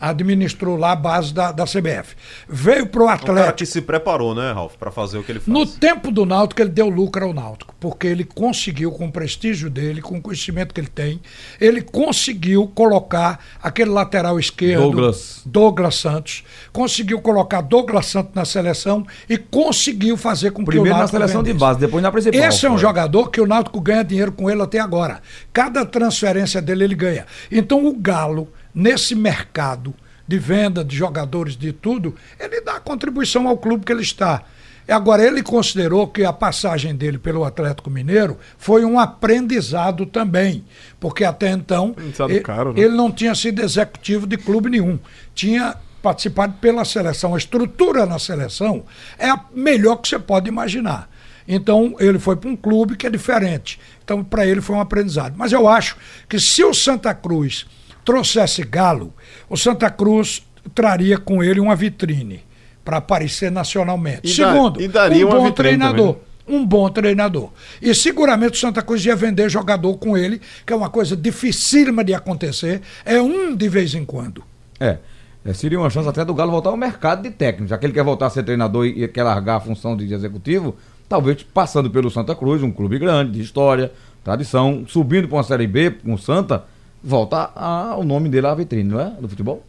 Administrou 0.00 0.76
lá 0.76 0.92
a 0.92 0.96
base 0.96 1.34
da, 1.34 1.50
da 1.52 1.64
CBF. 1.64 2.14
Veio 2.48 2.86
para 2.86 3.00
o 3.02 3.04
Um 3.04 3.08
cara 3.08 3.18
que 3.18 3.30
Atlético. 3.30 3.70
se 3.70 3.82
preparou, 3.82 4.34
né, 4.34 4.52
Ralf, 4.52 4.76
para 4.76 4.90
fazer 4.90 5.18
o 5.18 5.24
que 5.24 5.32
ele 5.32 5.40
faz. 5.40 5.48
No 5.48 5.66
tempo 5.66 6.10
do 6.10 6.24
Náutico, 6.24 6.60
ele 6.62 6.70
deu 6.70 6.88
lucro 6.88 7.24
ao 7.24 7.34
Náutico, 7.34 7.74
porque 7.80 8.06
ele 8.06 8.24
conseguiu, 8.24 8.92
com 8.92 9.06
o 9.06 9.12
prestígio 9.12 9.68
dele, 9.68 10.00
com 10.00 10.16
o 10.18 10.20
conhecimento 10.22 10.72
que 10.72 10.80
ele 10.80 10.88
tem, 10.88 11.20
ele 11.60 11.82
conseguiu 11.82 12.66
colocar 12.74 13.40
aquele 13.62 13.90
lateral 13.90 14.38
esquerdo, 14.38 14.82
Douglas. 14.82 15.42
Douglas 15.44 15.94
Santos, 15.96 16.44
conseguiu 16.72 17.20
colocar 17.20 17.60
Douglas 17.60 18.06
Santos 18.06 18.32
na 18.34 18.44
seleção 18.44 19.06
e 19.28 19.36
conseguiu 19.36 20.16
fazer 20.16 20.50
com 20.52 20.60
que 20.62 20.66
Primeiro 20.66 20.90
o 20.90 20.92
na 20.94 20.98
Náutico 21.00 21.18
seleção 21.18 21.42
de 21.42 21.48
vendesse. 21.48 21.60
base, 21.60 21.80
depois 21.80 22.02
na 22.02 22.12
principal. 22.12 22.40
Esse 22.40 22.66
é 22.66 22.68
um 22.68 22.72
Foi. 22.74 22.80
jogador 22.82 23.30
que 23.30 23.40
o 23.40 23.46
Náutico 23.46 23.80
ganha 23.80 24.04
dinheiro 24.04 24.32
com 24.32 24.48
ele 24.48 24.62
até 24.62 24.78
agora. 24.78 25.20
Cada 25.52 25.84
transferência 25.84 26.62
dele 26.62 26.84
ele 26.84 26.94
ganha. 26.94 27.26
Então 27.50 27.86
o 27.86 27.94
Galo, 27.94 28.48
nesse 28.78 29.16
mercado 29.16 29.92
de 30.26 30.38
venda 30.38 30.84
de 30.84 30.96
jogadores 30.96 31.56
de 31.56 31.72
tudo, 31.72 32.14
ele 32.38 32.60
dá 32.60 32.78
contribuição 32.78 33.48
ao 33.48 33.58
clube 33.58 33.84
que 33.84 33.90
ele 33.90 34.02
está. 34.02 34.44
Agora, 34.86 35.22
ele 35.22 35.42
considerou 35.42 36.06
que 36.06 36.24
a 36.24 36.32
passagem 36.32 36.94
dele 36.94 37.18
pelo 37.18 37.44
Atlético 37.44 37.90
Mineiro 37.90 38.38
foi 38.56 38.84
um 38.84 38.98
aprendizado 38.98 40.06
também, 40.06 40.64
porque 40.98 41.24
até 41.24 41.50
então 41.50 41.94
ele, 42.28 42.40
caro, 42.40 42.72
né? 42.72 42.80
ele 42.80 42.94
não 42.94 43.10
tinha 43.10 43.34
sido 43.34 43.60
executivo 43.60 44.26
de 44.26 44.38
clube 44.38 44.70
nenhum. 44.70 44.98
Tinha 45.34 45.74
participado 46.00 46.54
pela 46.54 46.84
seleção. 46.84 47.34
A 47.34 47.38
estrutura 47.38 48.06
na 48.06 48.18
seleção 48.18 48.84
é 49.18 49.28
a 49.28 49.44
melhor 49.52 49.96
que 49.96 50.08
você 50.08 50.18
pode 50.18 50.48
imaginar. 50.48 51.10
Então, 51.46 51.96
ele 51.98 52.18
foi 52.18 52.36
para 52.36 52.48
um 52.48 52.56
clube 52.56 52.96
que 52.96 53.06
é 53.06 53.10
diferente. 53.10 53.80
Então, 54.04 54.22
para 54.22 54.46
ele 54.46 54.60
foi 54.60 54.76
um 54.76 54.80
aprendizado. 54.80 55.34
Mas 55.36 55.52
eu 55.52 55.66
acho 55.66 55.96
que 56.28 56.38
se 56.38 56.62
o 56.62 56.72
Santa 56.72 57.12
Cruz 57.12 57.66
trouxesse 58.08 58.62
Galo, 58.62 59.12
o 59.50 59.56
Santa 59.56 59.90
Cruz 59.90 60.42
traria 60.74 61.18
com 61.18 61.44
ele 61.44 61.60
uma 61.60 61.76
vitrine 61.76 62.40
para 62.82 62.96
aparecer 62.96 63.52
nacionalmente. 63.52 64.20
E 64.24 64.30
Segundo, 64.30 64.80
e 64.80 64.88
daria 64.88 65.26
um 65.26 65.28
bom 65.28 65.44
vitrine 65.44 65.76
treinador 65.76 66.14
também. 66.14 66.58
um 66.58 66.66
bom 66.66 66.88
treinador. 66.88 67.50
E 67.82 67.94
seguramente 67.94 68.54
o 68.54 68.56
Santa 68.56 68.80
Cruz 68.80 69.04
ia 69.04 69.14
vender 69.14 69.50
jogador 69.50 69.94
com 69.98 70.16
ele, 70.16 70.40
que 70.64 70.72
é 70.72 70.76
uma 70.76 70.88
coisa 70.88 71.14
dificílima 71.14 72.02
de 72.02 72.14
acontecer. 72.14 72.80
É 73.04 73.20
um 73.20 73.54
de 73.54 73.68
vez 73.68 73.94
em 73.94 74.06
quando. 74.06 74.42
É. 74.80 74.96
É, 75.44 75.52
seria 75.52 75.78
uma 75.78 75.90
chance 75.90 76.08
até 76.08 76.24
do 76.24 76.32
Galo 76.32 76.50
voltar 76.50 76.70
ao 76.70 76.78
mercado 76.78 77.22
de 77.22 77.30
técnico. 77.30 77.68
Já 77.68 77.76
que 77.76 77.84
ele 77.84 77.92
quer 77.92 78.04
voltar 78.04 78.28
a 78.28 78.30
ser 78.30 78.42
treinador 78.42 78.86
e, 78.86 79.04
e 79.04 79.08
quer 79.08 79.22
largar 79.22 79.56
a 79.56 79.60
função 79.60 79.94
de 79.94 80.12
executivo, 80.14 80.76
talvez 81.06 81.42
passando 81.42 81.90
pelo 81.90 82.10
Santa 82.10 82.34
Cruz, 82.34 82.62
um 82.62 82.70
clube 82.70 82.98
grande, 82.98 83.32
de 83.32 83.42
história, 83.42 83.92
tradição, 84.24 84.84
subindo 84.88 85.28
para 85.28 85.36
uma 85.36 85.42
Série 85.42 85.66
B 85.66 85.90
com 85.90 86.14
o 86.14 86.18
Santa, 86.18 86.64
volta 87.02 87.50
a- 87.54 87.96
o 87.98 88.04
nome 88.04 88.28
dele 88.28 88.46
à 88.46 88.54
vitrine, 88.54 88.90
não 88.90 89.00
é? 89.00 89.10
Do 89.20 89.28
futebol? 89.28 89.62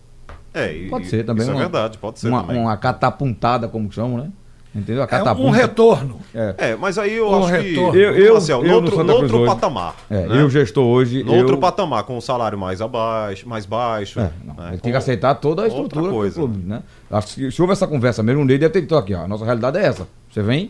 É, 0.53 0.73
e- 0.73 0.89
Pode 0.89 1.07
ser 1.07 1.23
também. 1.25 1.43
Isso 1.43 1.51
uma- 1.51 1.59
é 1.59 1.63
verdade, 1.63 1.97
pode 1.97 2.19
ser 2.19 2.27
Uma, 2.29 2.41
também. 2.43 2.59
uma 2.61 2.75
catapuntada, 2.77 3.67
como 3.67 3.91
chamam, 3.91 4.17
né? 4.17 4.29
Entendeu? 4.73 5.01
A 5.01 5.05
É 5.05 5.07
catapunta. 5.07 5.47
um 5.47 5.51
retorno. 5.51 6.19
É. 6.33 6.55
É, 6.57 6.75
mas 6.75 6.97
aí 6.99 7.15
eu 7.17 7.27
O 7.27 7.37
acho 7.43 7.47
retorno. 7.51 7.91
que. 7.91 7.97
Eu- 7.97 8.15
eu- 8.15 8.33
Marcel, 8.33 8.63
eu 8.63 8.75
outro, 8.75 9.03
no 9.03 9.13
outro 9.13 9.45
patamar. 9.45 9.95
É, 10.09 10.27
né? 10.27 10.41
eu 10.41 10.47
gestor 10.49 10.85
hoje. 10.85 11.23
No 11.23 11.33
eu... 11.33 11.39
outro 11.39 11.57
patamar, 11.57 12.03
com 12.03 12.15
um 12.15 12.21
salário 12.21 12.55
mais 12.57 12.79
abaixo, 12.79 13.49
mais 13.49 13.65
baixo. 13.65 14.19
É, 14.19 14.29
não, 14.45 14.53
né? 14.53 14.69
ele 14.73 14.77
tem 14.77 14.91
que 14.91 14.97
aceitar 14.97 15.33
toda 15.35 15.63
a 15.63 15.65
outra 15.65 15.81
estrutura 15.81 16.11
coisa. 16.13 16.39
do 16.39 16.47
clube, 16.47 16.67
né? 16.67 16.83
Acho 17.09 17.33
que 17.35 17.51
se 17.51 17.59
houve 17.61 17.73
essa 17.73 17.87
conversa 17.87 18.21
mesmo, 18.21 18.43
o 18.43 18.45
Ney 18.45 18.59
deve 18.59 18.71
ter 18.71 18.81
dito 18.81 18.95
aqui, 18.95 19.13
ó, 19.15 19.23
a 19.23 19.27
nossa 19.27 19.43
realidade 19.43 19.77
é 19.79 19.85
essa. 19.85 20.07
Você 20.31 20.43
vem? 20.43 20.69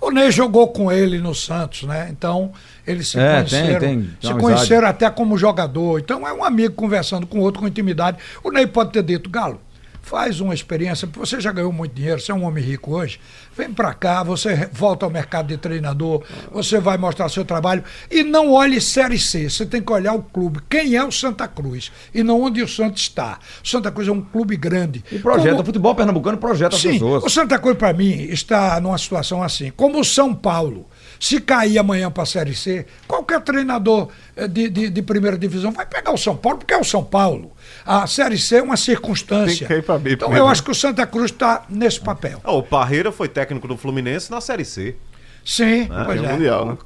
O 0.00 0.10
Ney 0.10 0.30
jogou 0.30 0.68
com 0.68 0.90
ele 0.92 1.18
no 1.18 1.34
Santos, 1.34 1.82
né? 1.82 2.08
Então, 2.10 2.52
eles 2.86 3.08
se 3.08 3.18
É, 3.18 3.36
conheceram. 3.38 3.66
tem- 3.66 3.78
tem- 4.00 4.10
tem 4.20 4.30
se 4.32 4.38
conheceram 4.38 4.86
até 4.88 5.10
como 5.10 5.36
jogador. 5.36 5.98
Então, 5.98 6.26
é 6.26 6.32
um 6.32 6.44
amigo 6.44 6.74
conversando 6.74 7.26
com 7.26 7.40
outro 7.40 7.60
com 7.60 7.68
intimidade. 7.68 8.16
O 8.42 8.50
Ney 8.50 8.66
pode 8.66 8.92
ter 8.92 9.02
dito, 9.02 9.28
Galo, 9.28 9.60
faz 10.08 10.40
uma 10.40 10.54
experiência, 10.54 11.06
porque 11.06 11.20
você 11.20 11.38
já 11.40 11.52
ganhou 11.52 11.70
muito 11.72 11.94
dinheiro, 11.94 12.18
você 12.20 12.32
é 12.32 12.34
um 12.34 12.44
homem 12.44 12.64
rico 12.64 12.92
hoje. 12.96 13.20
Vem 13.54 13.72
pra 13.72 13.92
cá, 13.92 14.22
você 14.22 14.68
volta 14.72 15.04
ao 15.04 15.10
mercado 15.10 15.48
de 15.48 15.56
treinador, 15.58 16.22
você 16.50 16.80
vai 16.80 16.96
mostrar 16.96 17.28
seu 17.28 17.44
trabalho. 17.44 17.84
E 18.10 18.22
não 18.22 18.52
olhe 18.52 18.80
Série 18.80 19.18
C, 19.18 19.50
você 19.50 19.66
tem 19.66 19.82
que 19.82 19.92
olhar 19.92 20.14
o 20.14 20.22
clube. 20.22 20.60
Quem 20.70 20.94
é 20.96 21.04
o 21.04 21.12
Santa 21.12 21.46
Cruz? 21.46 21.92
E 22.14 22.22
não 22.22 22.40
onde 22.40 22.62
o 22.62 22.68
Santos 22.68 23.02
está. 23.02 23.38
O 23.62 23.68
Santa 23.68 23.90
Cruz 23.92 24.08
é 24.08 24.12
um 24.12 24.22
clube 24.22 24.56
grande. 24.56 25.04
E 25.12 25.18
projeta, 25.18 25.50
Como- 25.50 25.62
o 25.62 25.66
futebol 25.66 25.94
pernambucano 25.94 26.38
projeta 26.38 26.74
as 26.74 26.80
Sim, 26.80 26.92
pessoas. 26.92 27.24
o 27.24 27.28
Santa 27.28 27.58
Cruz, 27.58 27.76
para 27.76 27.92
mim, 27.92 28.22
está 28.30 28.80
numa 28.80 28.96
situação 28.96 29.42
assim. 29.42 29.70
Como 29.76 30.00
o 30.00 30.04
São 30.04 30.34
Paulo, 30.34 30.86
se 31.18 31.40
cair 31.40 31.78
amanhã 31.78 32.10
para 32.10 32.22
a 32.22 32.26
Série 32.26 32.54
C, 32.54 32.86
qualquer 33.06 33.40
treinador 33.40 34.08
eh, 34.36 34.46
de, 34.46 34.68
de, 34.68 34.90
de 34.90 35.02
primeira 35.02 35.36
divisão 35.36 35.72
vai 35.72 35.86
pegar 35.86 36.12
o 36.12 36.16
São 36.18 36.36
Paulo, 36.36 36.58
porque 36.58 36.72
é 36.74 36.78
o 36.78 36.84
São 36.84 37.02
Paulo. 37.04 37.52
A 37.84 38.06
Série 38.06 38.38
C 38.38 38.56
é 38.56 38.62
uma 38.62 38.76
circunstância. 38.76 39.66
Tem 39.66 39.82
que 39.82 39.98
B 39.98 40.12
então, 40.12 40.34
eu 40.36 40.46
acho 40.46 40.62
que 40.62 40.70
o 40.70 40.74
Santa 40.74 41.06
Cruz 41.06 41.30
está 41.30 41.64
nesse 41.68 42.00
papel. 42.00 42.40
Ah, 42.44 42.52
o 42.52 42.62
Parreira 42.62 43.10
foi 43.10 43.28
técnico 43.28 43.66
do 43.66 43.76
Fluminense 43.76 44.30
na 44.30 44.40
Série 44.40 44.64
C. 44.64 44.96
Sim, 45.44 45.88
Ah, 45.90 46.04
pois 46.04 46.22
É 46.22 46.26
é. 46.26 46.32
mundial, 46.32 46.66
né? 46.66 46.76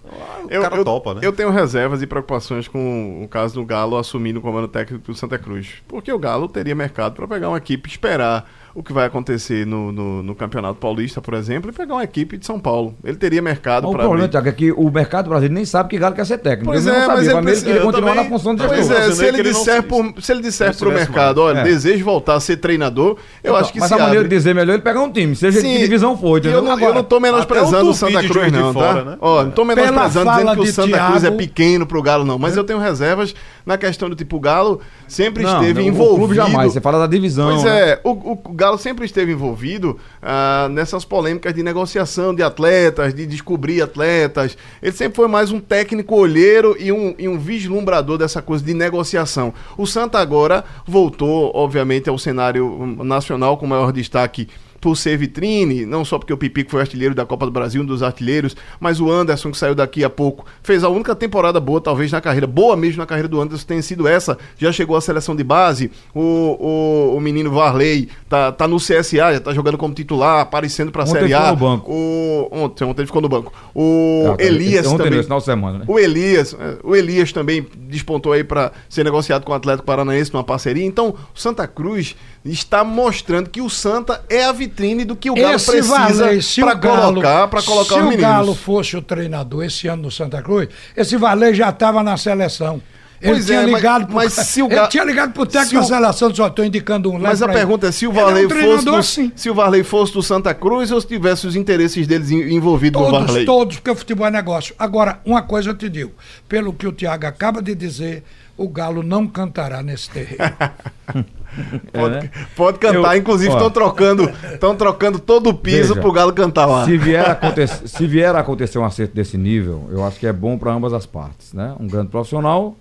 O 0.45 0.63
cara 0.63 0.85
topa, 0.85 1.15
né? 1.15 1.21
eu 1.25 1.33
tenho 1.33 1.51
reservas 1.51 2.01
e 2.01 2.07
preocupações 2.07 2.69
com 2.69 3.25
o 3.25 3.27
caso 3.27 3.55
do 3.55 3.65
Galo 3.65 3.97
assumindo 3.97 4.39
o 4.39 4.43
comando 4.43 4.69
técnico 4.69 5.05
do 5.05 5.17
Santa 5.17 5.37
Cruz. 5.37 5.83
Porque 5.89 6.13
o 6.13 6.19
Galo 6.19 6.49
teria 6.49 6.75
mercado 6.75 7.15
para 7.15 7.27
pegar 7.27 7.49
uma 7.49 7.59
equipe, 7.59 7.89
esperar 7.91 8.49
o 8.75 8.83
que 8.83 8.93
vai 8.93 9.07
acontecer 9.07 9.67
no, 9.67 9.93
no, 9.93 10.23
no 10.23 10.35
Campeonato 10.35 10.77
Paulista, 10.77 11.21
por 11.21 11.35
exemplo, 11.35 11.71
e 11.71 11.75
pegar 11.75 11.95
uma 11.95 12.05
equipe 12.05 12.39
de 12.39 12.47
São 12.47 12.59
Paulo. 12.59 12.95
Ele 13.05 13.17
teria 13.17 13.43
mercado 13.43 13.87
O 13.87 13.93
para 13.93 14.05
problema, 14.05 14.29
Thiago, 14.29 14.49
é 14.49 14.53
que 14.53 14.73
o 14.73 14.91
mercado 14.91 15.29
brasileiro 15.29 15.55
nem 15.55 15.65
sabe 15.65 15.91
que 15.91 15.99
Galo 15.99 16.15
quer 16.15 16.25
ser 16.25 16.39
técnico. 16.39 16.73
Pois 16.73 16.87
ele 16.87 16.97
é, 16.97 17.01
não 17.01 17.07
mas 17.09 17.17
sabia. 17.27 17.33
ele 17.33 17.43
precisa- 17.43 17.71
eu 17.71 17.83
continuar 17.83 18.11
também- 18.15 18.25
na 18.25 18.31
função 18.31 18.55
de 18.55 18.63
Pois 18.67 18.73
Pois 18.87 18.91
é, 18.91 19.13
se 19.13 19.25
ele, 19.27 19.39
ele 19.41 19.53
não 19.53 19.59
disser 19.61 19.77
se- 19.77 19.83
por, 19.83 20.15
se 20.23 20.33
ele 20.33 20.41
disser 20.43 20.69
não 20.69 20.75
pro 20.75 20.89
tivesse 20.91 21.11
mercado, 21.11 21.43
mais. 21.43 21.51
olha, 21.57 21.61
É. 21.61 21.65
desejo 21.65 22.05
voltar 22.05 22.35
a 22.35 22.41
ser 22.41 22.57
treinador, 22.57 23.17
eu 23.45 23.55
acho 23.57 23.73
que 23.73 23.79
Mas 23.79 23.89
se 23.89 23.95
a 23.95 23.99
maneira 23.99 24.21
abre. 24.21 24.29
de 24.31 24.37
dizer 24.37 24.55
melhor 24.55 24.73
é 24.73 24.75
ele 24.77 24.83
pegar 24.83 25.01
um 25.01 25.13
time, 25.13 25.37
seja 25.37 25.61
Sim, 25.61 25.73
que 25.75 25.79
divisão 25.81 26.17
for, 26.17 26.39
entendeu? 26.39 26.59
Eu 26.59 26.63
não, 26.65 26.81
eu 26.81 26.95
não 26.95 27.05
tô 27.05 27.21
menosprezando 27.21 27.87
o 27.87 27.91
o 27.91 27.95
Santa 27.95 28.23
Cruz, 28.27 28.51
não, 28.51 28.73
tá? 28.73 28.81
Fora, 28.81 29.05
né? 29.05 29.17
Ó, 29.21 29.43
não 29.45 29.51
tô 29.51 29.67
Pela 29.67 29.77
menosprezando 29.77 30.31
dizendo 30.31 30.53
que 30.55 30.61
o 30.61 30.67
Santa 30.73 31.07
Cruz 31.09 31.25
é 31.25 31.31
pequeno 31.31 31.87
pro 31.87 32.01
Galo, 32.03 32.25
não. 32.25 32.39
Mas 32.39 32.57
eu 32.57 32.65
tenho 32.65 32.79
reservas 32.79 33.35
na 33.67 33.77
questão 33.77 34.09
do 34.09 34.17
tipo, 34.17 34.37
o 34.37 34.41
Galo 34.41 34.81
sempre 35.07 35.43
não, 35.43 35.61
esteve 35.61 35.81
não, 35.83 35.89
envolvido. 35.89 36.15
O 36.15 36.19
clube 36.19 36.35
jamais, 36.35 36.73
você 36.73 36.81
fala 36.81 36.99
da 37.01 37.07
divisão. 37.07 37.51
Pois 37.51 37.65
né? 37.65 37.91
é, 37.91 38.01
o, 38.03 38.11
o 38.33 38.37
Galo 38.63 38.79
sempre 38.79 39.05
esteve 39.05 39.33
envolvido 39.33 39.99
ah, 40.23 40.69
nessas 40.71 41.05
polêmicas 41.05 41.53
de 41.53 41.65
negociação 41.65 42.33
de 42.33 42.45
atletas, 42.45 43.13
de 43.13 43.27
descobrir 43.27 43.83
atletas. 43.83 44.57
Ele 44.81 44.93
sempre 44.93 45.17
foi 45.17 45.27
mais 45.27 45.51
um 45.51 45.59
técnico 45.59 46.15
olheiro 46.15 46.77
e 46.79 46.93
um, 46.93 47.13
e 47.19 47.29
um 47.29 47.41
vislumbrador 47.41 48.19
dessa 48.19 48.41
coisa 48.41 48.65
de 48.65 48.73
negociação. 48.73 49.53
O 49.77 49.85
Santa 49.85 50.21
agora 50.21 50.65
voltou, 50.87 51.51
obviamente, 51.53 52.09
ao 52.09 52.17
cenário 52.17 52.87
nacional 53.03 53.57
com 53.57 53.67
maior 53.67 53.91
destaque 53.93 54.49
por 54.83 54.97
ser 54.97 55.17
vitrine, 55.17 55.87
não 55.87 56.05
só 56.05 56.19
porque 56.19 56.33
o 56.33 56.37
Pipico 56.37 56.73
foi 56.73 56.81
artilheiro 56.81 57.15
da 57.15 57.25
Copa 57.25 57.47
do 57.47 57.53
Brasil, 57.53 57.81
um 57.83 57.87
dos 57.87 58.03
artilheiros, 58.03 58.57
mas 58.81 59.01
o 59.01 59.09
Anderson, 59.09 59.53
que 59.53 59.57
saiu 59.57 59.77
daqui 59.77 60.03
a 60.03 60.11
pouco, 60.11 60.45
fez 60.61 60.83
a 60.83 60.89
única 60.89 61.15
temporada 61.15 61.61
boa, 61.61 61.81
talvez 61.81 62.11
na 62.11 62.21
carreira, 62.21 62.49
boa 62.49 62.77
mesmo 62.77 62.99
na 62.99 63.07
carreira 63.07 63.29
do 63.29 63.41
Anderson, 63.41 63.65
tem 63.65 63.81
sido 63.81 64.09
essa, 64.09 64.37
já 64.59 64.73
chegou 64.73 64.97
à 64.97 65.01
seleção 65.01 65.37
de 65.37 65.45
base, 65.45 65.93
o, 66.13 66.21
o, 66.21 67.17
o 67.17 67.21
menino 67.21 67.53
Varley 67.53 68.09
tá, 68.29 68.51
tá 68.51 68.67
no 68.67 68.79
CSA, 68.79 69.35
já 69.35 69.41
tá 69.41 69.55
jogando 69.55 69.79
como 69.79 69.95
titular, 69.95 70.41
aparecendo 70.41 70.91
pra 70.91 71.05
Ontem 71.05 71.13
Série 71.13 71.29
ficou 71.29 71.47
A. 71.47 71.51
no 71.51 71.57
banco. 71.57 71.93
O, 71.93 72.49
ontem, 72.51 72.85
ontem 72.85 73.07
ficou 73.07 73.23
no 73.23 73.29
banco. 73.29 73.53
O 73.73 74.35
É, 74.37 74.47
Elias 74.47 74.85
ontem 74.89 75.05
também. 75.05 75.21
de 75.21 75.45
semana, 75.45 75.79
né? 75.79 75.85
O 75.87 75.97
Elias, 75.97 76.57
é, 76.59 76.79
o 76.83 76.97
Elias 76.97 77.31
também 77.31 77.65
despontou 77.89 78.33
aí 78.33 78.43
para 78.43 78.73
ser 78.89 79.05
negociado 79.05 79.45
com 79.45 79.53
o 79.53 79.55
Atlético 79.55 79.87
Paranaense 79.87 80.33
numa 80.33 80.43
parceria. 80.43 80.85
Então, 80.85 81.15
o 81.33 81.39
Santa 81.39 81.69
Cruz 81.69 82.17
está 82.45 82.83
mostrando 82.83 83.49
que 83.49 83.61
o 83.61 83.71
Santa 83.71 84.23
é 84.29 84.45
a 84.45 84.53
vitrine 84.53 85.05
do 85.05 85.15
que 85.15 85.31
o 85.31 85.35
Galo 85.35 85.55
Esse 85.55 85.71
precisa 85.71 85.97
Varley, 85.97 86.43
se 86.43 86.61
para 86.61 86.75
o 86.75 86.79
Galo- 86.79 87.01
colocar, 87.15 87.49
para 87.49 87.63
colocar 87.63 87.95
se 87.95 88.01
os 88.01 88.07
o 88.07 88.09
meninos. 88.11 88.21
Galo 88.31 88.55
fosse 88.55 88.97
o 88.97 89.03
treinador 89.03 89.65
esse 89.65 89.87
ano 89.87 90.03
no 90.03 90.11
Santa 90.11 90.43
Cruz, 90.43 90.69
esse 90.97 91.17
Varley 91.17 91.55
já 91.55 91.69
estava 91.71 92.03
na 92.03 92.17
seleção. 92.17 92.83
Ele 93.21 93.35
Pois 93.35 93.47
tinha 93.47 93.61
é, 93.61 93.67
mas- 93.67 93.75
ligado 93.77 94.07
pro, 94.07 94.15
mas 94.17 94.33
se 94.33 94.61
o 94.61 94.67
ele 94.67 94.75
Ga- 94.75 94.89
tinha 94.89 95.05
ligado 95.05 95.33
pro 95.33 95.47
técnico 95.47 95.69
se 95.69 95.75
da 95.77 95.81
o- 95.83 95.85
seleção, 96.03 96.35
só 96.35 96.49
estou 96.49 96.65
indicando 96.65 97.09
um 97.09 97.21
Mas 97.21 97.41
a 97.41 97.47
pergunta 97.49 97.87
é 97.87 97.93
se 97.93 98.05
o 98.05 98.11
Ele 98.11 98.19
é 98.19 98.23
um 98.23 98.25
Varley 98.27 98.49
fosse 98.49 98.85
do, 98.85 98.97
assim. 98.97 99.33
se 99.37 99.49
o 99.49 99.55
Varley 99.55 99.85
fosse 99.85 100.13
do 100.13 100.23
Santa 100.25 100.53
Cruz 100.53 100.91
ou 100.91 101.01
se 101.01 101.07
tivesse 101.07 101.47
os 101.47 101.55
interesses 101.55 102.05
deles 102.09 102.33
en- 102.33 102.53
envolvidos 102.53 103.01
no 103.01 103.09
Todos, 103.09 103.27
Varley. 103.29 103.45
todos, 103.47 103.77
porque 103.77 103.91
o 103.93 103.95
futebol 103.95 104.27
é 104.27 104.31
negócio. 104.33 104.75
Agora, 104.77 105.21
uma 105.25 105.41
coisa 105.41 105.71
eu 105.71 105.75
te 105.77 105.89
digo, 105.89 106.11
pelo 106.49 106.73
que 106.73 106.85
o 106.85 106.91
Thiago 106.91 107.25
acaba 107.25 107.63
de 107.63 107.77
dizer, 107.77 108.25
o 108.57 108.69
Galo 108.69 109.05
não 109.05 109.29
cantará 109.29 109.85
nesse 109.85 110.11
terreno. 110.11 110.39
Pode, 111.93 112.15
É, 112.17 112.21
né? 112.23 112.31
pode 112.57 112.79
cantar, 112.79 113.15
Eu- 113.15 113.21
inclusive 113.21 113.53
estão 113.53 113.71
trocando, 113.71 114.31
estão 114.53 114.75
trocando 114.75 115.19
todo 115.19 115.51
o 115.51 115.55
piso 115.55 115.89
Veja, 115.95 116.01
pro 116.01 116.13
Galo 116.13 116.33
cantar 116.33 116.67
lá. 116.67 116.85
Se 116.85 116.97
vier, 116.97 117.25
a 117.29 117.33
acontecer, 117.33 117.87
se 117.89 118.07
vier 118.07 118.35
a 118.35 118.41
acontecer 118.41 118.79
um 118.79 118.85
acerto 118.85 119.15
desse 119.15 119.37
nível, 119.37 119.89
eu 119.91 120.05
acho 120.05 120.19
que 120.19 120.27
é 120.27 120.33
bom 120.33 120.57
para 120.57 120.73
ambas 120.73 120.93
as 120.93 121.05
partes, 121.07 121.53
né? 121.53 121.75
Um 121.79 121.87
grande 121.87 122.09
profissional 122.09 122.77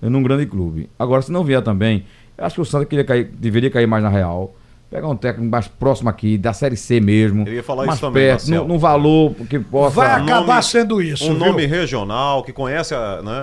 e 0.00 0.08
num 0.08 0.22
grande 0.22 0.46
clube. 0.46 0.88
Agora, 0.98 1.20
se 1.22 1.32
não 1.32 1.42
vier 1.44 1.62
também, 1.62 2.04
eu 2.38 2.44
acho 2.44 2.54
que 2.56 2.60
o 2.60 2.64
Santa 2.64 2.84
queria 2.86 3.04
cair, 3.04 3.24
deveria 3.24 3.70
cair 3.70 3.86
mais 3.86 4.02
na 4.02 4.08
real. 4.08 4.54
Pegar 4.92 5.08
um 5.08 5.16
técnico 5.16 5.50
mais 5.50 5.66
próximo 5.66 6.10
aqui, 6.10 6.36
da 6.36 6.52
Série 6.52 6.76
C 6.76 7.00
mesmo. 7.00 7.48
Eu 7.48 7.54
ia 7.54 7.62
falar 7.62 7.86
mais 7.86 7.98
isso 7.98 8.06
também, 8.06 8.24
perto, 8.24 8.40
Marcelo. 8.42 8.68
num, 8.68 8.78
valor 8.78 9.34
que 9.48 9.58
possa. 9.58 9.96
Vai 9.96 10.20
Um 10.20 10.24
acabar 10.24 10.46
nome- 10.46 10.62
sendo 10.62 11.00
isso, 11.00 11.24
Um 11.24 11.28
viu? 11.34 11.38
nome 11.46 11.64
regional 11.64 12.42
que 12.42 12.52
conhece 12.52 12.94
a, 12.94 13.22
né, 13.22 13.42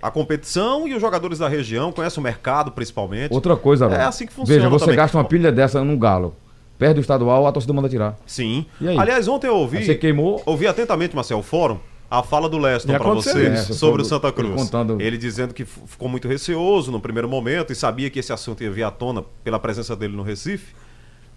a 0.00 0.08
competição 0.12 0.86
e 0.86 0.94
os 0.94 1.00
jogadores 1.00 1.40
da 1.40 1.48
região, 1.48 1.90
conhece 1.90 2.16
o 2.18 2.22
mercado 2.22 2.70
principalmente. 2.70 3.32
Outra 3.34 3.56
coisa, 3.56 3.86
É 3.86 4.04
assim 4.04 4.24
que 4.24 4.32
funciona 4.32 4.56
Veja, 4.60 4.70
você 4.70 4.84
também. 4.84 4.96
gasta 4.96 5.18
uma 5.18 5.24
pilha 5.24 5.50
dessa 5.50 5.82
num 5.82 5.98
galo. 5.98 6.32
Perde 6.78 7.00
o 7.00 7.02
estadual, 7.02 7.44
a 7.44 7.50
torcida 7.50 7.72
manda 7.72 7.88
tirar. 7.88 8.16
Sim. 8.24 8.64
E 8.80 8.88
aí? 8.88 8.96
Aliás, 8.96 9.26
ontem 9.26 9.48
eu 9.48 9.56
ouvi. 9.56 9.78
Aí 9.78 9.84
você 9.86 9.94
queimou? 9.96 10.40
Ouvi 10.46 10.68
atentamente, 10.68 11.14
Marcel, 11.16 11.38
o 11.38 11.42
fórum. 11.42 11.78
A 12.10 12.22
fala 12.22 12.48
do 12.48 12.58
Leston 12.58 12.92
para 12.96 13.02
vocês 13.14 13.60
isso. 13.62 13.74
sobre 13.74 14.02
o 14.02 14.04
Santa 14.04 14.30
Cruz. 14.30 14.54
contando- 14.54 15.00
Ele 15.00 15.18
dizendo 15.18 15.52
que 15.52 15.64
ficou 15.64 16.08
muito 16.08 16.28
receoso 16.28 16.92
no 16.92 17.00
primeiro 17.00 17.28
momento 17.28 17.72
e 17.72 17.74
sabia 17.74 18.08
que 18.08 18.20
esse 18.20 18.32
assunto 18.32 18.62
ia 18.62 18.70
vir 18.70 18.84
à 18.84 18.90
tona 18.92 19.24
pela 19.42 19.58
presença 19.58 19.96
dele 19.96 20.14
no 20.16 20.22
Recife. 20.22 20.74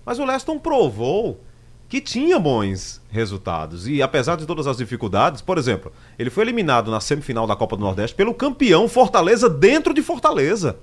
Mas 0.07 0.19
o 0.19 0.23
Leston 0.23 0.57
provou 0.57 1.41
que 1.89 1.99
tinha 1.99 2.39
bons 2.39 3.01
resultados. 3.09 3.89
E 3.89 4.01
apesar 4.01 4.37
de 4.37 4.45
todas 4.45 4.65
as 4.65 4.77
dificuldades, 4.77 5.41
por 5.41 5.57
exemplo, 5.57 5.91
ele 6.17 6.29
foi 6.29 6.45
eliminado 6.45 6.89
na 6.89 7.01
semifinal 7.01 7.45
da 7.45 7.57
Copa 7.57 7.75
do 7.75 7.83
Nordeste 7.83 8.15
pelo 8.15 8.33
campeão 8.33 8.87
Fortaleza 8.87 9.49
dentro 9.49 9.93
de 9.93 10.01
Fortaleza. 10.01 10.77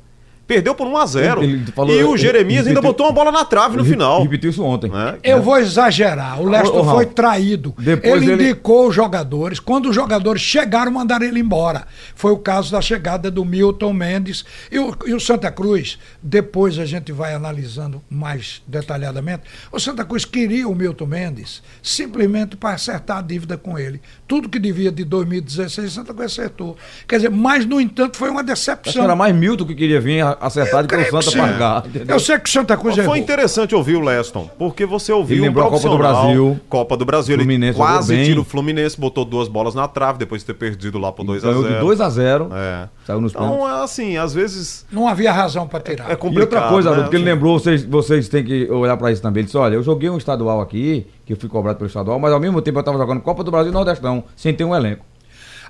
Perdeu 0.47 0.75
por 0.75 0.87
1 0.87 0.97
a 0.99 1.07
0 1.07 1.43
Ele- 1.43 1.53
ele 1.55 1.73
falou- 1.73 1.95
E 1.95 2.05
o 2.05 2.17
Jeremias 2.17 2.67
ainda 2.67 2.83
botou 2.83 3.07
uma 3.07 3.13
bola 3.13 3.33
na 3.33 3.45
trave 3.45 3.77
no 3.77 3.85
final. 3.85 4.23
Repetiu 4.23 4.51
isso 4.51 4.63
ontem. 4.63 4.91
né? 4.91 5.17
Eu 5.23 5.43
vou 5.43 5.57
exagerar. 5.59 6.41
O 6.41 6.49
ô, 6.49 6.51
Raul, 6.51 6.85
foi 6.85 7.07
traído. 7.07 7.75
depois 7.79 8.23
ele 8.23 8.33
ele- 8.33 8.45
indicou 8.45 8.89
os 8.89 8.95
jogadores. 8.95 9.59
Quando 9.59 9.89
os 9.89 9.95
jogadores 9.95 10.43
chegaram, 10.43 10.93
mandaram 10.93 11.25
ele 11.25 11.41
embora. 11.41 11.87
Foi 12.15 12.31
o 12.33 12.37
caso 12.39 12.71
da 12.73 12.81
chegada 12.83 13.31
do 13.31 13.45
Milton 13.45 13.93
Mendes. 13.93 14.45
E 14.71 14.79
o, 14.79 14.95
e 15.07 15.15
o 15.15 15.21
Santa 15.21 15.51
Cruz, 15.51 15.99
depois 16.23 16.79
a 16.79 16.85
gente 16.85 17.11
vai 17.13 17.33
analisando 17.35 18.03
mais 18.11 18.61
detalhadamente. 18.67 19.43
O 19.73 19.81
Santa 19.81 20.05
Cruz 20.05 20.25
queria 20.25 20.69
o 20.69 20.75
Milton 20.75 21.07
Mendes 21.07 21.63
simplesmente 21.83 22.57
para 22.57 22.75
acertar 22.75 23.19
a 23.19 23.23
dívida 23.23 23.57
com 23.57 23.79
ele. 23.79 24.01
Tudo 24.27 24.49
que 24.49 24.59
devia 24.59 24.91
de 24.93 25.05
2016, 25.05 25.91
o 25.91 25.95
Santa 25.95 26.13
Cruz 26.13 26.33
acertou. 26.33 26.77
Quer 27.09 27.17
dizer, 27.17 27.31
mas, 27.31 27.65
no 27.65 27.81
entanto, 27.81 28.17
foi 28.17 28.29
uma 28.31 28.41
Acho 28.41 28.47
que 28.47 28.53
decepção. 28.53 29.05
era 29.05 29.15
mais 29.17 29.35
Milton 29.35 29.65
que 29.67 29.75
queria 29.75 30.01
vir 30.01 30.23
a- 30.41 30.47
acertar 30.47 30.83
do 30.83 30.89
que 30.89 30.95
o 30.95 30.99
que 30.99 31.23
Santa 31.23 31.37
pagar. 31.39 31.87
entendeu? 31.87 32.17
Eu 32.17 32.21
sei 32.21 32.39
que 32.39 32.49
o 32.49 32.53
Santa 32.53 32.77
Cruz 32.77 32.95
Foi 32.95 33.05
errou. 33.05 33.17
interessante 33.17 33.75
ouvir 33.75 33.97
o 33.97 34.01
Leston, 34.01 34.49
porque 34.59 34.85
você 34.87 35.13
ouviu 35.13 35.37
Ele 35.37 35.43
um 35.43 35.47
lembrou 35.47 35.67
a 35.67 35.71
Copa 35.71 35.89
do 35.89 35.99
Brasil. 35.99 36.61
Copa 36.69 36.97
do 36.97 37.05
Brasil, 37.05 37.35
ele 37.35 37.43
Fluminense 37.45 37.77
quase 37.77 37.95
jogou 38.09 38.17
bem. 38.17 38.25
tira 38.25 38.41
o 38.41 38.45
Fluminense, 38.45 39.01
botou 39.01 39.25
duas 39.25 39.49
bolas 39.49 39.75
na 39.75 39.87
trave 39.89 40.19
depois 40.19 40.43
de 40.43 40.47
ter 40.47 40.55
perdido 40.55 40.99
lá 40.99 41.11
por 41.13 41.25
2 41.25 41.45
a 41.45 41.49
0 41.49 41.63
Ganhou 41.63 41.75
de 41.75 41.81
2 41.81 42.01
a 42.01 42.09
0 42.11 42.49
É. 42.53 42.89
Saiu 43.07 43.21
nos. 43.21 43.33
Então, 43.33 43.69
é 43.69 43.83
assim, 43.85 44.17
às 44.17 44.33
vezes 44.33 44.87
Não 44.91 45.07
havia 45.07 45.31
razão 45.33 45.67
para 45.69 45.81
tirar. 45.81 46.11
é 46.11 46.15
E 46.15 46.17
complicado. 46.17 46.53
outra 46.55 46.69
coisa, 46.69 46.89
né? 46.91 46.95
Haroldo, 46.97 47.11
que 47.11 47.17
ele 47.17 47.25
lembrou, 47.25 47.59
vocês, 47.59 47.85
vocês 47.85 48.29
têm 48.29 48.43
que 48.45 48.71
olhar 48.71 48.97
pra 48.97 49.13
isso 49.13 49.21
também. 49.23 49.41
Ele 49.41 49.47
disse: 49.47 49.57
olha, 49.57 49.75
eu 49.75 49.83
joguei 49.83 50.09
um 50.09 50.17
estadual 50.17 50.61
aqui, 50.61 51.07
que 51.27 51.33
eu 51.33 51.37
fui 51.37 51.49
cobrado 51.49 51.77
pelo 51.79 51.89
estadual, 51.89 52.19
mas 52.19 52.33
ao 52.33 52.41
mesmo 52.41 52.61
tempo 52.63 52.79
eu 52.79 52.83
tava 52.83 52.97
jogando 52.99 53.21
Copa 53.21 53.45
do 53.45 53.51
Brasil 53.51 53.71
e 53.71 53.75
Nordestão, 53.75 54.25
sem 54.37 54.55
ter 54.55 54.65
um 54.65 54.75
elenco. 54.75 55.05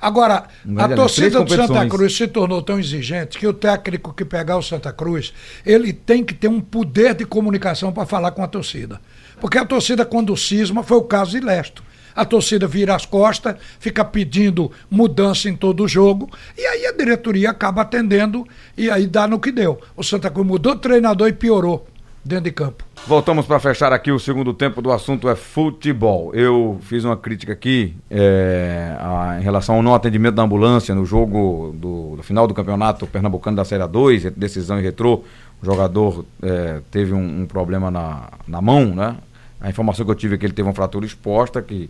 Agora, 0.05 0.45
a 0.77 0.89
torcida 0.91 1.43
do 1.43 1.49
Santa. 1.49 1.89
Cruz 1.89 2.15
se 2.15 2.29
tornou 2.29 2.61
tão 2.61 2.79
exigente 2.79 3.39
que 3.39 3.47
o 3.47 3.55
técnico 3.55 4.13
que 4.13 4.23
pegar 4.23 4.59
o 4.59 4.63
Santa 4.63 4.93
Cruz, 4.93 5.33
ele 5.65 5.95
tem 5.95 6.23
que 6.23 6.35
ter 6.35 6.47
um 6.47 6.61
poder 6.61 7.15
de 7.15 7.25
comunicação 7.25 7.91
para 7.91 8.05
falar 8.05 8.33
com 8.33 8.43
a 8.43 8.47
torcida. 8.47 9.01
Porque 9.41 9.57
a 9.57 9.65
torcida, 9.65 10.05
quando 10.05 10.37
cisma, 10.37 10.83
foi 10.83 10.99
o 10.99 11.05
caso 11.05 11.31
de 11.31 11.41
Lesto. 11.41 11.83
A 12.15 12.23
torcida 12.23 12.67
vira 12.67 12.95
as 12.95 13.07
costas, 13.07 13.57
fica 13.81 14.05
pedindo 14.05 14.71
mudança 14.91 15.49
em 15.49 15.57
todo 15.57 15.85
o 15.85 15.89
jogo, 15.89 16.31
e 16.55 16.67
aí 16.67 16.85
a 16.85 16.93
diretoria 16.93 17.49
acaba 17.49 17.81
atendendo, 17.81 18.47
e 18.77 18.91
aí 18.91 19.07
dá 19.07 19.27
no 19.27 19.41
que 19.41 19.51
deu. 19.51 19.81
O 19.97 20.05
Santa 20.05 20.29
Cruz 20.29 20.47
mudou 20.47 20.75
de 20.75 20.83
treinador 20.83 21.29
e 21.29 21.33
piorou 21.33 21.87
dentro 22.25 22.45
de 22.45 22.53
campo. 22.53 22.85
Voltamos 23.07 23.45
para 23.47 23.61
fechar 23.61 23.93
aqui 23.93 24.11
o 24.11 24.19
segundo 24.19 24.55
tempo 24.55 24.81
do 24.81 24.91
assunto 24.91 25.29
é 25.29 25.37
futebol. 25.37 26.35
Eu 26.35 26.79
fiz 26.83 27.05
uma 27.05 27.17
crítica 27.17 27.53
aqui 27.53 27.95
é, 28.11 28.97
a- 28.99 29.37
em 29.39 29.43
relação 29.43 29.75
ao 29.77 29.83
não 29.83 29.95
atendimento 29.95 30.35
da 30.35 30.43
ambulância 30.43 30.95
no 30.95 31.05
jogo 31.05 31.75
do, 31.77 32.17
do 32.17 32.23
final 32.23 32.47
do 32.47 32.55
campeonato 32.55 33.07
pernambucano 33.07 33.57
da 33.57 33.65
Série 33.65 33.83
A2, 33.83 34.31
decisão 34.35 34.79
e 34.79 34.83
retrô. 34.83 35.23
O 35.63 35.67
jogador 35.67 36.25
é, 36.43 36.81
teve 36.91 37.13
um, 37.13 37.43
um 37.43 37.47
problema 37.47 37.91
na, 37.91 38.29
na 38.49 38.63
mão, 38.63 38.87
né? 38.95 39.17
A 39.61 39.69
informação 39.69 40.05
que 40.05 40.11
eu 40.11 40.15
tive 40.15 40.35
é 40.35 40.39
que 40.39 40.47
ele 40.47 40.53
teve 40.53 40.67
uma 40.69 40.75
fratura 40.75 41.05
exposta, 41.07 41.61
que, 41.63 41.89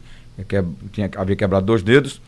que 0.48 0.64
tinha, 0.92 1.10
havia 1.16 1.34
quebrado 1.36 1.66
dois 1.66 1.82
dedos. 1.82 2.20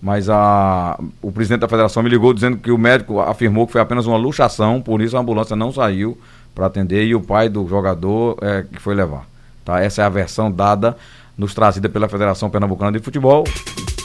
Mas 0.00 0.28
a, 0.28 0.98
o 1.22 1.32
presidente 1.32 1.60
da 1.60 1.68
federação 1.68 2.02
me 2.02 2.10
ligou 2.10 2.32
dizendo 2.34 2.58
que 2.58 2.70
o 2.70 2.76
médico 2.78 3.18
afirmou 3.20 3.66
que 3.66 3.72
foi 3.72 3.80
apenas 3.80 4.06
uma 4.06 4.16
luxação, 4.18 4.80
por 4.80 5.00
isso 5.00 5.16
a 5.16 5.20
ambulância 5.20 5.56
não 5.56 5.72
saiu 5.72 6.18
para 6.56 6.66
atender 6.66 7.04
e 7.04 7.14
o 7.14 7.20
pai 7.20 7.48
do 7.50 7.68
jogador 7.68 8.38
é 8.40 8.64
que 8.72 8.80
foi 8.80 8.94
levar. 8.94 9.28
Tá? 9.62 9.78
Essa 9.80 10.00
é 10.00 10.06
a 10.06 10.08
versão 10.08 10.50
dada, 10.50 10.96
nos 11.36 11.52
trazida 11.54 11.86
pela 11.86 12.08
Federação 12.08 12.48
Pernambucana 12.48 12.90
de 12.90 12.98
Futebol. 12.98 13.44